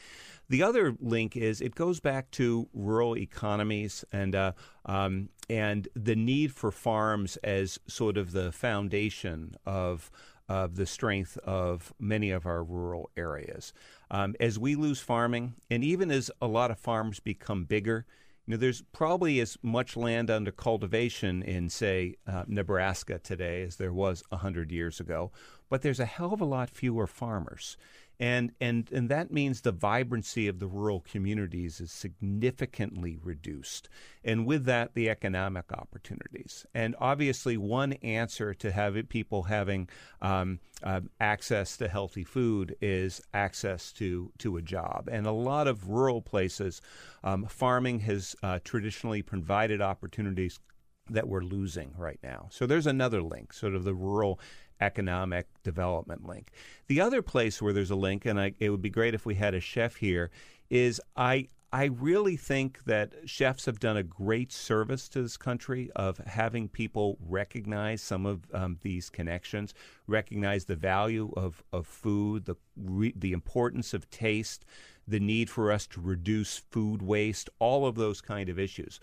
The 0.49 0.63
other 0.63 0.95
link 0.99 1.35
is 1.35 1.61
it 1.61 1.75
goes 1.75 1.99
back 1.99 2.31
to 2.31 2.67
rural 2.73 3.17
economies 3.17 4.05
and 4.11 4.35
uh, 4.35 4.51
um, 4.85 5.29
and 5.49 5.87
the 5.95 6.15
need 6.15 6.53
for 6.53 6.71
farms 6.71 7.37
as 7.37 7.79
sort 7.87 8.17
of 8.17 8.31
the 8.31 8.51
foundation 8.51 9.55
of 9.65 10.11
of 10.47 10.75
the 10.75 10.85
strength 10.85 11.37
of 11.39 11.93
many 11.99 12.29
of 12.29 12.45
our 12.45 12.63
rural 12.63 13.09
areas. 13.17 13.73
Um, 14.11 14.35
as 14.39 14.59
we 14.59 14.75
lose 14.75 14.99
farming, 14.99 15.55
and 15.71 15.83
even 15.83 16.11
as 16.11 16.29
a 16.41 16.47
lot 16.47 16.69
of 16.69 16.77
farms 16.77 17.19
become 17.19 17.65
bigger, 17.65 18.05
you 18.45 18.51
know, 18.51 18.57
there's 18.57 18.83
probably 18.91 19.39
as 19.39 19.57
much 19.63 19.97
land 19.97 20.29
under 20.29 20.51
cultivation 20.51 21.41
in, 21.41 21.67
say, 21.67 22.15
uh, 22.27 22.43
Nebraska 22.47 23.17
today 23.17 23.63
as 23.63 23.77
there 23.77 23.93
was 23.93 24.23
100 24.29 24.71
years 24.71 24.99
ago, 24.99 25.31
but 25.67 25.81
there's 25.81 25.99
a 25.99 26.05
hell 26.05 26.31
of 26.31 26.41
a 26.41 26.45
lot 26.45 26.69
fewer 26.69 27.07
farmers. 27.07 27.75
And, 28.19 28.51
and, 28.61 28.89
and 28.91 29.09
that 29.09 29.31
means 29.31 29.61
the 29.61 29.71
vibrancy 29.71 30.47
of 30.47 30.59
the 30.59 30.67
rural 30.67 31.01
communities 31.01 31.81
is 31.81 31.91
significantly 31.91 33.17
reduced. 33.21 33.89
And 34.23 34.45
with 34.45 34.65
that, 34.65 34.93
the 34.93 35.09
economic 35.09 35.71
opportunities. 35.71 36.65
And 36.73 36.95
obviously, 36.99 37.57
one 37.57 37.93
answer 37.93 38.53
to 38.53 38.71
have 38.71 38.95
it, 38.95 39.09
people 39.09 39.43
having 39.43 39.89
um, 40.21 40.59
uh, 40.83 41.01
access 41.19 41.77
to 41.77 41.87
healthy 41.87 42.23
food 42.23 42.75
is 42.81 43.21
access 43.33 43.91
to, 43.93 44.31
to 44.39 44.57
a 44.57 44.61
job. 44.61 45.09
And 45.11 45.27
a 45.27 45.31
lot 45.31 45.67
of 45.67 45.89
rural 45.89 46.21
places, 46.21 46.81
um, 47.23 47.45
farming 47.45 47.99
has 48.01 48.35
uh, 48.41 48.59
traditionally 48.63 49.21
provided 49.21 49.81
opportunities 49.81 50.59
that 51.09 51.27
we're 51.27 51.41
losing 51.41 51.93
right 51.97 52.19
now. 52.23 52.47
So 52.49 52.65
there's 52.65 52.87
another 52.87 53.21
link, 53.21 53.53
sort 53.53 53.75
of 53.75 53.83
the 53.83 53.93
rural 53.93 54.39
economic 54.81 55.47
development 55.63 56.27
link. 56.27 56.51
The 56.87 57.01
other 57.01 57.21
place 57.21 57.61
where 57.61 57.73
there's 57.73 57.91
a 57.91 57.95
link, 57.95 58.25
and 58.25 58.39
I, 58.39 58.53
it 58.59 58.69
would 58.69 58.81
be 58.81 58.89
great 58.89 59.13
if 59.13 59.25
we 59.25 59.35
had 59.35 59.53
a 59.53 59.59
chef 59.59 59.97
here, 59.97 60.31
is 60.69 61.01
I 61.15 61.47
I 61.75 61.85
really 61.85 62.37
think 62.37 62.85
that 62.85 63.13
chefs 63.25 63.65
have 63.65 63.81
done 63.81 63.97
a 63.97 64.03
great 64.03 64.53
service 64.53 65.09
to 65.09 65.21
this 65.21 65.35
country 65.35 65.91
of 65.93 66.19
having 66.19 66.69
people 66.69 67.17
recognize 67.19 68.01
some 68.01 68.25
of 68.25 68.45
um, 68.53 68.77
these 68.81 69.09
connections, 69.09 69.73
recognize 70.07 70.63
the 70.63 70.77
value 70.77 71.33
of, 71.35 71.65
of 71.73 71.85
food, 71.85 72.45
the 72.45 72.55
re- 72.77 73.13
the 73.13 73.33
importance 73.33 73.93
of 73.93 74.09
taste, 74.09 74.63
the 75.05 75.19
need 75.19 75.49
for 75.49 75.69
us 75.69 75.85
to 75.87 75.99
reduce 75.99 76.59
food 76.59 77.01
waste, 77.01 77.49
all 77.59 77.85
of 77.85 77.95
those 77.95 78.21
kind 78.21 78.47
of 78.47 78.57
issues. 78.57 79.01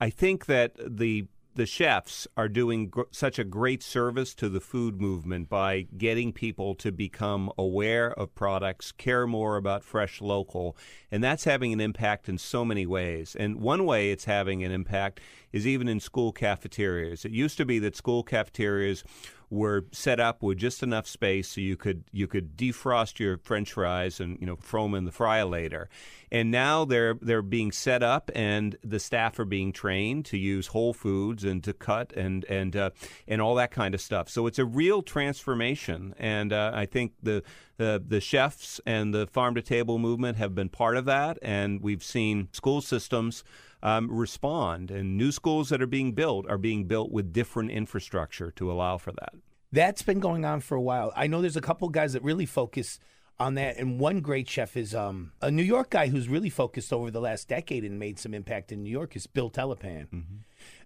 I 0.00 0.10
think 0.10 0.46
that 0.46 0.76
the 0.76 1.26
the 1.54 1.66
chefs 1.66 2.26
are 2.36 2.48
doing 2.48 2.88
gr- 2.88 3.02
such 3.10 3.38
a 3.38 3.44
great 3.44 3.82
service 3.82 4.34
to 4.34 4.48
the 4.48 4.60
food 4.60 5.00
movement 5.00 5.48
by 5.48 5.86
getting 5.96 6.32
people 6.32 6.74
to 6.76 6.90
become 6.90 7.50
aware 7.58 8.12
of 8.12 8.34
products, 8.34 8.92
care 8.92 9.26
more 9.26 9.56
about 9.56 9.84
fresh 9.84 10.20
local, 10.20 10.76
and 11.10 11.22
that's 11.22 11.44
having 11.44 11.72
an 11.72 11.80
impact 11.80 12.28
in 12.28 12.38
so 12.38 12.64
many 12.64 12.86
ways. 12.86 13.36
And 13.38 13.60
one 13.60 13.84
way 13.84 14.10
it's 14.10 14.24
having 14.24 14.64
an 14.64 14.72
impact 14.72 15.20
is 15.52 15.66
even 15.66 15.88
in 15.88 16.00
school 16.00 16.32
cafeterias. 16.32 17.24
It 17.24 17.32
used 17.32 17.56
to 17.58 17.64
be 17.64 17.78
that 17.80 17.96
school 17.96 18.22
cafeterias 18.22 19.04
were 19.52 19.84
set 19.92 20.18
up 20.18 20.42
with 20.42 20.56
just 20.56 20.82
enough 20.82 21.06
space 21.06 21.46
so 21.46 21.60
you 21.60 21.76
could 21.76 22.04
you 22.10 22.26
could 22.26 22.56
defrost 22.56 23.18
your 23.18 23.36
French 23.36 23.74
fries 23.74 24.18
and 24.18 24.40
you 24.40 24.46
know 24.46 24.56
throw 24.56 24.84
them 24.84 24.94
in 24.94 25.04
the 25.04 25.12
fryer 25.12 25.44
later. 25.44 25.90
And 26.30 26.50
now 26.50 26.86
they're 26.86 27.18
they're 27.20 27.42
being 27.42 27.70
set 27.70 28.02
up, 28.02 28.30
and 28.34 28.76
the 28.82 28.98
staff 28.98 29.38
are 29.38 29.44
being 29.44 29.70
trained 29.70 30.24
to 30.26 30.38
use 30.38 30.68
whole 30.68 30.94
foods 30.94 31.44
and 31.44 31.62
to 31.64 31.74
cut 31.74 32.14
and 32.16 32.46
and 32.46 32.74
uh, 32.74 32.90
and 33.28 33.42
all 33.42 33.54
that 33.56 33.70
kind 33.70 33.94
of 33.94 34.00
stuff. 34.00 34.30
So 34.30 34.46
it's 34.46 34.58
a 34.58 34.64
real 34.64 35.02
transformation, 35.02 36.14
and 36.16 36.50
uh, 36.54 36.72
I 36.74 36.86
think 36.86 37.12
the 37.22 37.42
the 37.76 38.02
the 38.04 38.22
chefs 38.22 38.80
and 38.86 39.12
the 39.12 39.26
farm 39.26 39.54
to 39.56 39.62
table 39.62 39.98
movement 39.98 40.38
have 40.38 40.54
been 40.54 40.70
part 40.70 40.96
of 40.96 41.04
that, 41.04 41.38
and 41.42 41.82
we've 41.82 42.02
seen 42.02 42.48
school 42.52 42.80
systems 42.80 43.44
um, 43.82 44.08
respond. 44.10 44.90
And 44.90 45.16
new 45.16 45.32
schools 45.32 45.68
that 45.70 45.82
are 45.82 45.86
being 45.86 46.12
built 46.12 46.48
are 46.48 46.58
being 46.58 46.84
built 46.84 47.10
with 47.10 47.32
different 47.32 47.70
infrastructure 47.70 48.50
to 48.52 48.70
allow 48.70 48.98
for 48.98 49.12
that. 49.12 49.34
That's 49.72 50.02
been 50.02 50.20
going 50.20 50.44
on 50.44 50.60
for 50.60 50.74
a 50.76 50.80
while. 50.82 51.12
I 51.16 51.26
know 51.26 51.40
there's 51.40 51.56
a 51.56 51.60
couple 51.62 51.88
guys 51.88 52.12
that 52.12 52.22
really 52.22 52.46
focus 52.46 52.98
on 53.40 53.54
that, 53.54 53.78
and 53.78 53.98
one 53.98 54.20
great 54.20 54.48
chef 54.48 54.76
is 54.76 54.94
um, 54.94 55.32
a 55.40 55.50
New 55.50 55.62
York 55.62 55.90
guy 55.90 56.08
who's 56.08 56.28
really 56.28 56.50
focused 56.50 56.92
over 56.92 57.10
the 57.10 57.20
last 57.20 57.48
decade 57.48 57.82
and 57.82 57.98
made 57.98 58.18
some 58.18 58.34
impact 58.34 58.70
in 58.70 58.82
New 58.82 58.90
York. 58.90 59.16
Is 59.16 59.26
Bill 59.26 59.50
Telepan, 59.50 60.08
Mm-hmm. 60.10 60.36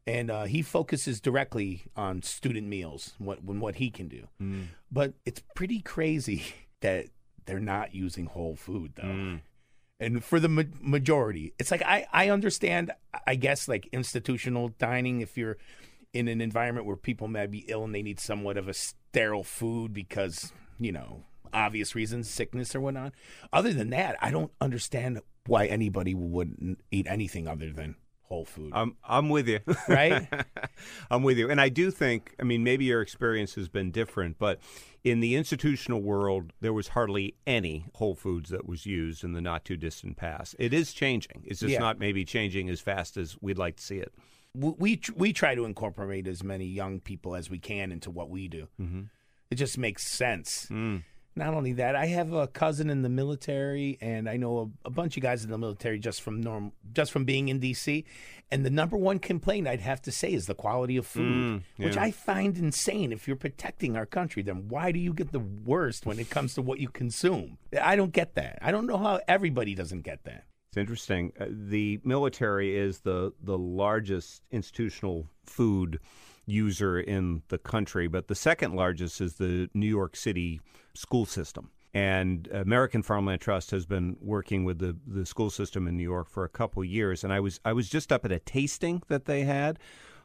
and 0.07 0.31
uh, 0.31 0.45
he 0.45 0.63
focuses 0.63 1.21
directly 1.21 1.83
on 1.97 2.23
student 2.23 2.69
meals, 2.69 3.15
what 3.19 3.43
when 3.45 3.59
what 3.61 3.75
he 3.75 3.91
can 3.91 4.07
do. 4.09 4.29
Mm. 4.41 4.67
But 4.91 5.15
it's 5.27 5.43
pretty 5.55 5.81
crazy 5.81 6.45
that 6.81 7.07
they're 7.45 7.61
not 7.61 7.95
using 7.95 8.27
whole 8.27 8.55
food 8.57 8.93
though. 8.95 9.03
Mm. 9.03 9.41
And 9.99 10.23
for 10.23 10.39
the 10.39 10.49
ma- 10.49 10.63
majority, 10.81 11.55
it's 11.59 11.71
like 11.71 11.83
I, 11.83 12.07
I 12.13 12.29
understand, 12.29 12.93
I 13.27 13.35
guess, 13.35 13.67
like 13.67 13.89
institutional 13.93 14.69
dining, 14.79 15.21
if 15.21 15.39
you're 15.39 15.57
in 16.13 16.29
an 16.29 16.41
environment 16.41 16.87
where 16.87 16.97
people 16.97 17.29
may 17.29 17.47
be 17.47 17.65
ill 17.69 17.85
and 17.85 17.95
they 17.95 18.03
need 18.03 18.21
somewhat 18.21 18.57
of 18.57 18.69
a 18.69 18.75
sterile 18.75 19.45
food 19.45 19.93
because, 19.93 20.53
you 20.79 20.93
know, 20.93 21.25
obvious 21.53 21.95
reasons, 21.95 22.29
sickness 22.29 22.75
or 22.75 22.81
whatnot. 22.81 23.13
Other 23.53 23.73
than 23.73 23.91
that, 23.91 24.17
I 24.21 24.31
don't 24.31 24.53
understand 24.61 25.21
why 25.47 25.67
anybody 25.67 26.15
would 26.15 26.77
eat 26.91 27.07
anything 27.09 27.49
other 27.49 27.71
than 27.71 27.97
whole 28.29 28.45
food. 28.45 28.73
I'm 28.75 28.97
I'm 29.05 29.29
with 29.29 29.49
you. 29.49 29.61
Right? 29.89 30.27
I'm 31.11 31.23
with 31.23 31.39
you. 31.39 31.51
And 31.51 31.61
I 31.61 31.69
do 31.69 31.91
think, 31.91 32.35
I 32.41 32.45
mean, 32.45 32.63
maybe 32.65 32.85
your 32.85 33.01
experience 33.03 33.55
has 33.55 33.69
been 33.69 33.91
different, 33.91 34.39
but 34.39 34.61
in 35.05 35.21
the 35.21 35.37
institutional 35.37 36.03
world, 36.03 36.53
there 36.61 36.73
was 36.73 36.89
hardly 36.89 37.35
any 37.47 37.87
Whole 37.95 38.15
Foods 38.17 38.51
that 38.51 38.67
was 38.67 38.85
used 38.87 39.23
in 39.25 39.33
the 39.33 39.41
not 39.41 39.65
too 39.65 39.77
distant 39.77 40.17
past. 40.17 40.57
It 40.59 40.75
is 40.75 40.93
changing. 40.93 41.45
It's 41.47 41.61
just 41.61 41.73
Yeah. 41.73 41.79
not 41.79 41.99
maybe 41.99 42.25
changing 42.25 42.69
as 42.69 42.81
fast 42.81 43.17
as 43.17 43.37
we'd 43.41 43.59
like 43.59 43.77
to 43.77 43.83
see 43.85 43.99
it. 43.99 44.13
we 44.55 44.73
we 44.79 44.97
tr- 44.97 45.13
we 45.17 45.33
try 45.33 45.55
to 45.55 45.65
incorporate 45.65 46.27
as 46.27 46.43
many 46.43 46.67
young 46.67 46.99
people 47.01 47.37
as 47.37 47.49
we 47.51 47.59
can 47.59 47.93
into 47.93 48.11
what 48.11 48.29
we 48.31 48.49
do. 48.49 48.67
Mm-hmm. 48.81 49.03
It 49.51 49.55
just 49.55 49.79
makes 49.79 50.05
sense. 50.07 50.67
Not 51.39 51.53
only 51.53 51.75
that, 51.75 51.95
I 51.95 52.07
have 52.07 52.33
a 52.33 52.47
cousin 52.47 52.89
in 52.89 53.03
the 53.03 53.11
military, 53.11 53.99
and 54.01 54.27
I 54.27 54.39
know 54.39 54.73
a, 54.85 54.89
a 54.89 54.91
bunch 54.91 55.19
of 55.19 55.23
guys 55.23 55.45
in 55.45 55.51
the 55.51 55.59
military 55.59 55.99
just 55.99 56.23
from 56.23 56.41
norm, 56.41 56.73
just 56.95 57.13
from 57.13 57.27
being 57.27 57.49
in 57.49 57.59
D.C. 57.61 58.07
And 58.51 58.65
the 58.65 58.71
number 58.71 58.97
one 58.97 59.19
complaint 59.19 59.69
I'd 59.69 59.81
have 59.81 60.01
to 60.03 60.13
say 60.13 60.33
is 60.33 60.47
the 60.47 60.55
quality 60.55 60.97
of 60.97 61.07
food, 61.07 61.63
which 61.77 61.97
I 61.99 62.11
find 62.11 62.57
insane. 62.57 63.13
If 63.13 63.27
you're 63.29 63.37
protecting 63.37 63.97
our 63.99 64.07
country, 64.07 64.43
then 64.43 64.69
why 64.69 64.93
do 64.93 64.99
you 64.99 65.13
get 65.13 65.33
the 65.33 65.41
worst 65.41 66.07
when 66.07 66.19
it 66.19 66.31
comes 66.31 66.55
to 66.55 66.63
what 66.63 66.79
you 66.79 66.89
consume? 66.89 67.59
I 67.81 67.97
don't 67.97 68.13
get 68.13 68.35
that. 68.37 68.59
I 68.63 68.71
don't 68.71 68.87
know 68.87 68.97
how 68.97 69.21
everybody 69.29 69.75
doesn't 69.75 70.03
get 70.03 70.25
that. 70.25 70.45
It's 70.71 70.79
interesting. 70.79 71.33
Uh, 71.39 71.47
the 71.51 72.01
military 72.05 72.77
is 72.77 73.01
the 73.01 73.33
the 73.43 73.59
largest 73.59 74.43
institutional 74.51 75.27
food 75.45 76.01
user 76.47 76.99
in 76.99 77.43
the 77.49 77.59
country, 77.59 78.07
but 78.07 78.29
the 78.29 78.35
second 78.35 78.75
largest 78.75 79.21
is 79.21 79.35
the 79.35 79.69
New 79.75 79.89
York 79.89 80.17
City 80.17 80.61
school 80.95 81.27
system. 81.27 81.71
And 81.93 82.47
American 82.49 83.03
Farmland 83.03 83.41
Trust 83.41 83.71
has 83.71 83.87
been 83.87 84.17
working 84.21 84.65
with 84.65 84.79
the, 84.79 84.97
the 85.07 85.25
school 85.25 85.49
system 85.49 85.89
in 85.89 85.97
New 85.97 86.03
York 86.03 86.29
for 86.29 86.45
a 86.45 86.49
couple 86.49 86.85
years. 86.85 87.25
And 87.25 87.33
I 87.33 87.41
was 87.41 87.59
I 87.65 87.73
was 87.73 87.89
just 87.89 88.13
up 88.13 88.25
at 88.25 88.33
a 88.33 88.39
tasting 88.39 89.03
that 89.09 89.25
they 89.25 89.45
had 89.45 89.79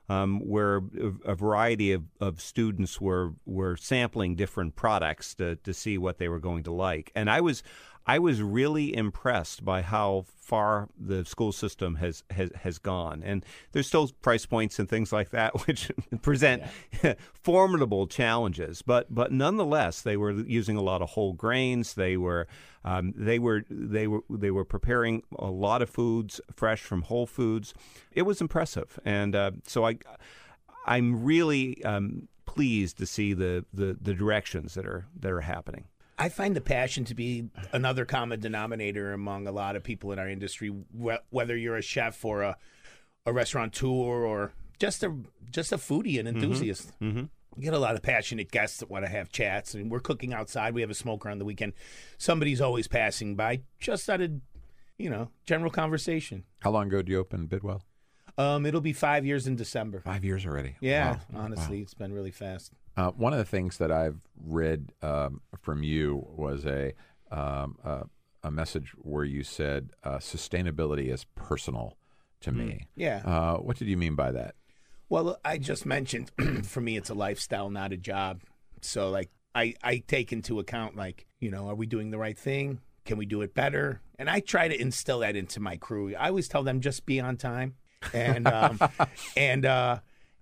um, 0.09 0.41
where 0.45 0.77
a, 0.77 1.31
a 1.31 1.35
variety 1.35 1.93
of, 1.93 2.03
of 2.19 2.41
students 2.41 2.99
were 2.99 3.33
were 3.45 3.77
sampling 3.77 4.35
different 4.35 4.75
products 4.75 5.33
to, 5.35 5.55
to 5.57 5.73
see 5.73 5.97
what 5.97 6.17
they 6.17 6.27
were 6.27 6.39
going 6.39 6.63
to 6.63 6.73
like. 6.73 7.11
And 7.15 7.29
I 7.29 7.39
was 7.39 7.63
I 8.05 8.19
was 8.19 8.41
really 8.41 8.95
impressed 8.95 9.63
by 9.63 9.81
how 9.81 10.25
far 10.27 10.89
the 10.99 11.23
school 11.23 11.51
system 11.51 11.95
has, 11.95 12.23
has, 12.31 12.51
has 12.55 12.77
gone. 12.77 13.21
And 13.23 13.45
there's 13.71 13.87
still 13.87 14.09
price 14.21 14.45
points 14.45 14.79
and 14.79 14.89
things 14.89 15.13
like 15.13 15.29
that 15.29 15.53
which 15.67 15.91
present 16.21 16.63
yeah. 17.03 17.13
formidable 17.33 18.07
challenges. 18.07 18.81
But 18.81 19.13
but 19.13 19.31
nonetheless, 19.31 20.01
they 20.01 20.17
were 20.17 20.31
using 20.31 20.77
a 20.77 20.81
lot 20.81 21.01
of 21.01 21.11
whole 21.11 21.33
grains. 21.33 21.93
They 21.93 22.17
were 22.17 22.47
um, 22.83 23.13
they 23.15 23.39
were 23.39 23.63
they 23.69 24.07
were 24.07 24.21
they 24.29 24.51
were 24.51 24.65
preparing 24.65 25.23
a 25.37 25.51
lot 25.51 25.81
of 25.81 25.89
foods 25.89 26.41
fresh 26.53 26.81
from 26.81 27.03
Whole 27.03 27.27
Foods. 27.27 27.73
It 28.11 28.23
was 28.23 28.41
impressive, 28.41 28.99
and 29.05 29.35
uh, 29.35 29.51
so 29.65 29.85
I 29.85 29.97
I'm 30.85 31.23
really 31.23 31.83
um, 31.85 32.27
pleased 32.45 32.97
to 32.97 33.05
see 33.05 33.33
the, 33.33 33.65
the 33.73 33.97
the 34.01 34.13
directions 34.13 34.73
that 34.73 34.85
are 34.85 35.05
that 35.19 35.31
are 35.31 35.41
happening. 35.41 35.85
I 36.21 36.29
find 36.29 36.55
the 36.55 36.61
passion 36.61 37.03
to 37.05 37.15
be 37.15 37.49
another 37.73 38.05
common 38.05 38.39
denominator 38.39 39.11
among 39.11 39.47
a 39.47 39.51
lot 39.51 39.75
of 39.75 39.83
people 39.83 40.11
in 40.11 40.19
our 40.19 40.29
industry, 40.29 40.67
whether 41.31 41.57
you're 41.57 41.77
a 41.77 41.81
chef 41.81 42.23
or 42.23 42.43
a, 42.43 42.57
a 43.25 43.33
restaurateur 43.33 43.87
or 43.87 44.53
just 44.77 45.03
a 45.03 45.15
just 45.49 45.71
a 45.71 45.77
foodie 45.77 46.19
and 46.19 46.27
mm-hmm. 46.27 46.43
enthusiast. 46.43 46.91
Mm-hmm. 47.01 47.07
Mm-hmm. 47.07 47.25
You 47.57 47.63
get 47.63 47.73
a 47.73 47.79
lot 47.79 47.95
of 47.95 48.03
passionate 48.03 48.51
guests 48.51 48.77
that 48.77 48.89
want 48.91 49.03
to 49.03 49.09
have 49.09 49.31
chats, 49.31 49.73
and 49.73 49.89
we're 49.89 49.99
cooking 49.99 50.31
outside. 50.31 50.75
We 50.75 50.81
have 50.81 50.91
a 50.91 50.95
smoker 50.95 51.27
on 51.27 51.39
the 51.39 51.43
weekend. 51.43 51.73
Somebody's 52.19 52.61
always 52.61 52.87
passing 52.87 53.35
by, 53.35 53.63
just 53.79 54.07
out 54.07 54.21
of 54.21 54.31
you 54.99 55.09
know 55.09 55.31
general 55.47 55.71
conversation. 55.71 56.43
How 56.59 56.69
long 56.69 56.85
ago 56.85 56.97
did 56.97 57.09
you 57.09 57.17
open 57.17 57.47
Bidwell? 57.47 57.81
Um, 58.37 58.67
it'll 58.67 58.79
be 58.79 58.93
five 58.93 59.25
years 59.25 59.47
in 59.47 59.55
December. 59.55 60.01
Five 60.01 60.23
years 60.23 60.45
already. 60.45 60.75
Yeah, 60.81 61.17
wow. 61.33 61.41
honestly, 61.45 61.77
wow. 61.77 61.81
it's 61.81 61.95
been 61.95 62.13
really 62.13 62.31
fast. 62.31 62.73
Uh, 62.97 63.11
one 63.11 63.33
of 63.33 63.39
the 63.39 63.45
things 63.45 63.77
that 63.77 63.91
I've 63.91 64.19
read 64.43 64.91
um, 65.01 65.41
from 65.61 65.83
you 65.83 66.25
was 66.35 66.65
a, 66.65 66.93
um, 67.31 67.77
a, 67.83 68.03
a 68.43 68.51
message 68.51 68.93
where 68.97 69.23
you 69.23 69.43
said 69.43 69.91
uh, 70.03 70.17
sustainability 70.17 71.11
is 71.11 71.25
personal 71.35 71.97
to 72.41 72.51
me. 72.51 72.65
Mm. 72.65 72.85
Yeah. 72.95 73.21
Uh, 73.25 73.57
what 73.57 73.77
did 73.77 73.87
you 73.87 73.97
mean 73.97 74.15
by 74.15 74.31
that? 74.31 74.55
Well, 75.09 75.37
I 75.43 75.57
just 75.57 75.85
mentioned 75.85 76.31
for 76.65 76.81
me, 76.81 76.97
it's 76.97 77.09
a 77.09 77.13
lifestyle, 77.13 77.69
not 77.69 77.91
a 77.91 77.97
job. 77.97 78.41
So, 78.81 79.09
like, 79.09 79.29
I, 79.53 79.75
I 79.83 80.03
take 80.07 80.31
into 80.31 80.59
account, 80.59 80.95
like, 80.95 81.27
you 81.39 81.51
know, 81.51 81.69
are 81.69 81.75
we 81.75 81.85
doing 81.85 82.11
the 82.11 82.17
right 82.17 82.37
thing? 82.37 82.79
Can 83.05 83.17
we 83.17 83.25
do 83.25 83.41
it 83.41 83.53
better? 83.53 84.01
And 84.17 84.29
I 84.29 84.39
try 84.39 84.67
to 84.67 84.79
instill 84.79 85.19
that 85.19 85.35
into 85.35 85.59
my 85.59 85.77
crew. 85.77 86.15
I 86.15 86.29
always 86.29 86.47
tell 86.47 86.63
them 86.63 86.81
just 86.81 87.05
be 87.05 87.19
on 87.19 87.37
time, 87.37 87.75
and 88.13 88.47
um, 88.47 88.79
and 89.35 89.65
uh, 89.65 89.99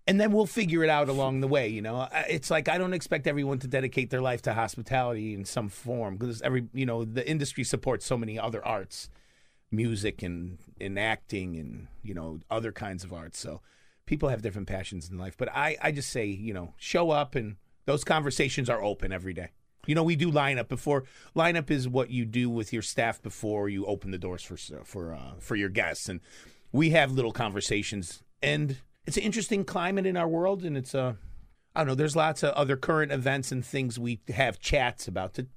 and 0.10 0.20
then 0.20 0.32
we'll 0.32 0.48
figure 0.48 0.84
it 0.84 0.90
out 0.90 1.08
along 1.08 1.40
the 1.40 1.48
way. 1.48 1.68
You 1.68 1.84
know, 1.84 2.08
it's 2.28 2.50
like 2.50 2.68
I 2.68 2.80
don't 2.80 2.94
expect 2.94 3.28
everyone 3.28 3.60
to 3.60 3.68
dedicate 3.68 4.10
their 4.10 4.22
life 4.22 4.42
to 4.42 4.56
hospitality 4.56 5.36
in 5.36 5.46
some 5.46 5.70
form 5.70 6.18
because 6.18 6.42
every 6.42 6.68
you 6.74 6.88
know 6.88 7.06
the 7.06 7.30
industry 7.30 7.64
supports 7.64 8.08
so 8.08 8.18
many 8.18 8.40
other 8.40 8.66
arts, 8.66 9.12
music 9.70 10.24
and 10.24 10.58
and 10.82 10.98
acting 10.98 11.56
and 11.58 11.88
you 12.02 12.16
know 12.16 12.40
other 12.50 12.72
kinds 12.72 13.04
of 13.04 13.14
arts. 13.14 13.38
So 13.38 13.62
people 14.08 14.30
have 14.30 14.42
different 14.42 14.68
passions 14.68 15.12
in 15.12 15.20
life, 15.20 15.36
but 15.38 15.48
I 15.50 15.78
I 15.80 15.92
just 15.92 16.10
say 16.10 16.26
you 16.26 16.56
know 16.56 16.74
show 16.78 17.12
up 17.12 17.36
and 17.36 17.58
those 17.86 18.04
conversations 18.04 18.68
are 18.68 18.82
open 18.82 19.12
every 19.12 19.36
day. 19.36 19.50
You 19.86 19.94
know, 19.94 20.04
we 20.04 20.16
do 20.16 20.32
lineup 20.32 20.70
before. 20.70 21.04
Lineup 21.36 21.70
is 21.70 21.88
what 21.88 22.10
you 22.10 22.26
do 22.26 22.50
with 22.50 22.74
your 22.74 22.82
staff 22.82 23.22
before 23.22 23.70
you 23.70 23.86
open 23.86 24.10
the 24.10 24.18
doors 24.18 24.42
for 24.42 24.58
for 24.58 25.14
uh, 25.14 25.34
for 25.38 25.56
your 25.56 25.70
guests, 25.70 26.10
and 26.10 26.20
we 26.72 26.90
have 26.90 27.12
little 27.12 27.32
conversations. 27.32 28.24
And 28.42 28.78
it's 29.10 29.18
an 29.18 29.24
interesting 29.24 29.66
climate 29.66 30.06
in 30.06 30.16
our 30.16 30.28
world, 30.28 30.64
and 30.64 30.78
it's 30.78 30.94
a 30.94 31.02
uh, 31.02 31.14
don't 31.80 31.88
know. 31.88 31.96
There's 31.96 32.16
lots 32.16 32.44
of 32.44 32.54
other 32.54 32.78
current 32.78 33.12
events 33.12 33.52
and 33.52 33.66
things 33.66 33.98
we 33.98 34.20
have 34.30 34.60
chats 34.60 35.08
about 35.08 35.34
to 35.34 35.48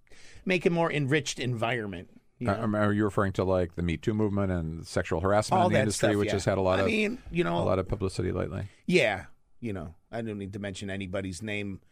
make 0.47 0.65
a 0.65 0.71
more 0.71 0.91
enriched 0.91 1.39
environment. 1.39 2.09
You 2.39 2.47
know? 2.47 2.55
uh, 2.55 2.79
are 2.79 2.95
you 2.95 3.05
referring 3.05 3.35
to 3.35 3.45
like 3.45 3.75
the 3.75 3.83
Me 3.83 3.99
Too 3.99 4.15
movement 4.15 4.51
and 4.51 4.87
sexual 4.87 5.21
harassment 5.21 5.61
All 5.61 5.67
in 5.67 5.75
the 5.75 5.81
industry, 5.81 6.09
stuff, 6.09 6.19
which 6.19 6.29
yeah. 6.29 6.33
has 6.33 6.47
had 6.47 6.57
a 6.57 6.63
lot 6.63 6.79
I 6.79 6.83
of 6.83 6.87
mean, 6.87 7.19
you 7.31 7.45
know, 7.45 7.59
a 7.59 7.61
lot 7.61 7.79
of 7.79 7.87
publicity 7.87 8.33
lately? 8.33 8.69
Yeah, 8.87 9.27
you 9.61 9.75
know, 9.75 9.97
I 10.11 10.23
don't 10.23 10.39
need 10.39 10.55
to 10.55 10.59
mention 10.59 10.89
anybody's 10.89 11.43
name, 11.43 11.83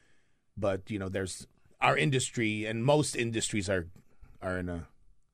but 0.57 0.91
you 0.91 0.99
know, 0.99 1.11
there's 1.11 1.47
our 1.83 1.95
industry, 1.95 2.65
and 2.65 2.83
most 2.83 3.15
industries 3.15 3.69
are 3.69 3.89
are 4.41 4.57
in 4.57 4.71
a 4.71 4.87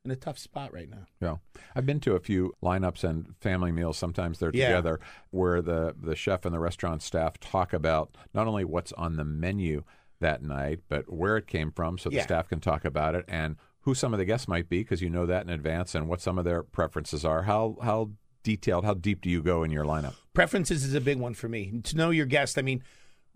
in 0.07 0.11
a 0.11 0.17
tough 0.17 0.39
spot 0.39 0.73
right 0.73 0.89
now. 0.89 1.07
Yeah, 1.21 1.37
I've 1.75 1.85
been 1.85 2.01
to 2.01 2.15
a 2.15 2.21
few 2.21 2.55
lineups 2.63 3.05
and 3.05 3.37
family 3.41 3.73
meals. 3.73 3.99
Sometimes 3.99 4.39
they're 4.39 4.51
yeah. 4.55 4.69
together, 4.69 5.01
where 5.31 5.61
the 5.61 5.95
the 6.01 6.17
chef 6.17 6.45
and 6.45 6.55
the 6.55 6.59
restaurant 6.59 7.03
staff 7.03 7.39
talk 7.39 7.73
about 7.73 8.17
not 8.33 8.47
only 8.47 8.65
what's 8.65 8.93
on 8.93 9.17
the 9.17 9.25
menu 9.25 9.83
that 10.21 10.43
night, 10.43 10.81
but 10.89 11.13
where 11.13 11.37
it 11.37 11.47
came 11.47 11.71
from, 11.71 11.99
so 11.99 12.09
the 12.09 12.17
yeah. 12.17 12.23
staff 12.23 12.49
can 12.49 12.61
talk 12.61 12.85
about 12.85 13.15
it 13.15 13.25
and 13.29 13.57
who 13.81 13.95
some 13.95 14.13
of 14.13 14.19
the 14.19 14.25
guests 14.25 14.49
might 14.49 14.69
be, 14.69 14.79
because 14.79 15.01
you 15.01 15.11
know 15.11 15.27
that 15.27 15.45
in 15.45 15.51
advance, 15.51 15.95
and 15.95 16.09
what 16.09 16.21
some 16.21 16.39
of 16.39 16.45
their 16.45 16.63
preferences 16.63 17.25
are. 17.25 17.43
How 17.43 17.77
how 17.83 18.11
detailed, 18.43 18.85
how 18.85 18.95
deep 18.95 19.21
do 19.21 19.29
you 19.29 19.43
go 19.43 19.63
in 19.63 19.71
your 19.71 19.85
lineup? 19.85 20.15
Preferences 20.33 20.85
is 20.85 20.95
a 20.95 21.01
big 21.01 21.19
one 21.19 21.35
for 21.35 21.49
me. 21.49 21.81
To 21.85 21.97
know 21.97 22.11
your 22.11 22.27
guest, 22.27 22.59
I 22.59 22.63
mean 22.63 22.83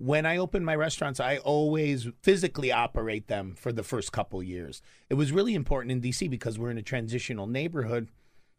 when 0.01 0.25
I 0.25 0.39
open 0.39 0.65
my 0.65 0.75
restaurants, 0.75 1.21
I 1.21 1.37
always 1.37 2.09
physically 2.23 2.73
operate 2.73 3.29
them 3.29 3.55
for 3.55 3.71
the 3.71 3.83
first 3.83 4.13
couple 4.13 4.43
years. 4.43 4.81
It 5.11 5.15
was 5.15 5.31
really 5.31 5.55
important 5.55 5.93
in 5.93 6.01
DC 6.01 6.31
because 6.31 6.59
we're 6.59 6.71
in 6.71 6.79
a 6.79 6.83
transitional 6.83 7.47
neighborhood 7.47 8.09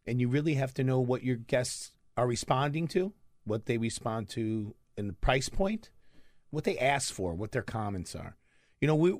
and 0.05 0.21
you 0.21 0.29
really 0.29 0.53
have 0.53 0.71
to 0.75 0.83
know 0.83 0.99
what 0.99 1.23
your 1.23 1.37
guests 1.37 1.93
are 2.15 2.27
responding 2.27 2.87
to, 2.89 3.13
what 3.43 3.65
they 3.65 3.79
respond 3.79 4.29
to 4.29 4.75
in 4.95 5.07
the 5.07 5.13
price 5.13 5.49
point, 5.49 5.89
what 6.51 6.63
they 6.63 6.77
ask 6.77 7.11
for, 7.11 7.33
what 7.33 7.53
their 7.53 7.63
comments 7.63 8.15
are. 8.15 8.37
You 8.79 8.87
know, 8.87 8.95
we 8.95 9.17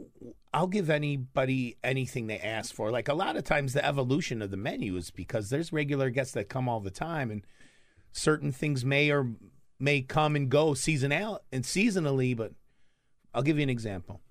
I'll 0.54 0.68
give 0.68 0.92
anybody 0.92 1.78
anything 1.84 2.28
they 2.28 2.40
ask 2.40 2.74
for. 2.74 2.92
Like 2.92 3.08
a 3.08 3.16
lot 3.16 3.36
of 3.36 3.46
times 3.46 3.74
the 3.74 3.86
evolution 3.86 4.44
of 4.44 4.52
the 4.52 4.58
menu 4.58 4.96
is 4.96 5.10
because 5.10 5.50
there's 5.50 5.74
regular 5.74 6.12
guests 6.12 6.34
that 6.34 6.50
come 6.50 6.70
all 6.70 6.82
the 6.82 6.92
time 6.92 7.32
and 7.32 7.46
certain 8.12 8.52
things 8.52 8.86
may 8.86 9.10
or 9.10 9.32
may 9.82 10.02
come 10.02 10.36
and 10.36 10.50
go 10.50 10.74
seasonal 10.74 11.42
and 11.52 11.64
seasonally, 11.64 12.36
but 12.36 12.54
I'll 13.34 13.44
give 13.44 13.58
you 13.58 13.64
an 13.64 13.70
example. 13.70 14.22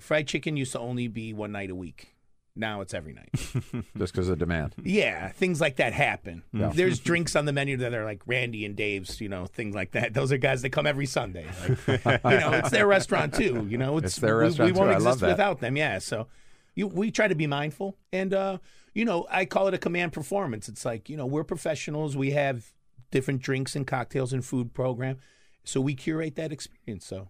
Fried 0.00 0.28
chicken 0.28 0.56
used 0.56 0.72
to 0.72 0.78
only 0.78 1.08
be 1.08 1.32
one 1.32 1.52
night 1.52 1.70
a 1.70 1.74
week. 1.74 2.14
Now 2.54 2.80
it's 2.80 2.92
every 2.92 3.12
night. 3.12 3.30
Just 3.96 4.12
because 4.12 4.28
of 4.28 4.38
demand. 4.38 4.74
Yeah, 4.82 5.28
things 5.28 5.60
like 5.60 5.76
that 5.76 5.92
happen. 5.92 6.42
Yeah. 6.52 6.72
There's 6.74 6.98
drinks 6.98 7.36
on 7.36 7.44
the 7.44 7.52
menu 7.52 7.76
that 7.78 7.94
are 7.94 8.04
like 8.04 8.20
Randy 8.26 8.64
and 8.64 8.74
Dave's, 8.74 9.20
you 9.20 9.28
know, 9.28 9.46
things 9.46 9.76
like 9.76 9.92
that. 9.92 10.12
Those 10.12 10.32
are 10.32 10.38
guys 10.38 10.62
that 10.62 10.70
come 10.70 10.86
every 10.86 11.06
Sunday. 11.06 11.46
Like, 12.04 12.22
you 12.24 12.40
know, 12.40 12.52
it's 12.52 12.70
their 12.70 12.86
restaurant 12.86 13.34
too. 13.34 13.66
You 13.68 13.78
know, 13.78 13.98
it's, 13.98 14.06
it's 14.06 14.16
their 14.16 14.36
restaurant. 14.36 14.68
We, 14.68 14.72
we 14.72 14.78
won't 14.78 14.90
too. 14.90 15.08
exist 15.08 15.22
without 15.22 15.60
them. 15.60 15.76
Yeah, 15.76 15.98
so 15.98 16.26
you, 16.74 16.86
we 16.86 17.10
try 17.10 17.28
to 17.28 17.34
be 17.34 17.46
mindful, 17.46 17.96
and 18.12 18.32
uh, 18.32 18.58
you 18.94 19.04
know, 19.04 19.26
I 19.30 19.44
call 19.44 19.68
it 19.68 19.74
a 19.74 19.78
command 19.78 20.12
performance. 20.12 20.68
It's 20.68 20.84
like 20.84 21.08
you 21.08 21.16
know, 21.16 21.26
we're 21.26 21.44
professionals. 21.44 22.16
We 22.16 22.32
have 22.32 22.72
different 23.10 23.42
drinks 23.42 23.76
and 23.76 23.86
cocktails 23.86 24.32
and 24.32 24.44
food 24.44 24.74
program. 24.74 25.18
So 25.64 25.80
we 25.80 25.94
curate 25.94 26.36
that 26.36 26.52
experience. 26.52 27.06
So 27.06 27.28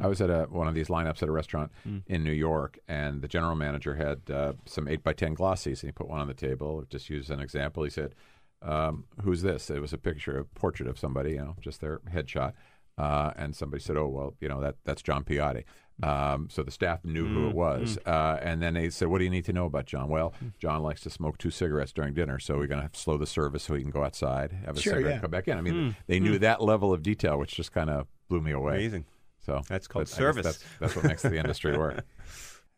I 0.00 0.06
was 0.06 0.20
at 0.20 0.30
a, 0.30 0.44
one 0.44 0.68
of 0.68 0.74
these 0.74 0.88
lineups 0.88 1.22
at 1.22 1.28
a 1.28 1.32
restaurant 1.32 1.72
mm. 1.86 2.02
in 2.06 2.24
New 2.24 2.32
York, 2.32 2.78
and 2.88 3.22
the 3.22 3.28
general 3.28 3.54
manager 3.54 3.94
had 3.94 4.30
uh, 4.30 4.52
some 4.64 4.88
eight 4.88 5.02
by 5.02 5.12
ten 5.12 5.34
glossies, 5.34 5.82
and 5.82 5.88
he 5.88 5.92
put 5.92 6.08
one 6.08 6.20
on 6.20 6.28
the 6.28 6.34
table. 6.34 6.84
Just 6.88 7.10
use 7.10 7.30
an 7.30 7.40
example. 7.40 7.82
He 7.82 7.90
said, 7.90 8.14
um, 8.62 9.04
"Who's 9.22 9.42
this?" 9.42 9.70
It 9.70 9.80
was 9.80 9.92
a 9.92 9.98
picture, 9.98 10.38
a 10.38 10.44
portrait 10.44 10.88
of 10.88 10.98
somebody, 10.98 11.32
you 11.32 11.38
know, 11.38 11.56
just 11.60 11.80
their 11.80 11.98
headshot. 12.12 12.52
Uh, 12.96 13.32
and 13.36 13.54
somebody 13.54 13.82
said, 13.82 13.96
"Oh, 13.96 14.08
well, 14.08 14.34
you 14.40 14.48
know 14.48 14.60
that 14.60 14.76
that's 14.84 15.02
John 15.02 15.24
Piotti." 15.24 15.64
Um, 16.02 16.48
so 16.50 16.62
the 16.62 16.70
staff 16.70 17.04
knew 17.04 17.26
mm, 17.26 17.34
who 17.34 17.46
it 17.48 17.52
mm, 17.52 17.54
was. 17.54 17.98
Mm. 18.04 18.10
Uh, 18.10 18.38
and 18.40 18.62
then 18.62 18.74
they 18.74 18.90
said, 18.90 19.08
What 19.08 19.18
do 19.18 19.24
you 19.24 19.30
need 19.30 19.44
to 19.46 19.52
know 19.52 19.66
about 19.66 19.86
John? 19.86 20.08
Well. 20.08 20.34
John 20.58 20.82
likes 20.82 21.00
to 21.02 21.10
smoke 21.10 21.38
two 21.38 21.50
cigarettes 21.50 21.92
during 21.92 22.14
dinner, 22.14 22.38
so 22.38 22.56
we're 22.56 22.66
going 22.66 22.78
to 22.78 22.82
have 22.82 22.92
to 22.92 23.00
slow 23.00 23.16
the 23.16 23.26
service 23.26 23.62
so 23.62 23.74
he 23.74 23.82
can 23.82 23.90
go 23.90 24.04
outside, 24.04 24.52
have 24.64 24.76
a 24.76 24.80
sure, 24.80 24.94
cigarette, 24.94 25.14
yeah. 25.16 25.20
come 25.20 25.30
back 25.30 25.48
in. 25.48 25.56
I 25.56 25.60
mean, 25.60 25.74
mm. 25.74 25.96
they 26.06 26.20
knew 26.20 26.36
mm. 26.36 26.40
that 26.40 26.62
level 26.62 26.92
of 26.92 27.02
detail, 27.02 27.38
which 27.38 27.54
just 27.54 27.72
kind 27.72 27.88
of 27.88 28.06
blew 28.28 28.40
me 28.40 28.52
away. 28.52 28.74
Amazing. 28.74 29.06
So 29.44 29.62
that's 29.68 29.86
called 29.86 30.08
service. 30.08 30.44
That's, 30.44 30.64
that's, 30.78 30.96
what 30.96 31.04
makes 31.06 31.22
the 31.22 31.36
industry 31.36 31.76
work. 31.76 32.04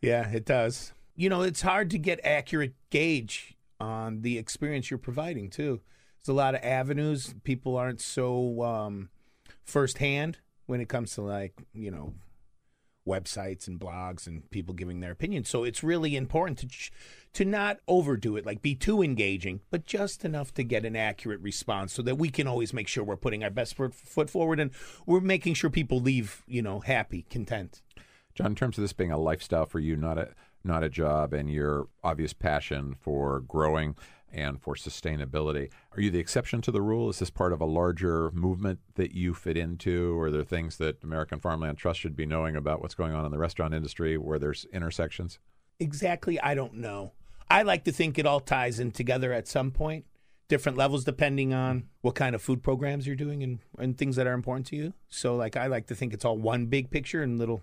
Yeah, 0.05 0.29
it 0.29 0.45
does. 0.45 0.93
You 1.15 1.29
know, 1.29 1.43
it's 1.43 1.63
hard 1.63 1.91
to 1.91 1.99
get 1.99 2.19
accurate 2.25 2.75
gauge 2.91 3.57
on 3.79 4.23
the 4.23 4.37
experience 4.37 4.91
you're 4.91 4.99
providing, 4.99 5.49
too. 5.49 5.81
There's 6.19 6.35
a 6.35 6.37
lot 6.37 6.57
of 6.57 6.65
avenues. 6.65 7.37
People 7.45 7.77
aren't 7.77 8.01
so 8.01 8.65
um, 8.65 9.11
firsthand 9.65 10.39
when 10.67 10.81
it 10.81 10.89
comes 10.89 11.15
to, 11.15 11.23
like, 11.23 11.55
you 11.73 11.93
know, 11.93 12.15
websites 13.07 13.67
and 13.67 13.81
blogs 13.81 14.27
and 14.27 14.49
people 14.51 14.75
giving 14.75 15.01
their 15.01 15.11
opinions. 15.11 15.49
So 15.49 15.65
it's 15.65 15.83
really 15.83 16.17
important 16.17 16.59
to 16.59 16.69
to 17.35 17.45
not 17.47 17.79
overdo 17.89 18.37
it, 18.37 18.45
like 18.45 18.61
be 18.61 18.75
too 18.75 19.03
engaging, 19.03 19.61
but 19.71 19.87
just 19.87 20.25
enough 20.25 20.53
to 20.55 20.63
get 20.63 20.85
an 20.85 20.95
accurate 20.95 21.41
response, 21.41 21.93
so 21.93 22.03
that 22.03 22.19
we 22.19 22.29
can 22.29 22.47
always 22.47 22.75
make 22.75 22.89
sure 22.89 23.03
we're 23.03 23.17
putting 23.17 23.43
our 23.43 23.51
best 23.51 23.75
foot 23.75 24.29
forward 24.31 24.61
and 24.61 24.71
we're 25.07 25.21
making 25.21 25.55
sure 25.55 25.71
people 25.71 25.99
leave, 25.99 26.43
you 26.47 26.61
know, 26.61 26.81
happy, 26.81 27.25
content. 27.31 27.81
John, 28.35 28.49
in 28.49 28.55
terms 28.55 28.79
of 28.79 28.83
this 28.83 28.93
being 28.93 29.11
a 29.11 29.19
lifestyle 29.19 29.67
for 29.67 29.81
you, 29.81 29.97
not 29.97 30.19
a 30.19 30.35
not 30.65 30.85
a 30.85 30.89
job, 30.89 31.33
and 31.33 31.51
your 31.51 31.89
obvious 32.05 32.33
passion 32.33 32.95
for 33.01 33.41
growing 33.41 33.97
and 34.33 34.61
for 34.61 34.75
sustainability. 34.75 35.71
Are 35.97 36.01
you 36.01 36.11
the 36.11 36.19
exception 36.19 36.61
to 36.63 36.71
the 36.71 36.83
rule? 36.83 37.09
Is 37.11 37.19
this 37.19 37.31
part 37.31 37.53
of 37.53 37.61
a 37.61 37.67
larger 37.67 38.31
movement 38.33 38.81
that 38.95 39.13
you 39.15 39.35
fit 39.35 39.57
into? 39.57 40.19
Or 40.19 40.27
are 40.27 40.31
there 40.31 40.45
things 40.45 40.79
that 40.79 41.03
American 41.03 41.39
Farmland 41.39 41.79
Trust 41.79 42.01
should 42.01 42.17
be 42.17 42.27
knowing 42.27 42.57
about 42.57 42.81
what's 42.81 42.95
going 42.95 43.13
on 43.13 43.25
in 43.25 43.31
the 43.31 43.39
restaurant 43.39 43.75
industry 43.75 44.17
where 44.17 44.39
there's 44.39 44.67
intersections? 44.73 45.39
Exactly, 45.79 46.41
I 46.41 46.55
don't 46.55 46.75
know. 46.75 47.13
I 47.51 47.63
like 47.63 47.85
to 47.85 47.93
think 47.93 48.19
it 48.19 48.27
all 48.27 48.41
ties 48.41 48.81
in 48.81 48.93
together 48.93 49.33
at 49.33 49.47
some 49.47 49.71
point, 49.71 50.07
different 50.49 50.79
levels 50.79 51.05
depending 51.05 51.53
on 51.53 51.89
what 52.01 52.15
kind 52.15 52.35
of 52.35 52.41
food 52.41 52.63
programs 52.63 53.07
you're 53.07 53.17
doing 53.17 53.43
and, 53.43 53.59
and 53.79 53.99
things 53.99 54.17
that 54.17 54.27
are 54.27 54.33
important 54.33 54.67
to 54.69 54.77
you. 54.77 54.95
So, 55.09 55.37
like, 55.37 55.57
I 55.57 55.67
like 55.67 55.87
to 55.89 55.95
think 55.95 56.15
it's 56.15 56.25
all 56.25 56.39
one 56.39 56.67
big 56.67 56.91
picture 56.91 57.23
and 57.23 57.39
little 57.39 57.63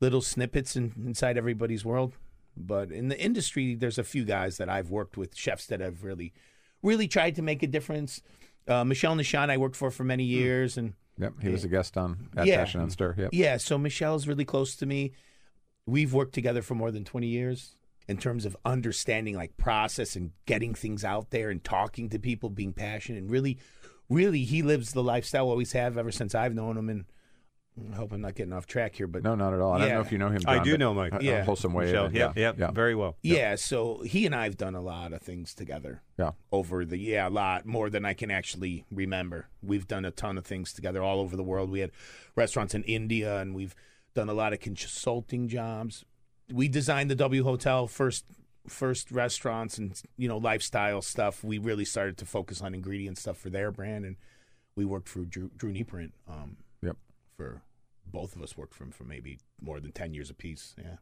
little 0.00 0.20
snippets 0.20 0.76
in, 0.76 0.92
inside 1.04 1.36
everybody's 1.38 1.84
world. 1.84 2.14
But 2.56 2.90
in 2.90 3.08
the 3.08 3.20
industry, 3.20 3.74
there's 3.74 3.98
a 3.98 4.04
few 4.04 4.24
guys 4.24 4.56
that 4.58 4.68
I've 4.68 4.90
worked 4.90 5.16
with, 5.16 5.36
chefs 5.36 5.66
that 5.66 5.80
have 5.80 6.04
really, 6.04 6.32
really 6.82 7.08
tried 7.08 7.34
to 7.36 7.42
make 7.42 7.62
a 7.62 7.66
difference. 7.66 8.22
Uh, 8.66 8.84
Michel 8.84 9.14
Nischan, 9.14 9.50
I 9.50 9.58
worked 9.58 9.76
for 9.76 9.90
for 9.90 10.04
many 10.04 10.24
years, 10.24 10.76
and 10.78 10.94
Yep, 11.18 11.34
he 11.40 11.48
was 11.48 11.64
a 11.64 11.68
guest 11.68 11.96
on 11.96 12.28
Add 12.36 12.46
Yeah. 12.46 12.56
Passion 12.58 12.80
and 12.80 12.92
Stir. 12.92 13.14
Yep. 13.16 13.30
yeah, 13.32 13.56
so 13.56 13.78
Michelle's 13.78 14.26
really 14.26 14.44
close 14.44 14.74
to 14.76 14.86
me. 14.86 15.12
We've 15.86 16.12
worked 16.12 16.34
together 16.34 16.62
for 16.62 16.74
more 16.74 16.90
than 16.90 17.04
20 17.04 17.26
years 17.26 17.76
in 18.08 18.18
terms 18.18 18.44
of 18.44 18.56
understanding 18.64 19.34
like 19.34 19.56
process 19.56 20.14
and 20.16 20.32
getting 20.46 20.74
things 20.74 21.04
out 21.04 21.30
there 21.30 21.50
and 21.50 21.62
talking 21.62 22.08
to 22.10 22.18
people, 22.18 22.50
being 22.50 22.72
passionate 22.72 23.18
and 23.18 23.30
really, 23.30 23.58
really, 24.10 24.44
he 24.44 24.62
lives 24.62 24.92
the 24.92 25.02
lifestyle 25.02 25.48
always 25.48 25.72
have 25.72 25.96
ever 25.96 26.10
since 26.12 26.34
I've 26.34 26.54
known 26.54 26.76
him. 26.76 26.88
And 26.88 27.04
I 27.92 27.96
hope 27.96 28.12
I'm 28.12 28.22
not 28.22 28.34
getting 28.34 28.54
off 28.54 28.66
track 28.66 28.94
here, 28.96 29.06
but 29.06 29.22
No, 29.22 29.34
not 29.34 29.52
at 29.52 29.60
all. 29.60 29.72
I 29.74 29.80
don't 29.80 29.88
know 29.90 30.00
if 30.00 30.10
you 30.10 30.16
know 30.16 30.30
him. 30.30 30.40
I 30.46 30.62
do 30.62 30.78
know 30.78 30.94
Mike. 30.94 31.12
Yeah. 31.20 31.44
Wholesome 31.44 31.74
Wave. 31.74 31.88
Michelle, 31.88 32.10
yeah, 32.12 32.32
yeah, 32.34 32.52
yeah. 32.56 32.70
very 32.70 32.94
well. 32.94 33.16
yeah, 33.22 33.54
so 33.56 34.00
he 34.00 34.24
and 34.24 34.34
I 34.34 34.44
have 34.44 34.56
done 34.56 34.74
a 34.74 34.80
lot 34.80 35.12
of 35.12 35.20
things 35.20 35.54
together. 35.54 36.02
Yeah. 36.18 36.30
over 36.50 36.86
the 36.86 36.96
yeah 36.96 37.28
a 37.28 37.30
lot 37.30 37.66
more 37.66 37.90
than 37.90 38.06
I 38.06 38.14
can 38.14 38.30
actually 38.30 38.86
remember. 38.90 39.48
We've 39.62 39.86
done 39.86 40.06
a 40.06 40.10
ton 40.10 40.38
of 40.38 40.46
things 40.46 40.72
together 40.72 41.02
all 41.02 41.20
over 41.20 41.36
the 41.36 41.42
world. 41.42 41.70
We 41.70 41.80
had 41.80 41.90
restaurants 42.34 42.74
in 42.74 42.82
India, 42.84 43.38
and 43.38 43.54
we've 43.54 43.74
done 44.14 44.30
a 44.30 44.34
lot 44.34 44.54
of 44.54 44.60
consulting 44.60 45.46
jobs. 45.46 46.04
We 46.50 46.68
designed 46.68 47.10
the 47.10 47.14
W 47.16 47.44
Hotel 47.44 47.86
first 47.86 48.24
first 48.66 49.10
restaurants 49.12 49.76
and 49.78 50.00
you 50.16 50.28
know 50.28 50.38
lifestyle 50.38 51.02
stuff. 51.02 51.44
We 51.44 51.58
really 51.58 51.84
started 51.84 52.16
to 52.18 52.24
focus 52.24 52.62
on 52.62 52.74
ingredient 52.74 53.18
stuff 53.18 53.36
for 53.36 53.50
their 53.50 53.70
brand, 53.70 54.06
and 54.06 54.16
we 54.74 54.86
worked 54.86 55.08
for 55.10 55.20
Drew, 55.20 55.50
Drew 55.54 55.72
Nieporent. 55.72 56.12
Um. 56.26 56.56
For 57.36 57.62
both 58.06 58.34
of 58.36 58.42
us 58.42 58.56
worked 58.56 58.74
from 58.74 58.90
for 58.90 59.04
maybe 59.04 59.38
more 59.60 59.80
than 59.80 59.92
ten 59.92 60.14
years 60.14 60.30
apiece. 60.30 60.74
Yeah. 60.78 60.96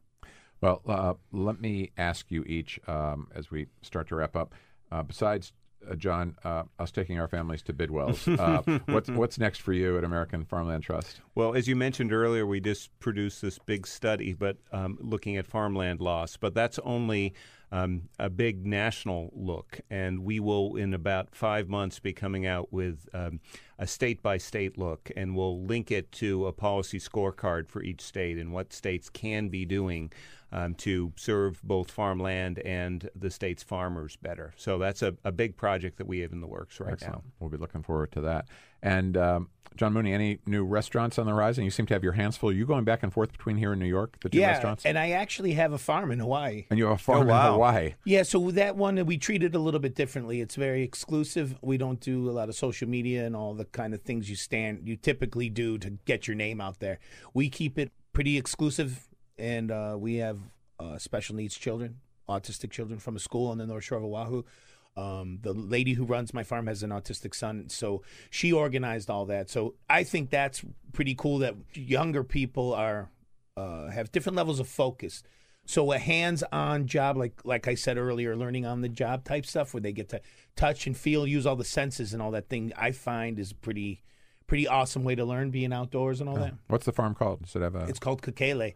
Well, 0.61 0.81
uh, 0.87 1.13
let 1.31 1.59
me 1.59 1.91
ask 1.97 2.31
you 2.31 2.43
each 2.45 2.79
um, 2.87 3.27
as 3.35 3.51
we 3.51 3.67
start 3.81 4.07
to 4.09 4.15
wrap 4.15 4.35
up. 4.35 4.55
Uh, 4.91 5.03
besides 5.03 5.53
uh, 5.89 5.95
John, 5.95 6.35
uh, 6.43 6.63
us 6.79 6.91
taking 6.91 7.19
our 7.19 7.27
families 7.27 7.61
to 7.63 7.73
Bidwell's, 7.73 8.27
uh, 8.27 8.61
what's 8.85 9.09
what's 9.09 9.37
next 9.37 9.61
for 9.61 9.73
you 9.73 9.97
at 9.97 10.03
American 10.03 10.45
Farmland 10.45 10.83
Trust? 10.83 11.21
Well, 11.35 11.53
as 11.53 11.67
you 11.67 11.75
mentioned 11.75 12.13
earlier, 12.13 12.45
we 12.45 12.59
just 12.59 12.97
produced 12.99 13.41
this 13.41 13.59
big 13.59 13.85
study, 13.85 14.33
but 14.33 14.57
um, 14.71 14.97
looking 15.01 15.37
at 15.37 15.45
farmland 15.45 15.99
loss. 15.99 16.37
But 16.37 16.53
that's 16.53 16.79
only 16.79 17.33
um, 17.75 18.03
a 18.17 18.29
big 18.29 18.65
national 18.65 19.31
look, 19.35 19.81
and 19.89 20.23
we 20.23 20.39
will, 20.39 20.77
in 20.77 20.93
about 20.93 21.35
five 21.35 21.67
months, 21.67 21.99
be 21.99 22.13
coming 22.13 22.47
out 22.47 22.71
with 22.71 23.09
um, 23.13 23.41
a 23.77 23.85
state 23.85 24.23
by 24.23 24.37
state 24.37 24.77
look, 24.77 25.11
and 25.17 25.35
we'll 25.35 25.61
link 25.61 25.91
it 25.91 26.09
to 26.13 26.47
a 26.47 26.53
policy 26.53 26.99
scorecard 26.99 27.67
for 27.67 27.83
each 27.83 27.99
state 27.99 28.37
and 28.37 28.53
what 28.53 28.71
states 28.71 29.09
can 29.09 29.49
be 29.49 29.65
doing 29.65 30.09
um, 30.55 30.73
to 30.73 31.11
serve 31.17 31.61
both 31.63 31.91
farmland 31.91 32.59
and 32.59 33.09
the 33.13 33.29
state's 33.29 33.61
farmers 33.61 34.15
better. 34.15 34.53
So 34.55 34.77
that's 34.77 35.01
a, 35.01 35.13
a 35.25 35.31
big 35.31 35.57
project 35.57 35.97
that 35.97 36.07
we 36.07 36.19
have 36.19 36.31
in 36.31 36.39
the 36.39 36.47
works 36.47 36.79
right 36.79 36.93
Excellent. 36.93 37.15
now. 37.15 37.23
We'll 37.39 37.49
be 37.49 37.57
looking 37.57 37.83
forward 37.83 38.13
to 38.13 38.21
that. 38.21 38.47
And 38.81 39.17
um, 39.17 39.49
John 39.75 39.91
Mooney, 39.91 40.13
any 40.13 40.39
new 40.45 40.63
restaurants 40.63 41.19
on 41.19 41.25
the 41.25 41.33
horizon? 41.33 41.65
You 41.65 41.71
seem 41.71 41.85
to 41.87 41.93
have 41.93 42.05
your 42.05 42.13
hands 42.13 42.37
full. 42.37 42.51
Are 42.51 42.53
you 42.53 42.65
going 42.65 42.85
back 42.85 43.03
and 43.03 43.11
forth 43.11 43.33
between 43.33 43.57
here 43.57 43.73
and 43.73 43.81
New 43.81 43.87
York, 43.87 44.17
the 44.21 44.29
two 44.29 44.37
yeah, 44.37 44.51
restaurants? 44.51 44.85
and 44.85 44.97
I 44.97 45.09
actually 45.09 45.53
have 45.53 45.73
a 45.73 45.77
farm 45.77 46.09
in 46.09 46.19
Hawaii. 46.19 46.67
And 46.69 46.79
you 46.79 46.85
have 46.85 46.93
a 46.93 46.97
farm 47.03 47.27
wow. 47.27 47.47
in 47.47 47.53
Hawaii. 47.53 47.93
Yeah, 48.05 48.23
so 48.23 48.51
that 48.51 48.77
one 48.77 49.05
we 49.05 49.17
treat 49.17 49.43
it 49.43 49.55
a 49.55 49.59
little 49.59 49.81
bit 49.81 49.93
differently. 49.93 50.39
It's 50.39 50.55
very 50.55 50.83
exclusive. 50.83 51.57
We 51.61 51.77
don't 51.77 51.99
do 51.99 52.29
a 52.29 52.31
lot 52.31 52.47
of 52.47 52.55
social 52.55 52.87
media 52.87 53.25
and 53.25 53.35
all 53.35 53.53
the 53.53 53.65
kind 53.65 53.93
of 53.93 54.03
things 54.03 54.29
you 54.29 54.37
stand 54.37 54.87
you 54.87 54.95
typically 54.95 55.49
do 55.49 55.77
to 55.79 55.89
get 56.05 56.29
your 56.29 56.35
name 56.35 56.61
out 56.61 56.79
there. 56.79 56.99
We 57.33 57.49
keep 57.49 57.77
it 57.77 57.91
pretty 58.13 58.37
exclusive, 58.37 59.09
and 59.37 59.71
uh, 59.71 59.95
we 59.97 60.17
have 60.17 60.39
uh, 60.79 60.97
special 60.97 61.35
needs 61.35 61.57
children, 61.57 61.99
autistic 62.27 62.71
children 62.71 62.99
from 62.99 63.15
a 63.15 63.19
school 63.19 63.49
on 63.49 63.57
the 63.57 63.65
North 63.65 63.83
Shore 63.83 63.97
of 63.97 64.03
Oahu. 64.03 64.43
Um, 64.97 65.39
the 65.41 65.53
lady 65.53 65.93
who 65.93 66.05
runs 66.05 66.33
my 66.33 66.43
farm 66.43 66.67
has 66.67 66.81
an 66.81 66.89
autistic 66.91 67.35
son, 67.35 67.67
so 67.67 68.01
she 68.29 68.53
organized 68.53 69.09
all 69.09 69.25
that. 69.25 69.49
So 69.49 69.75
I 69.89 70.03
think 70.03 70.29
that's 70.29 70.63
pretty 70.93 71.15
cool 71.15 71.39
that 71.39 71.55
younger 71.73 72.23
people 72.23 72.73
are 72.73 73.09
uh, 73.57 73.89
have 73.89 74.11
different 74.11 74.37
levels 74.37 74.59
of 74.59 74.67
focus. 74.67 75.21
So 75.65 75.91
a 75.91 75.97
hands-on 75.97 76.87
job, 76.87 77.17
like 77.17 77.41
like 77.43 77.67
I 77.67 77.75
said 77.75 77.97
earlier, 77.97 78.37
learning 78.37 78.65
on 78.65 78.81
the 78.81 78.87
job 78.89 79.25
type 79.25 79.45
stuff, 79.45 79.73
where 79.73 79.81
they 79.81 79.91
get 79.91 80.09
to 80.09 80.21
touch 80.55 80.87
and 80.87 80.95
feel, 80.95 81.27
use 81.27 81.45
all 81.45 81.55
the 81.57 81.65
senses 81.65 82.13
and 82.13 82.21
all 82.21 82.31
that 82.31 82.47
thing, 82.47 82.71
I 82.77 82.91
find 82.91 83.37
is 83.37 83.51
pretty 83.51 84.01
pretty 84.47 84.67
awesome 84.67 85.03
way 85.03 85.15
to 85.15 85.25
learn 85.25 85.49
being 85.49 85.73
outdoors 85.73 86.21
and 86.21 86.29
all 86.29 86.35
that. 86.37 86.53
What's 86.67 86.85
the 86.85 86.93
farm 86.93 87.15
called? 87.15 87.47
It 87.53 87.61
have 87.61 87.75
a 87.75 87.85
It's 87.85 87.99
called 87.99 88.21
Kakele. 88.21 88.75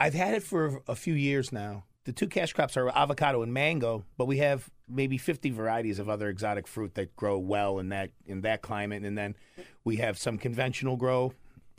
I've 0.00 0.14
had 0.14 0.34
it 0.34 0.42
for 0.42 0.82
a 0.86 0.94
few 0.94 1.14
years 1.14 1.52
now. 1.52 1.84
The 2.04 2.12
two 2.12 2.26
cash 2.26 2.52
crops 2.52 2.76
are 2.76 2.88
avocado 2.88 3.42
and 3.42 3.52
mango, 3.52 4.04
but 4.16 4.26
we 4.26 4.38
have 4.38 4.70
maybe 4.88 5.18
50 5.18 5.50
varieties 5.50 5.98
of 5.98 6.08
other 6.08 6.28
exotic 6.28 6.66
fruit 6.66 6.94
that 6.94 7.14
grow 7.16 7.38
well 7.38 7.78
in 7.78 7.90
that 7.90 8.10
in 8.26 8.40
that 8.42 8.62
climate, 8.62 9.04
and 9.04 9.16
then 9.16 9.36
we 9.84 9.96
have 9.96 10.16
some 10.16 10.38
conventional 10.38 10.96
grow 10.96 11.34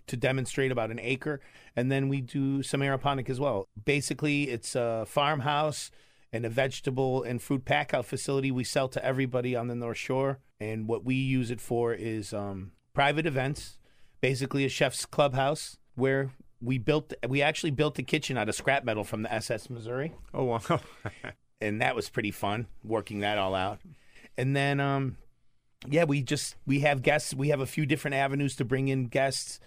to 0.07 0.17
demonstrate 0.17 0.71
about 0.71 0.91
an 0.91 0.99
acre, 0.99 1.39
and 1.75 1.91
then 1.91 2.09
we 2.09 2.21
do 2.21 2.61
some 2.61 2.81
aeroponic 2.81 3.29
as 3.29 3.39
well. 3.39 3.67
Basically, 3.85 4.49
it's 4.49 4.75
a 4.75 5.05
farmhouse 5.07 5.91
and 6.31 6.45
a 6.45 6.49
vegetable 6.49 7.23
and 7.23 7.41
fruit 7.41 7.65
pack 7.65 7.93
out 7.93 8.05
facility 8.05 8.51
we 8.51 8.63
sell 8.63 8.87
to 8.89 9.03
everybody 9.03 9.55
on 9.55 9.67
the 9.67 9.75
North 9.75 9.97
Shore, 9.97 10.39
and 10.59 10.87
what 10.87 11.03
we 11.03 11.15
use 11.15 11.49
it 11.49 11.61
for 11.61 11.93
is 11.93 12.33
um, 12.33 12.71
private 12.93 13.25
events, 13.25 13.79
basically 14.21 14.65
a 14.65 14.69
chef's 14.69 15.05
clubhouse 15.05 15.77
where 15.95 16.31
we 16.61 16.77
built 16.77 17.13
we 17.27 17.41
actually 17.41 17.71
built 17.71 17.95
the 17.95 18.03
kitchen 18.03 18.37
out 18.37 18.49
of 18.49 18.55
scrap 18.55 18.83
metal 18.83 19.03
from 19.03 19.23
the 19.23 19.33
SS 19.33 19.69
Missouri 19.69 20.13
Oh, 20.33 20.43
wow. 20.43 20.61
and 21.61 21.81
that 21.81 21.95
was 21.95 22.09
pretty 22.09 22.31
fun 22.31 22.67
working 22.83 23.19
that 23.19 23.37
all 23.37 23.55
out. 23.55 23.79
And 24.37 24.55
then 24.55 24.79
um 24.79 25.17
yeah, 25.87 26.03
we 26.03 26.21
just 26.21 26.55
we 26.65 26.81
have 26.81 27.01
guests, 27.01 27.33
we 27.33 27.49
have 27.49 27.61
a 27.61 27.65
few 27.65 27.85
different 27.85 28.15
avenues 28.15 28.55
to 28.57 28.65
bring 28.65 28.89
in 28.89 29.05
guests 29.05 29.59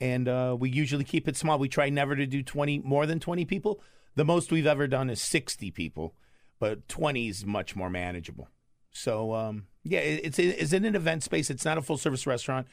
and 0.00 0.28
uh 0.28 0.56
we 0.58 0.70
usually 0.70 1.04
keep 1.04 1.26
it 1.26 1.36
small. 1.36 1.58
We 1.58 1.68
try 1.68 1.90
never 1.90 2.14
to 2.14 2.26
do 2.26 2.42
20 2.42 2.80
more 2.80 3.06
than 3.06 3.18
20 3.20 3.44
people. 3.44 3.80
The 4.14 4.24
most 4.24 4.50
we've 4.52 4.66
ever 4.66 4.86
done 4.86 5.10
is 5.10 5.20
60 5.20 5.70
people, 5.72 6.14
but 6.58 6.88
20 6.88 7.28
is 7.28 7.44
much 7.44 7.74
more 7.76 7.90
manageable. 7.90 8.48
So 8.90 9.34
um 9.34 9.66
yeah, 9.84 10.00
it's 10.00 10.38
it's 10.38 10.72
in 10.72 10.84
an 10.84 10.94
event 10.94 11.22
space. 11.24 11.50
It's 11.50 11.64
not 11.64 11.78
a 11.78 11.82
full 11.82 11.96
service 11.96 12.26
restaurant. 12.26 12.66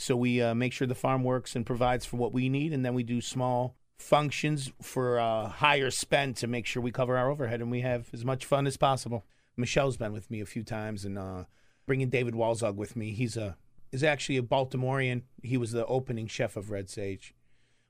So 0.00 0.16
we 0.16 0.40
uh, 0.40 0.54
make 0.54 0.72
sure 0.72 0.86
the 0.86 0.94
farm 0.94 1.24
works 1.24 1.54
and 1.56 1.66
provides 1.66 2.06
for 2.06 2.16
what 2.16 2.32
we 2.32 2.48
need, 2.48 2.72
and 2.72 2.84
then 2.84 2.94
we 2.94 3.02
do 3.02 3.20
small 3.20 3.74
functions 3.98 4.70
for 4.80 5.18
uh, 5.18 5.48
higher 5.48 5.90
spend 5.90 6.36
to 6.36 6.46
make 6.46 6.66
sure 6.66 6.80
we 6.80 6.92
cover 6.92 7.16
our 7.18 7.28
overhead 7.30 7.60
and 7.60 7.68
we 7.70 7.80
have 7.80 8.08
as 8.14 8.24
much 8.24 8.44
fun 8.46 8.66
as 8.66 8.76
possible. 8.76 9.26
Michelle's 9.56 9.96
been 9.96 10.12
with 10.12 10.30
me 10.30 10.40
a 10.40 10.46
few 10.46 10.62
times, 10.62 11.04
and 11.04 11.18
uh, 11.18 11.44
bringing 11.84 12.08
David 12.10 12.34
Walzog 12.34 12.76
with 12.76 12.94
me. 12.96 13.10
He's 13.10 13.36
a 13.36 13.56
is 13.90 14.04
actually 14.04 14.36
a 14.36 14.42
Baltimorean. 14.42 15.22
He 15.42 15.56
was 15.56 15.72
the 15.72 15.84
opening 15.86 16.26
chef 16.28 16.56
of 16.56 16.70
Red 16.70 16.88
Sage 16.88 17.34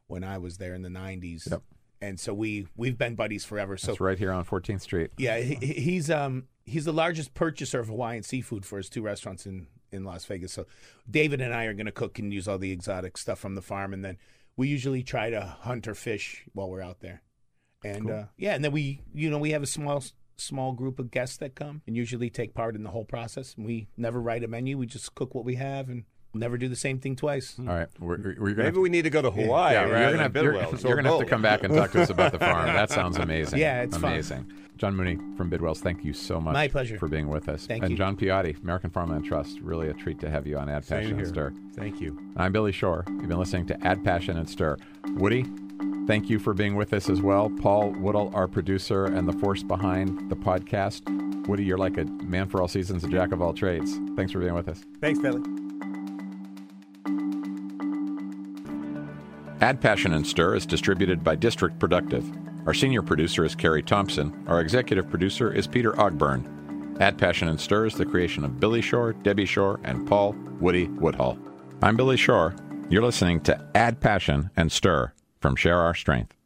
when 0.07 0.25
I 0.25 0.39
was 0.39 0.57
there 0.57 0.73
in 0.75 0.81
the 0.81 0.89
'90s, 0.89 1.51
Yep. 1.51 1.63
and 2.01 2.19
so 2.19 2.33
we 2.33 2.69
we've 2.75 2.97
been 2.97 3.17
buddies 3.17 3.45
forever. 3.45 3.77
So 3.77 3.93
It's 3.93 4.01
right 4.01 4.19
here 4.19 4.33
on 4.33 4.45
14th 4.47 4.81
Street. 4.81 5.11
yeah, 5.19 5.39
he- 5.41 5.57
he's 5.75 6.11
um 6.11 6.45
he's 6.65 6.87
the 6.87 6.93
largest 6.93 7.35
purchaser 7.35 7.81
of 7.81 7.89
Hawaiian 7.89 8.23
seafood 8.23 8.65
for 8.65 8.79
his 8.79 8.89
two 8.89 9.03
restaurants 9.03 9.45
in 9.45 9.67
in 9.93 10.05
Las 10.05 10.24
Vegas. 10.24 10.53
So 10.53 10.66
David 11.09 11.41
and 11.41 11.55
I 11.55 11.64
are 11.64 11.74
going 11.74 11.86
to 11.86 11.93
cook 11.93 12.18
and 12.18 12.32
use 12.32 12.49
all 12.49 12.59
the 12.59 12.72
exotic 12.72 13.16
stuff 13.16 13.39
from 13.39 13.55
the 13.55 13.62
farm, 13.62 13.93
and 13.93 14.05
then 14.05 14.18
we 14.57 14.68
usually 14.68 15.03
try 15.03 15.30
to 15.30 15.41
hunt 15.41 15.89
or 15.89 15.95
fish 15.95 16.45
while 16.53 16.68
we're 16.68 16.82
out 16.82 17.01
there. 17.01 17.22
And 17.84 18.11
uh, 18.11 18.24
yeah, 18.36 18.55
and 18.55 18.64
then 18.64 18.72
we 18.72 19.03
you 19.14 19.30
know 19.30 19.39
we 19.39 19.51
have 19.51 19.62
a 19.62 19.66
small 19.66 20.03
small 20.36 20.72
group 20.72 20.99
of 20.99 21.11
guests 21.11 21.36
that 21.39 21.55
come 21.55 21.82
and 21.86 21.97
usually 21.97 22.30
take 22.30 22.55
part 22.55 22.74
in 22.74 22.82
the 22.82 22.91
whole 22.91 23.05
process. 23.05 23.55
And 23.57 23.66
we 23.66 23.89
never 23.97 24.20
write 24.20 24.45
a 24.45 24.49
menu; 24.49 24.76
we 24.78 24.86
just 24.86 25.14
cook 25.14 25.34
what 25.34 25.45
we 25.45 25.55
have 25.57 25.89
and 25.89 26.05
never 26.39 26.57
do 26.57 26.68
the 26.68 26.76
same 26.76 26.99
thing 26.99 27.16
twice. 27.16 27.57
All 27.59 27.66
right. 27.66 27.89
We're, 27.99 28.16
we're 28.39 28.55
gonna 28.55 28.64
Maybe 28.64 28.78
we 28.78 28.89
need 28.89 29.03
to 29.03 29.11
go 29.11 29.22
to 29.22 29.30
Hawaii. 29.30 29.74
yeah, 29.74 29.82
rather 29.82 29.89
you're 29.99 30.11
gonna 30.11 30.22
have, 30.22 30.34
you're, 30.36 30.53
Bidwell's 30.53 30.84
you're 30.84 30.97
gonna 30.97 31.11
have 31.11 31.20
to 31.20 31.26
come 31.26 31.43
back 31.43 31.64
and 31.64 31.74
talk 31.74 31.93
to 31.93 32.03
us 32.03 32.11
about 32.11 32.32
the 32.32 32.39
farm. 32.39 32.66
That 32.66 32.91
sounds 32.91 33.16
amazing. 33.18 33.59
Yeah, 33.59 33.82
it's 33.82 33.97
fun. 33.97 34.12
amazing. 34.12 34.53
John 34.76 34.95
Mooney 34.95 35.18
from 35.36 35.51
Bidwell's, 35.51 35.80
thank 35.80 36.05
you 36.05 36.12
so 36.12 36.41
much. 36.41 36.55
My 36.55 36.68
pleasure. 36.68 36.99
for 36.99 37.09
being 37.09 37.28
with 37.28 37.49
us. 37.49 37.66
Thank 37.66 37.82
and 37.82 37.91
you. 37.91 37.97
John 37.99 38.16
Piotti, 38.16 38.62
American 38.62 38.91
Farmland 38.91 39.24
Trust. 39.24 39.59
Really 39.61 39.89
a 39.89 39.93
treat 39.93 40.20
to 40.20 40.30
have 40.30 40.47
you 40.47 40.57
on 40.57 40.68
Add 40.68 40.84
Same 40.84 41.01
Passion 41.01 41.18
and. 41.18 41.28
Stir. 41.28 41.53
Thank 41.74 42.01
you. 42.01 42.16
I'm 42.36 42.53
Billy 42.53 42.70
Shore. 42.70 43.05
You've 43.09 43.28
been 43.28 43.39
listening 43.41 43.66
to 43.66 43.86
Add 43.86 44.05
Passion 44.05 44.36
and 44.39 44.49
Stir. 44.49 44.76
Woody, 45.16 45.45
thank 46.07 46.30
you 46.30 46.39
for 46.39 46.55
being 46.55 46.76
with 46.76 46.93
us 46.93 47.11
as 47.11 47.20
well. 47.20 47.51
Paul 47.61 47.91
Woodall, 47.91 48.30
our 48.34 48.47
producer 48.47 49.07
and 49.07 49.26
the 49.28 49.32
force 49.39 49.64
behind 49.64 50.30
the 50.30 50.36
podcast. 50.36 51.03
Woody, 51.49 51.64
you're 51.64 51.78
like 51.78 51.97
a 51.99 52.05
man 52.05 52.49
for 52.49 52.61
all 52.62 52.68
seasons, 52.68 53.03
a 53.03 53.09
jack 53.09 53.32
of 53.32 53.43
all 53.43 53.53
trades. 53.53 53.99
Thanks 54.14 54.30
for 54.30 54.39
being 54.39 54.55
with 54.55 54.68
us. 54.68 54.84
Thanks, 55.01 55.18
Billy. 55.18 55.41
Add 59.61 59.81
Passion 59.81 60.13
and 60.13 60.25
Stir 60.25 60.55
is 60.55 60.65
distributed 60.65 61.25
by 61.25 61.35
District 61.35 61.77
Productive. 61.81 62.25
Our 62.67 62.75
senior 62.75 63.03
producer 63.03 63.45
is 63.45 63.57
Carrie 63.57 63.83
Thompson. 63.83 64.45
Our 64.47 64.61
executive 64.61 65.11
producer 65.11 65.53
is 65.53 65.67
Peter 65.67 65.95
Ogburn. 65.95 67.01
Add 67.01 67.19
Passion 67.19 67.49
and 67.49 67.61
Stir 67.61 67.87
is 67.87 67.95
the 67.95 68.07
creation 68.07 68.45
of 68.45 68.61
Billy 68.61 68.81
Shore, 68.81 69.15
Debbie 69.15 69.47
Shore, 69.47 69.81
and 69.83 70.07
Paul 70.07 70.37
Woody 70.61 70.87
Woodhull. 70.87 71.37
I'm 71.83 71.97
Billy 71.97 72.17
Shore. 72.17 72.55
You're 72.89 73.03
listening 73.03 73.41
to 73.43 73.61
Add 73.75 73.99
Passion 73.99 74.51
and 74.57 74.71
Stir 74.71 75.13
from 75.41 75.57
Share 75.57 75.81
Our 75.81 75.95
Strength. 75.95 76.38